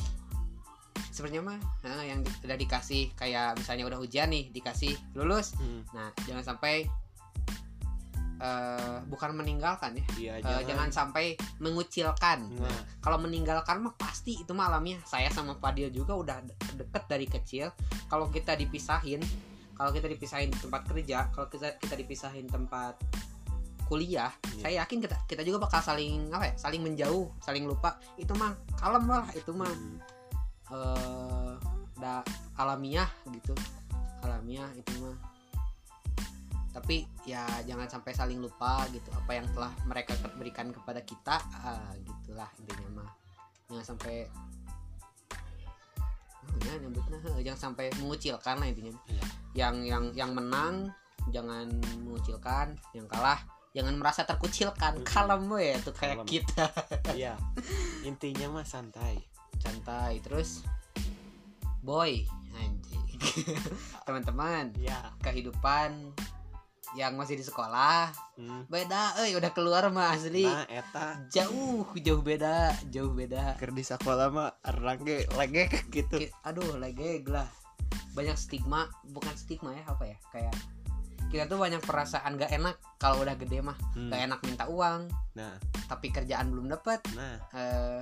sebenarnya 1.10 1.42
mah 1.44 1.60
nah, 1.82 2.04
yang 2.04 2.22
di- 2.22 2.38
udah 2.44 2.58
dikasih 2.60 3.16
kayak 3.16 3.56
misalnya 3.56 3.88
udah 3.88 4.00
ujian 4.04 4.28
nih 4.30 4.52
dikasih 4.52 4.94
lulus 5.16 5.56
Mm. 5.56 5.82
Nah, 5.96 6.12
jangan 6.28 6.44
sampai 6.56 6.86
eh 8.36 9.00
bukan 9.08 9.32
meninggalkan 9.32 9.96
ya. 9.96 10.06
iya 10.20 10.34
Eh, 10.44 10.62
jangan 10.68 10.92
sampai 10.92 11.40
mengucilkan. 11.64 12.44
Nah. 12.60 12.82
Kalau 13.00 13.16
meninggalkan 13.16 13.80
mah 13.80 13.96
pasti 13.96 14.44
itu 14.44 14.52
mah 14.52 14.68
alamiah. 14.68 15.00
Saya 15.08 15.32
sama 15.32 15.56
Fadil 15.56 15.88
juga 15.88 16.20
udah 16.20 16.44
de- 16.44 16.84
deket 16.84 17.04
dari 17.08 17.28
kecil. 17.32 17.72
Kalau 18.12 18.28
kita 18.28 18.60
dipisahin, 18.60 19.24
kalau 19.76 19.92
kita 19.92 20.08
dipisahin 20.08 20.50
di 20.52 20.60
tempat 20.60 20.82
kerja, 20.88 21.28
kalau 21.36 21.48
kita 21.52 21.76
kita 21.84 21.96
dipisahin 22.00 22.48
tempat 22.48 22.96
kuliah, 23.86 24.34
Iya. 24.56 24.62
saya 24.66 24.74
yakin 24.82 24.98
kita 25.04 25.16
kita 25.30 25.42
juga 25.46 25.68
bakal 25.70 25.84
saling 25.84 26.32
apa 26.34 26.50
ya? 26.50 26.56
Saling 26.58 26.82
menjauh, 26.82 27.30
saling 27.44 27.68
lupa. 27.70 28.00
Itu 28.18 28.34
mah 28.40 28.56
kalem 28.80 29.06
lah, 29.06 29.28
itu 29.36 29.52
mah 29.54 29.70
Mm. 29.70 30.00
eh 30.74 31.54
da 31.96 32.26
alamiah 32.58 33.08
gitu 33.30 33.54
alamiah 34.26 34.68
itu 34.76 34.92
mah 35.00 35.16
tapi 36.74 37.08
ya 37.24 37.46
jangan 37.64 37.88
sampai 37.88 38.12
saling 38.12 38.42
lupa 38.42 38.84
gitu 38.92 39.08
apa 39.16 39.32
yang 39.32 39.48
telah 39.56 39.72
mereka 39.88 40.12
berikan 40.36 40.74
kepada 40.76 41.00
kita 41.06 41.40
ah, 41.64 41.94
gitulah 42.04 42.50
intinya 42.60 43.06
mah 43.06 43.10
jangan 43.70 43.96
sampai 43.96 44.28
Oh, 46.46 46.58
ya, 46.62 46.78
nyebutnya 46.78 47.18
eh, 47.26 47.42
jangan 47.42 47.62
sampai 47.74 47.90
mengucilkan 48.02 48.56
lah 48.62 48.68
intinya 48.70 48.94
Iya. 49.10 49.26
Yang 49.56 49.82
yang 49.88 50.12
yang 50.12 50.36
menang 50.36 50.92
jangan 51.32 51.72
mengucilkan 52.04 52.76
yang 52.92 53.08
kalah 53.08 53.40
jangan 53.76 53.96
merasa 54.00 54.24
terkucilkan. 54.24 55.04
Mm-mm. 55.04 55.08
kalem 55.08 55.52
we 55.52 55.76
tuh 55.84 55.92
kayak 55.92 56.24
Kalem. 56.24 56.28
kita. 56.28 56.66
Iya. 57.18 57.34
Intinya 58.08 58.60
mah 58.60 58.66
santai. 58.68 59.20
Santai 59.60 60.24
terus 60.24 60.64
boy 61.84 62.24
anjing. 62.56 63.04
Teman-teman 64.08 64.72
iya. 64.80 65.12
kehidupan 65.20 66.16
yang 66.96 67.20
masih 67.20 67.36
di 67.36 67.44
sekolah 67.44 68.12
Mm. 68.36 68.68
beda 68.68 69.16
eh 69.24 69.32
udah 69.32 69.56
keluar 69.56 69.88
mah 69.96 70.12
asli. 70.12 70.44
Nah 70.44 70.68
eta. 70.68 71.24
Jauh 71.32 71.88
jauh 71.96 72.20
beda 72.20 72.76
jauh 72.92 73.16
beda. 73.16 73.56
Ker 73.56 73.72
di 73.72 73.80
sekolah 73.80 74.28
mah 74.28 74.52
rangge 74.76 75.24
lagi 75.40 75.72
gitu. 75.88 76.20
Aduh 76.44 76.76
lagi 76.76 77.24
lah 77.32 77.48
banyak 78.14 78.36
stigma 78.36 78.88
bukan 79.06 79.36
stigma 79.36 79.72
ya 79.72 79.84
apa 79.86 80.04
ya 80.06 80.18
kayak 80.32 80.56
kita 81.26 81.46
tuh 81.46 81.58
banyak 81.58 81.82
perasaan 81.82 82.38
gak 82.38 82.54
enak 82.54 82.78
kalau 82.96 83.20
udah 83.20 83.36
gede 83.36 83.60
mah 83.60 83.76
Hmm. 83.92 84.08
gak 84.08 84.22
enak 84.24 84.40
minta 84.42 84.66
uang 84.66 85.10
nah 85.34 85.58
tapi 85.86 86.10
kerjaan 86.10 86.48
belum 86.48 86.70
dapet 86.70 87.02
nah 87.12 87.36
eh 87.52 88.00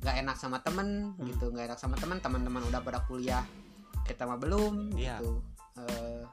gak 0.00 0.16
enak 0.20 0.36
sama 0.36 0.60
temen 0.60 1.14
Hmm. 1.14 1.26
gitu 1.26 1.48
gak 1.50 1.66
enak 1.66 1.78
sama 1.78 1.96
teman 1.96 2.18
teman-teman 2.18 2.62
udah 2.64 2.80
pada 2.80 3.00
kuliah 3.04 3.42
kita 4.04 4.22
mah 4.22 4.36
belum 4.36 4.92
Iya. 4.92 5.18
gitu 5.18 5.40
Eh, 5.76 6.24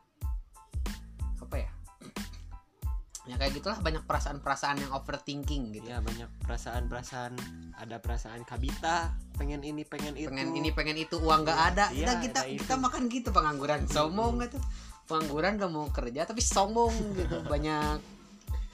ya 3.24 3.40
kayak 3.40 3.56
gitulah 3.56 3.80
banyak 3.80 4.04
perasaan-perasaan 4.04 4.84
yang 4.84 4.92
overthinking 4.92 5.72
gitu. 5.72 5.88
Ya 5.88 6.04
banyak 6.04 6.28
perasaan-perasaan 6.44 7.34
ada 7.80 7.98
perasaan 8.04 8.44
kabita 8.44 9.16
pengen 9.40 9.64
ini 9.64 9.88
pengen 9.88 10.20
itu. 10.20 10.28
Pengen 10.28 10.52
ini 10.60 10.70
pengen 10.76 10.98
itu 11.00 11.16
uang 11.24 11.48
gak 11.48 11.56
Iya, 11.56 11.68
ada. 11.72 11.86
Iya, 11.96 12.04
kita 12.04 12.14
kita 12.20 12.40
ada 12.44 12.52
itu. 12.52 12.60
kita 12.68 12.76
makan 12.76 13.02
gitu 13.08 13.30
pengangguran. 13.32 13.80
Sombong 13.88 14.44
gitu. 14.44 14.60
Pengangguran 15.08 15.56
gak 15.56 15.72
mau 15.72 15.88
kerja 15.88 16.22
tapi 16.28 16.42
sombong 16.44 16.94
gitu. 17.16 17.38
Banyak 17.54 17.98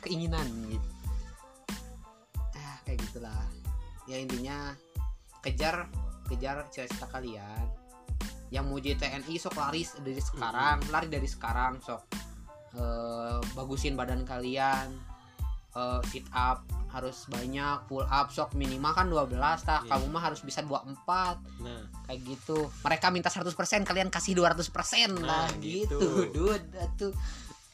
keinginan 0.01 0.45
gitu. 0.65 0.87
Ah 2.57 2.77
kayak 2.89 3.05
gitulah. 3.05 3.45
Ya 4.09 4.17
intinya 4.17 4.73
kejar 5.45 5.85
kejar 6.25 6.65
cita-cita 6.73 7.05
kalian. 7.05 7.69
Yang 8.49 8.65
mau 8.65 8.81
jadi 8.81 8.97
TNI 8.97 9.35
sok 9.37 9.61
lari 9.61 9.85
dari 10.01 10.17
sekarang. 10.17 10.81
Lari 10.89 11.05
dari 11.05 11.29
sekarang 11.29 11.77
sok 11.85 12.28
Eh, 12.72 13.38
bagusin 13.53 13.93
badan 13.93 14.24
kalian. 14.24 14.93
Eh, 15.72 15.99
sit 16.07 16.26
up 16.32 16.65
harus 16.89 17.30
banyak 17.30 17.86
pull 17.86 18.01
up 18.03 18.30
sok 18.30 18.53
minimal 18.53 18.89
kan 18.91 19.05
12 19.05 19.30
tah. 19.61 19.80
Iya. 19.80 19.93
kamu 19.93 20.05
mah 20.09 20.24
harus 20.26 20.41
bisa 20.41 20.61
24 20.61 21.38
nah. 21.61 21.86
Kayak 22.03 22.20
gitu. 22.26 22.65
Mereka 22.82 23.07
minta 23.09 23.30
100% 23.30 23.53
kalian 23.84 24.09
kasih 24.09 24.34
200% 24.34 25.13
Nah, 25.15 25.45
lah 25.45 25.47
gitu, 25.61 26.01
gitu. 26.01 26.49
dude 26.49 26.65
atuh. 26.76 27.13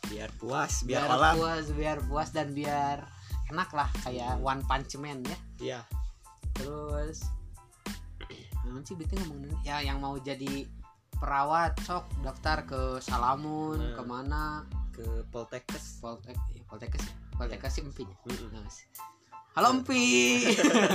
Biar 0.06 0.30
puas 0.36 0.84
biar, 0.84 1.02
biar, 1.02 1.16
alam 1.18 1.34
puas 1.36 1.66
biar 1.72 1.98
puas 2.04 2.30
dan 2.30 2.52
biar 2.52 3.08
enak 3.48 3.70
lah 3.72 3.88
kayak 4.02 4.38
Hmm. 4.38 4.43
one 4.46 4.62
punch 4.64 4.96
man 4.98 5.24
ya. 5.24 5.38
Ya 5.58 5.80
terus 6.54 7.24
Naon 8.64 8.82
sih 8.82 8.96
Biti 8.96 9.16
ngomongin 9.16 9.54
ya 9.62 9.80
yang 9.80 10.00
mau 10.00 10.16
jadi 10.16 10.66
perawat 11.14 11.78
sok 11.82 12.06
daftar 12.20 12.64
ke 12.64 12.82
Salamun 13.00 13.78
Nah. 13.78 13.93
ke 13.93 14.04
mana 14.04 14.43
ke 14.96 15.04
Poltekkes. 15.28 16.00
Poltek 16.00 16.39
ya, 16.56 16.64
Poltekkes 16.66 17.04
ya? 17.04 17.14
Poltekkes 17.36 17.72
sih 17.74 17.84
empi 17.84 18.08
Mm-mm. 18.08 18.48
Nah, 18.56 18.64
halo 19.54 19.68
empi 19.76 20.04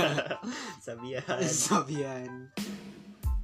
Sabian. 0.85 1.21
Sabian. 1.45 2.49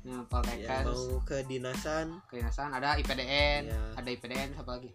Nah 0.01 0.17
ya, 0.17 0.25
Poltekkes. 0.25 0.85
Mau 0.89 1.21
ke 1.21 1.45
dinasan. 1.45 2.17
Kedinasan 2.25 2.73
ada 2.73 2.97
IPDN 2.97 3.69
Ya. 3.69 3.81
ada 3.93 4.09
IPDN 4.09 4.57
apa 4.57 4.81
lagi? 4.81 4.89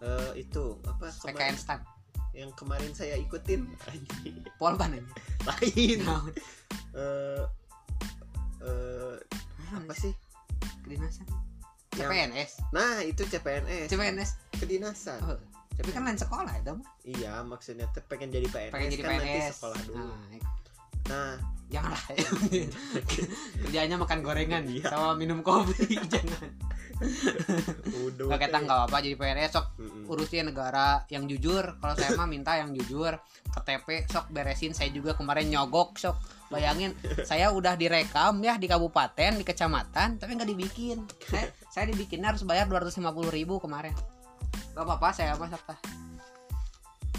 Eh, 0.00 0.46
itu 0.46 0.78
apa 0.86 1.10
PKN 1.10 1.56
stand 1.58 1.82
yang 2.30 2.54
kemarin 2.54 2.94
saya 2.94 3.18
ikutin. 3.18 3.66
Polban 4.56 4.94
aja 4.94 5.02
lain. 5.50 5.98
Naon? 6.06 6.30
eh 6.90 7.44
eh, 8.60 9.14
apa 9.70 9.92
sih? 9.92 10.14
kedinasan 10.80 11.22
Yang- 11.94 12.10
CPNS 12.10 12.50
nah 12.70 12.98
itu 13.00 13.22
CPNS 13.22 13.86
CPNS 13.88 14.30
kedinasan. 14.60 15.20
Oh, 15.24 15.38
tapi 15.80 15.90
kan 15.96 16.04
lain 16.04 16.20
sekolah 16.20 16.52
itu 16.60 16.72
mah 16.76 16.88
iya 17.08 17.40
maksudnya 17.40 17.88
tuh 17.96 18.04
pengen 18.04 18.28
jadi 18.28 18.46
PNS 18.52 18.72
pengen 18.76 18.90
jadi 18.92 19.02
kan 19.02 19.10
nanti 19.16 19.28
PNS 19.32 19.54
sekolah 19.56 19.78
dulu. 19.88 20.04
Nah, 20.04 20.38
nah. 21.08 21.36
Janganlah. 21.70 22.02
Kerjanya 23.62 23.94
makan 23.94 24.26
gorengan 24.26 24.66
Iya. 24.66 24.90
sama 24.90 25.14
minum 25.14 25.38
kopi 25.38 25.94
jangan. 26.12 26.50
Udah 28.10 28.26
nggak 28.26 28.40
kata 28.42 28.56
nggak 28.66 28.80
apa 28.90 28.96
jadi 28.98 29.14
PNS 29.14 29.50
sok. 29.54 29.66
Mm-mm. 29.78 30.10
urusin 30.10 30.50
negara 30.50 31.06
yang 31.06 31.30
jujur. 31.30 31.78
Kalau 31.78 31.94
saya 31.94 32.18
mah 32.18 32.26
minta 32.26 32.58
yang 32.58 32.74
jujur. 32.74 33.14
KTP 33.54 34.10
sok. 34.10 34.34
Beresin. 34.34 34.74
Saya 34.74 34.90
juga 34.90 35.14
kemarin 35.14 35.46
nyogok 35.46 35.94
sok. 35.94 36.18
Bayangin 36.50 36.90
saya 37.22 37.54
udah 37.54 37.78
direkam 37.78 38.42
ya 38.42 38.58
di 38.58 38.66
kabupaten 38.66 39.38
di 39.38 39.46
kecamatan 39.46 40.18
tapi 40.18 40.34
nggak 40.34 40.50
dibikin. 40.50 41.06
Saya, 41.22 41.54
saya 41.70 41.86
dibikinnya 41.86 42.34
harus 42.34 42.42
bayar 42.42 42.66
250.000 42.66 42.98
ribu 43.30 43.62
kemarin 43.62 43.94
gak 44.72 44.84
apa-apa 44.84 45.08
saya 45.10 45.34
mah 45.34 45.48
sok 45.48 45.64
tah. 45.66 45.78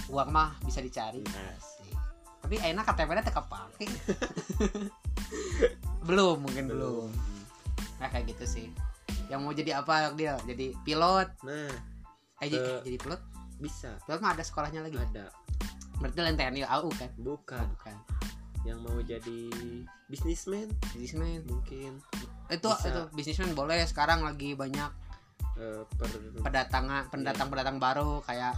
uang 0.07 0.29
mah 0.29 0.51
bisa 0.61 0.79
dicari. 0.79 1.23
Asik. 1.23 1.95
tapi 2.41 2.55
enak 2.57 2.83
KTP-nya 2.83 3.23
tetap 3.23 3.47
pakai 3.47 3.87
belum 6.07 6.41
mungkin 6.41 6.65
belum. 6.67 7.07
nah 8.01 8.09
kayak 8.09 8.33
gitu 8.33 8.45
sih. 8.45 8.67
Yang 9.29 9.39
mau 9.39 9.53
jadi 9.53 9.71
apa 9.79 10.11
dia 10.11 10.35
jadi 10.43 10.73
pilot? 10.83 11.29
Nah 11.45 11.69
eh 12.41 12.47
jadi, 12.49 12.59
Eh. 12.59 12.81
jadi 12.83 12.97
pilot? 12.99 13.21
bisa. 13.61 13.93
Pilot 14.03 14.19
mah 14.19 14.33
ada 14.33 14.41
sekolahnya 14.41 14.81
lagi. 14.81 14.97
Ada. 14.97 15.29
Berarti 16.01 16.17
lain 16.17 16.33
TNI 16.33 16.65
AU 16.65 16.89
kan? 16.91 17.11
Bukan. 17.15 17.65
Bukan. 17.77 17.95
Yang 18.65 18.77
mau 18.81 18.97
jadi 18.99 19.39
bisnismen 20.05 20.65
bisnismen 20.91 21.45
mungkin. 21.45 22.01
Itu 22.49 22.67
Bisa. 22.67 22.89
itu 22.89 23.01
bisnismen 23.13 23.53
boleh. 23.53 23.85
Sekarang 23.85 24.25
lagi 24.25 24.57
banyak 24.57 24.89
eh, 25.61 25.81
per 25.85 26.09
pendatangan 26.41 27.13
pendatang 27.13 27.47
pendatang 27.53 27.77
baru 27.77 28.25
kayak 28.25 28.57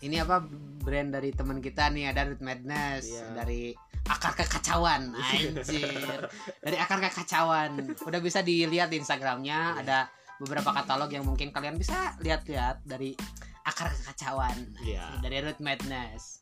ini 0.00 0.16
apa 0.20 0.40
brand 0.80 1.12
dari 1.12 1.32
teman 1.32 1.60
kita 1.60 1.88
nih 1.92 2.08
ada 2.08 2.24
Root 2.24 2.40
Madness 2.40 3.04
Iya. 3.04 3.24
dari 3.36 3.62
akar 4.08 4.32
kekacauan 4.32 5.12
anjir. 5.12 6.20
Dari 6.64 6.76
akar 6.80 6.98
kekacauan. 7.04 7.94
Udah 8.08 8.20
bisa 8.24 8.40
dilihat 8.40 8.88
di 8.88 8.96
Instagramnya 8.96 9.76
Iya. 9.76 9.80
ada 9.84 9.98
beberapa 10.40 10.72
katalog 10.72 11.12
yang 11.12 11.28
mungkin 11.28 11.52
kalian 11.52 11.76
bisa 11.76 12.16
lihat-lihat 12.24 12.80
dari 12.88 13.12
akar 13.60 13.92
kekacauan 13.92 14.72
Iya. 14.80 15.20
dari 15.20 15.36
Root 15.44 15.60
Madness. 15.60 16.40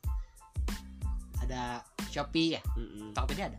Ada 1.43 1.83
Shopee 2.15 2.55
ya? 2.59 2.63
Mm-mm. 2.79 3.11
Tokopedia 3.11 3.51
ada? 3.51 3.59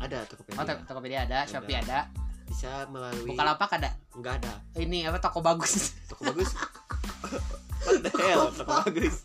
Ada 0.00 0.16
oh 0.22 0.24
Tokopedia 0.30 0.62
Tok- 0.62 0.84
Tokopedia 0.86 1.18
ada 1.26 1.38
Ada. 1.42 1.50
Shopee 1.50 1.76
ada. 1.76 1.98
Bisa 2.46 2.86
melalui 2.86 3.26
Bukalapak 3.34 3.70
ada 3.82 3.90
nggak 4.12 4.34
ada. 4.42 4.52
Ini 4.74 5.06
apa 5.06 5.18
toko 5.18 5.38
bagus? 5.40 5.94
Toko 6.10 6.30
bagus? 6.34 6.50
What 7.80 8.04
hell 8.12 8.50
toko 8.52 8.72
bagus? 8.84 9.16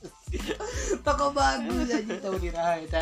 Toko 1.06 1.26
bagus 1.32 1.88
aja 1.92 2.16
tahu 2.22 2.36
diraha 2.40 2.80
eta. 2.80 3.02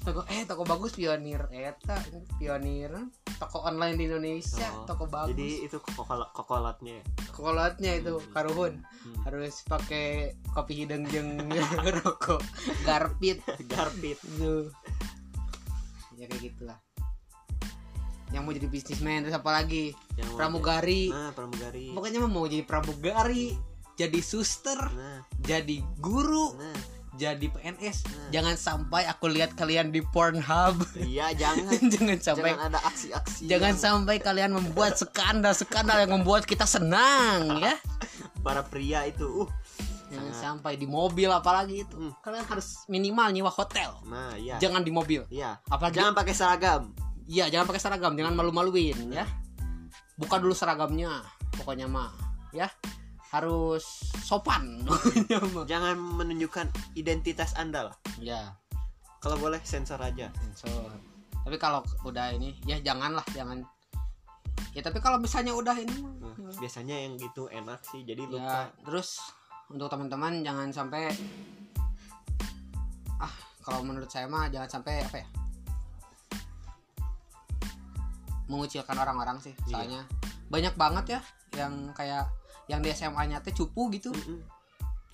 Toko 0.00 0.24
eh 0.26 0.42
toko 0.48 0.62
bagus 0.64 0.96
pionir 0.96 1.46
eta. 1.52 1.98
Pionir 2.40 2.90
toko 3.38 3.64
online 3.64 3.96
di 3.96 4.04
Indonesia 4.04 4.68
Oh, 4.74 4.84
toko 4.84 5.04
bagus. 5.06 5.32
jadi 5.32 5.50
itu 5.64 5.76
kokol- 5.80 6.30
kokolatnya. 6.32 7.00
Kokolotnya 7.32 7.96
itu 7.96 8.18
karuhun 8.32 8.80
Hmm. 8.80 9.16
harus 9.24 9.64
pakai 9.64 10.36
kopi 10.52 10.84
hidung 10.84 11.06
jeung 11.08 11.48
rokok. 12.04 12.42
Garpit. 12.84 13.40
Garpit. 13.64 14.18
Tuh 14.36 14.68
ya 16.20 16.28
kayak 16.28 16.52
gitulah 16.52 16.76
yang 18.30 18.46
mau 18.46 18.54
jadi 18.54 18.70
bisnismen 18.70 19.26
terus 19.26 19.34
apa 19.34 19.50
lagi? 19.50 19.90
Yang 20.14 20.30
pramugari. 20.38 21.10
nah 21.10 21.34
pramugari. 21.34 21.90
Pokoknya 21.90 22.22
mau 22.26 22.46
jadi 22.46 22.62
pramugari 22.62 23.70
jadi 24.00 24.20
suster 24.24 24.80
nah. 24.96 25.20
jadi 25.44 25.84
guru 26.00 26.56
nah. 26.56 26.72
jadi 27.20 27.52
PNS 27.52 28.08
Nah. 28.08 28.28
jangan 28.32 28.56
sampai 28.56 29.04
aku 29.04 29.28
lihat 29.28 29.52
kalian 29.52 29.92
di 29.92 30.00
Pornhub. 30.00 30.80
Iya 30.96 31.36
jangan. 31.36 31.76
Jangan 31.92 32.18
sampai. 32.22 32.50
Jangan 32.56 32.68
ada 32.72 32.80
aksi-aksi 32.80 33.42
jangan 33.44 33.76
yang 33.76 33.82
sampai 33.82 34.16
kalian 34.22 34.50
membuat 34.56 34.96
skandal 34.96 35.52
skandal 35.52 36.00
yang 36.00 36.16
membuat 36.16 36.48
kita 36.48 36.64
senang 36.64 37.52
ya. 37.66 37.76
Para 38.40 38.64
pria 38.64 39.04
itu 39.04 39.44
uh. 39.44 39.50
Jangan 40.10 40.32
Sangat. 40.34 40.42
sampai 40.42 40.72
di 40.74 40.86
mobil 40.90 41.30
apalagi 41.30 41.86
itu. 41.86 41.94
Hmm. 41.94 42.10
kalian 42.24 42.42
harus 42.48 42.82
minimal 42.88 43.28
nyewa 43.30 43.52
hotel. 43.52 44.00
Nah 44.08 44.32
iya. 44.40 44.56
Jangan 44.56 44.80
di 44.80 44.90
mobil. 44.90 45.28
Iya. 45.28 45.60
Apalagi 45.68 46.00
jangan 46.00 46.16
pakai 46.16 46.34
seragam 46.34 46.88
iya 47.30 47.46
jangan 47.46 47.70
pakai 47.70 47.82
seragam 47.82 48.18
jangan 48.18 48.34
malu-maluin 48.34 48.98
ya. 49.14 49.22
Buka 50.18 50.42
dulu 50.42 50.52
seragamnya 50.52 51.22
pokoknya 51.54 51.86
mah 51.86 52.10
ya. 52.50 52.66
Harus 53.30 53.86
sopan 54.26 54.82
pokoknya 54.90 55.38
mah. 55.54 55.64
jangan 55.70 55.94
menunjukkan 55.94 56.66
identitas 56.98 57.54
anda 57.54 57.94
lah. 57.94 57.96
Ya 58.18 58.58
kalau 59.22 59.38
boleh 59.38 59.62
sensor 59.62 60.02
aja. 60.02 60.34
Sensor. 60.42 60.90
Tapi 61.46 61.56
kalau 61.56 61.86
udah 62.02 62.34
ini 62.34 62.58
ya 62.66 62.82
janganlah 62.82 63.24
jangan. 63.30 63.62
Ya 64.74 64.82
tapi 64.82 64.98
kalau 64.98 65.22
misalnya 65.22 65.54
udah 65.54 65.78
ini 65.78 66.10
Nah, 66.50 66.58
biasanya 66.58 66.96
yang 67.06 67.14
gitu 67.14 67.46
enak 67.46 67.78
sih 67.86 68.02
jadi 68.02 68.26
ya 68.26 68.34
lupa. 68.34 68.60
terus 68.82 69.22
untuk 69.70 69.86
teman-teman 69.86 70.42
jangan 70.42 70.74
sampai 70.74 71.14
ah 73.22 73.30
kalau 73.62 73.86
menurut 73.86 74.10
saya 74.10 74.26
mah 74.26 74.50
jangan 74.50 74.66
sampai 74.66 75.06
apa 75.06 75.16
ya 75.22 75.28
mengucilkan 78.50 78.98
orang-orang 78.98 79.38
sih 79.38 79.54
Iya. 79.64 79.70
soalnya 79.70 80.02
banyak 80.50 80.74
banget 80.74 81.04
ya 81.14 81.20
yang 81.54 81.94
kayak 81.94 82.26
yang 82.66 82.82
di 82.82 82.90
SMA 82.90 83.22
nya 83.26 83.38
teh 83.38 83.50
cupu 83.50 83.90
gitu. 83.90 84.10
Mm-mm. 84.10 84.42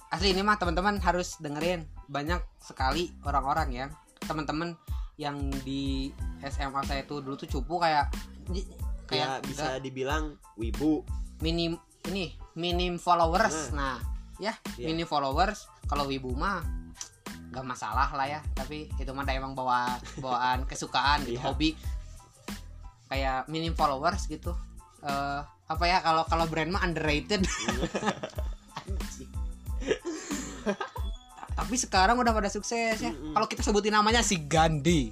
asli 0.07 0.31
ini 0.31 0.41
mah 0.41 0.55
teman-teman 0.55 1.03
harus 1.03 1.35
dengerin. 1.37 1.83
Banyak 2.07 2.39
sekali 2.63 3.11
orang-orang 3.27 3.69
yang 3.75 3.91
teman-teman 4.23 4.79
yang 5.19 5.35
di 5.65 6.13
SMA 6.47 6.79
saya 6.85 7.03
itu 7.03 7.19
dulu 7.19 7.35
tuh 7.35 7.49
cupu 7.51 7.81
kayak 7.83 8.13
kayak 9.05 9.43
bisa 9.43 9.83
dibilang 9.83 10.37
wibu. 10.55 11.03
minim 11.43 11.77
ini 12.07 12.33
minim 12.55 12.97
followers. 12.97 13.73
Nah. 13.75 13.99
Ya 14.39 14.53
Iya. 14.77 14.93
minim 14.93 15.05
followers. 15.05 15.67
Kalau 15.85 16.07
wibu 16.07 16.31
mah 16.33 16.63
nggak 17.51 17.67
masalah 17.67 18.09
lah 18.13 18.29
ya. 18.29 18.41
Tapi 18.53 18.87
itu 18.93 19.11
mah 19.11 19.27
emang 19.27 19.57
bawa 19.57 19.97
bawaan 20.21 20.65
kesukaan 20.65 21.25
gitu 21.25 21.41
Iya. 21.41 21.51
hobi 21.51 21.73
kayak 23.11 23.47
minim 23.51 23.75
followers 23.75 24.27
gitu. 24.27 24.55
Eh 25.03 25.41
apa 25.67 25.85
ya 25.87 25.99
kalau 25.99 26.23
kalau 26.31 26.45
brand 26.47 26.71
mah 26.71 26.83
underrated. 26.87 27.43
Anjing. 28.83 29.31
tapi 31.57 31.75
sekarang 31.81 32.21
udah 32.21 32.31
pada 32.37 32.53
sukses 32.53 33.01
ya. 33.01 33.11
Kalau 33.11 33.47
kita 33.49 33.65
sebutin 33.65 33.97
namanya 33.97 34.21
si 34.23 34.39
Gandhi. 34.47 35.11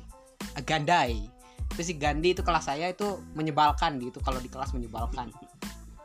Gandai. 0.62 1.26
Itu 1.74 1.82
si 1.82 1.99
Gandhi 1.99 2.36
itu 2.36 2.47
kelas 2.47 2.70
saya 2.70 2.86
itu 2.92 3.18
menyebalkan 3.34 3.99
gitu. 3.99 4.22
Kalau 4.22 4.38
di 4.38 4.47
kelas 4.47 4.70
menyebalkan. 4.76 5.34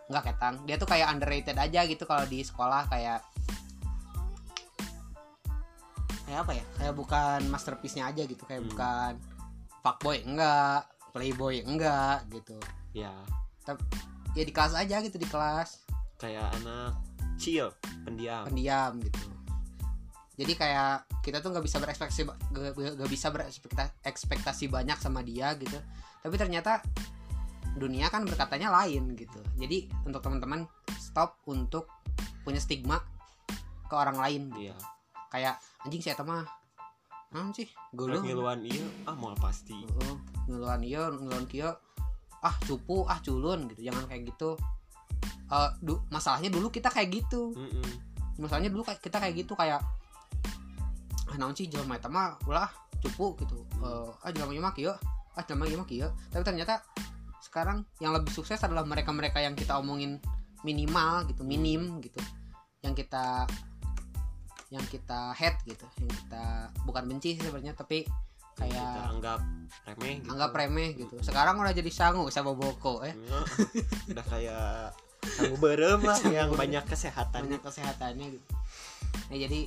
Nggak 0.10 0.34
ketang. 0.34 0.56
Dia 0.66 0.82
tuh 0.82 0.90
kayak 0.90 1.14
underrated 1.14 1.54
aja 1.60 1.86
gitu 1.86 2.08
kalau 2.10 2.26
di 2.26 2.42
sekolah 2.42 2.90
kayak 2.90 3.22
kayak 6.26 6.40
apa 6.42 6.52
ya? 6.58 6.66
Kayak 6.82 6.94
bukan 6.98 7.40
masterpiece-nya 7.52 8.10
aja 8.10 8.26
gitu. 8.26 8.42
Kayak 8.50 8.66
Hmm. 8.66 8.70
bukan 8.74 9.12
fuckboy. 9.86 10.18
Enggak 10.26 10.90
playboy 11.12 11.62
enggak 11.66 12.26
gitu. 12.34 12.58
Ya. 12.94 13.14
Ya 14.34 14.44
di 14.46 14.54
kelas 14.54 14.74
aja 14.78 15.02
gitu 15.02 15.18
di 15.18 15.28
kelas. 15.30 15.84
Kayak 16.22 16.54
anak 16.62 16.98
chill 17.40 17.72
pendiam. 18.04 18.46
Pendiam 18.46 19.00
gitu. 19.00 19.30
Jadi 20.40 20.54
kayak 20.56 21.08
kita 21.20 21.44
tuh 21.44 21.52
nggak 21.52 21.66
bisa 21.68 21.84
berekspektasi 21.84 22.22
nggak 22.56 23.12
bisa 23.12 23.28
berekspektasi 23.28 23.92
ekspektasi 24.08 24.66
banyak 24.72 24.96
sama 25.00 25.20
dia 25.24 25.52
gitu. 25.60 25.76
Tapi 26.24 26.36
ternyata 26.36 26.84
dunia 27.76 28.08
kan 28.12 28.24
berkatanya 28.28 28.72
lain 28.72 29.16
gitu. 29.16 29.40
Jadi 29.60 29.92
untuk 30.08 30.24
teman-teman 30.24 30.68
stop 31.00 31.40
untuk 31.48 31.88
punya 32.44 32.60
stigma 32.60 33.04
ke 33.90 33.96
orang 33.96 34.20
lain 34.20 34.42
gitu. 34.56 34.72
iya. 34.72 34.78
Kayak 35.30 35.56
anjing 35.86 36.02
saya 36.02 36.20
mah 36.26 36.59
Naon 37.30 37.54
sih 37.54 37.70
geuleuh 37.94 38.26
ngiluan 38.26 38.66
iya 38.66 38.86
ah 39.06 39.14
mau 39.14 39.38
pasti. 39.38 39.78
Heeh, 39.78 40.16
ngeluhan 40.50 40.82
ieu 40.82 41.04
ngeluhan 41.14 41.46
kieu. 41.46 41.70
Ah 42.42 42.56
cupu 42.66 43.06
ah 43.06 43.22
culun 43.22 43.70
gitu 43.70 43.86
jangan 43.86 44.10
kayak 44.10 44.34
gitu. 44.34 44.58
Eh, 45.50 45.70
du- 45.82 46.02
masalahnya 46.10 46.50
dulu 46.50 46.74
kita 46.74 46.90
kayak 46.90 47.10
gitu. 47.14 47.54
Mm-mm. 47.54 48.10
masalahnya 48.40 48.72
dulu 48.72 48.88
kita 48.88 49.20
kayak 49.20 49.36
gitu 49.36 49.52
kayak 49.52 49.84
ah 51.28 51.36
naon 51.36 51.52
sih 51.52 51.68
jelema 51.68 52.00
eta 52.00 52.08
mah 52.10 52.40
ulah 52.50 52.72
cupu 53.04 53.38
gitu. 53.46 53.62
Eh, 53.84 54.10
ah 54.26 54.32
jelema 54.34 54.52
ieu 54.56 54.64
mah 54.64 54.74
kieu 54.74 54.94
ah 55.38 55.44
jelema 55.46 55.70
ieu 55.70 55.78
mah 55.78 55.86
kieu. 55.86 56.10
Tapi 56.34 56.42
ternyata 56.42 56.82
sekarang 57.46 57.86
yang 58.02 58.18
lebih 58.18 58.34
sukses 58.34 58.58
adalah 58.66 58.82
mereka-mereka 58.90 59.38
yang 59.38 59.54
kita 59.54 59.78
omongin 59.78 60.18
minimal 60.66 61.30
gitu 61.30 61.46
minim 61.46 62.02
gitu. 62.02 62.18
Yang 62.82 63.06
kita 63.06 63.46
yang 64.70 64.86
kita 64.86 65.34
head 65.34 65.58
gitu 65.66 65.86
yang 65.98 66.10
kita 66.14 66.70
bukan 66.86 67.04
benci 67.10 67.34
sih 67.38 67.42
sebenarnya 67.42 67.74
tapi 67.74 68.06
kita 68.06 68.76
kayak 68.76 68.92
anggap 69.16 69.42
remeh 69.88 70.14
gitu. 70.20 70.30
anggap 70.36 70.52
remeh 70.52 70.90
gitu. 71.00 71.16
Sekarang 71.24 71.56
udah 71.64 71.72
jadi 71.72 71.92
sangu 71.96 72.28
sama 72.28 72.52
boko 72.52 73.02
eh. 73.08 73.16
Iya. 73.16 73.40
udah 74.12 74.26
kayak 74.28 74.68
sanggup 75.40 75.60
berem 75.64 76.04
lah 76.04 76.20
yang 76.28 76.52
Sanggup 76.52 76.60
banyak 76.60 76.84
kesehatan. 76.92 77.40
Banyak 77.48 77.62
kesehatannya 77.64 78.26
gitu. 78.36 78.48
Nah 79.32 79.38
jadi 79.40 79.60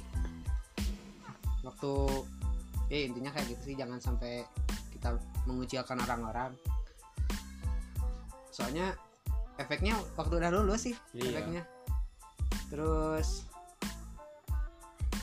waktu 1.65 1.93
ya 2.93 2.99
intinya 3.09 3.31
kayak 3.33 3.47
gitu 3.57 3.63
sih. 3.73 3.75
Jangan 3.81 3.97
sampai 4.05 4.45
kita 4.93 5.17
mengucilkan 5.49 5.97
orang-orang. 6.05 6.53
Soalnya 8.53 8.93
efeknya 9.57 9.97
waktu 10.21 10.37
udah 10.37 10.53
lulus 10.53 10.85
sih 10.93 10.97
Iya. 11.17 11.41
efeknya. 11.41 11.63
Terus 12.69 13.49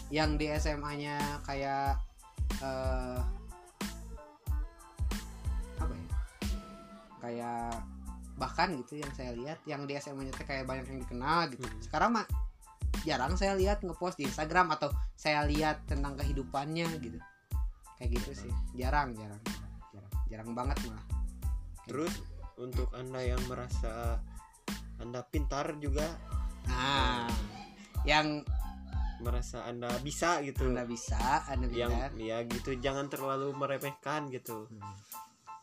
yang 0.10 0.36
di 0.38 0.49
SMA-nya 0.57 1.18
kayak 1.45 2.01
eh 2.60 3.20
apa 5.80 5.93
ya 5.93 6.07
kayak 7.22 7.72
bahkan 8.39 8.74
gitu 8.80 9.03
yang 9.03 9.12
saya 9.14 9.32
lihat 9.36 9.60
yang 9.68 9.84
di 9.86 9.93
SMA-nya 9.99 10.34
kayak 10.34 10.66
banyak 10.66 10.88
yang 10.89 10.99
dikenal 11.05 11.51
gitu 11.53 11.64
Hmm. 11.68 11.82
sekarang 11.84 12.12
mah 12.16 12.26
jarang 13.05 13.36
saya 13.38 13.53
lihat 13.55 13.80
ngepost 13.86 14.20
di 14.20 14.28
Instagram 14.28 14.76
atau 14.76 14.89
saya 15.16 15.45
lihat 15.47 15.86
tentang 15.88 16.18
kehidupannya 16.20 16.88
gitu 16.99 17.20
kayak 17.99 18.16
gitu 18.18 18.47
sih 18.47 18.53
jarang 18.76 19.12
jarang 19.16 19.39
jarang 19.93 20.14
jarang 20.32 20.49
banget 20.55 20.78
malah 20.88 21.05
Kayak 21.05 21.88
Terus? 21.88 22.14
gitu. 22.16 22.24
untuk 22.60 22.89
anda 22.95 23.22
yang 23.24 23.39
merasa 23.47 24.20
anda 24.99 25.24
pintar 25.28 25.76
juga 25.80 26.07
nah 26.68 27.28
yang 28.07 28.43
merasa 29.20 29.67
anda 29.67 29.91
bisa 30.01 30.39
gitu. 30.43 30.67
Anda 30.67 30.88
bisa 30.88 31.43
anda 31.47 31.67
yang 31.72 31.91
bisa 31.91 32.20
ya 32.20 32.38
gitu 32.47 32.76
jangan 32.80 33.07
terlalu 33.11 33.51
meremehkan 33.55 34.32
gitu. 34.32 34.67
Hmm. 34.67 34.95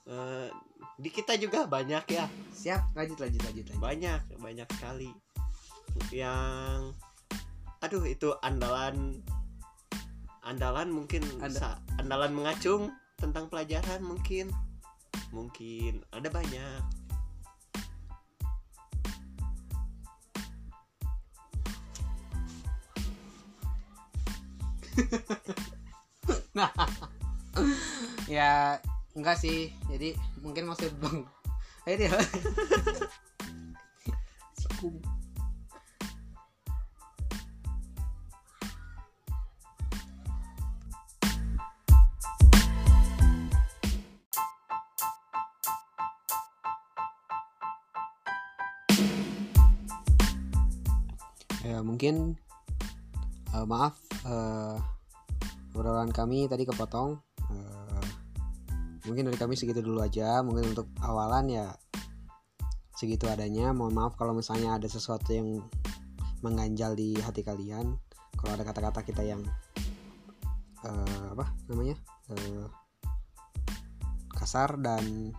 Eh, 0.07 0.48
di 0.96 1.11
kita 1.11 1.34
juga 1.36 1.66
banyak 1.66 2.04
ya. 2.09 2.30
Siap 2.54 2.94
lanjut 2.94 3.18
lanjut 3.18 3.42
lanjut 3.42 3.64
lanjut. 3.72 3.82
Banyak 3.82 4.20
banyak 4.38 4.68
sekali. 4.78 5.11
Yang 6.12 6.94
aduh 7.82 8.04
itu 8.07 8.32
andalan 8.40 9.20
andalan 10.46 10.88
mungkin 10.94 11.26
Anda- 11.42 11.82
andalan 11.98 12.32
mengacung 12.32 12.94
tentang 13.18 13.50
pelajaran 13.50 14.00
mungkin. 14.04 14.52
Mungkin 15.34 16.07
ada 16.14 16.30
banyak 16.30 17.05
ya 28.36 28.76
enggak 29.16 29.40
sih 29.40 29.72
jadi 29.88 30.12
mungkin 30.40 30.68
maksud 30.68 30.92
bang 31.01 31.24
ya 31.86 32.11
Sikung. 34.57 34.99
ya 51.66 51.82
mungkin 51.82 52.38
eh, 53.51 53.66
maaf 53.66 54.05
eh, 54.27 54.77
obrolan 55.72 56.11
kami 56.11 56.51
tadi 56.51 56.66
kepotong. 56.66 57.14
Eh, 57.47 58.07
mungkin 59.07 59.31
dari 59.31 59.39
kami 59.39 59.55
segitu 59.55 59.81
dulu 59.81 60.03
aja. 60.03 60.43
Mungkin 60.43 60.74
untuk 60.74 60.91
awalan 61.01 61.47
ya 61.49 61.66
segitu 62.99 63.31
adanya. 63.31 63.70
Mohon 63.70 63.95
maaf 63.95 64.12
kalau 64.18 64.35
misalnya 64.35 64.74
ada 64.74 64.89
sesuatu 64.91 65.31
yang 65.31 65.62
mengganjal 66.43 66.99
di 66.99 67.14
hati 67.20 67.47
kalian. 67.47 67.97
Kalau 68.37 68.53
ada 68.53 68.64
kata-kata 68.66 69.01
kita 69.07 69.22
yang 69.24 69.41
eh, 70.85 71.27
apa 71.33 71.47
namanya 71.70 71.97
eh, 72.33 72.66
kasar 74.37 74.77
dan 74.81 75.33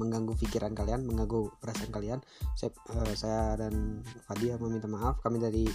mengganggu 0.00 0.32
pikiran 0.40 0.72
kalian 0.72 1.04
mengganggu 1.04 1.52
perasaan 1.60 1.92
kalian 1.92 2.20
saya, 2.56 2.72
eh, 2.96 3.14
saya 3.16 3.56
dan 3.60 4.04
Fadia 4.24 4.56
meminta 4.56 4.88
maaf. 4.88 5.20
Kami 5.20 5.40
dari 5.40 5.68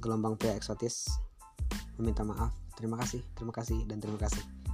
gelombang 0.00 0.36
pria 0.36 0.52
eksotis 0.52 1.25
meminta 1.98 2.22
maaf. 2.24 2.52
Terima 2.76 3.00
kasih 3.00 3.24
terima 3.32 3.52
kasih 3.56 3.88
dan 3.88 4.00
terima 4.00 4.20
kasih 4.20 4.65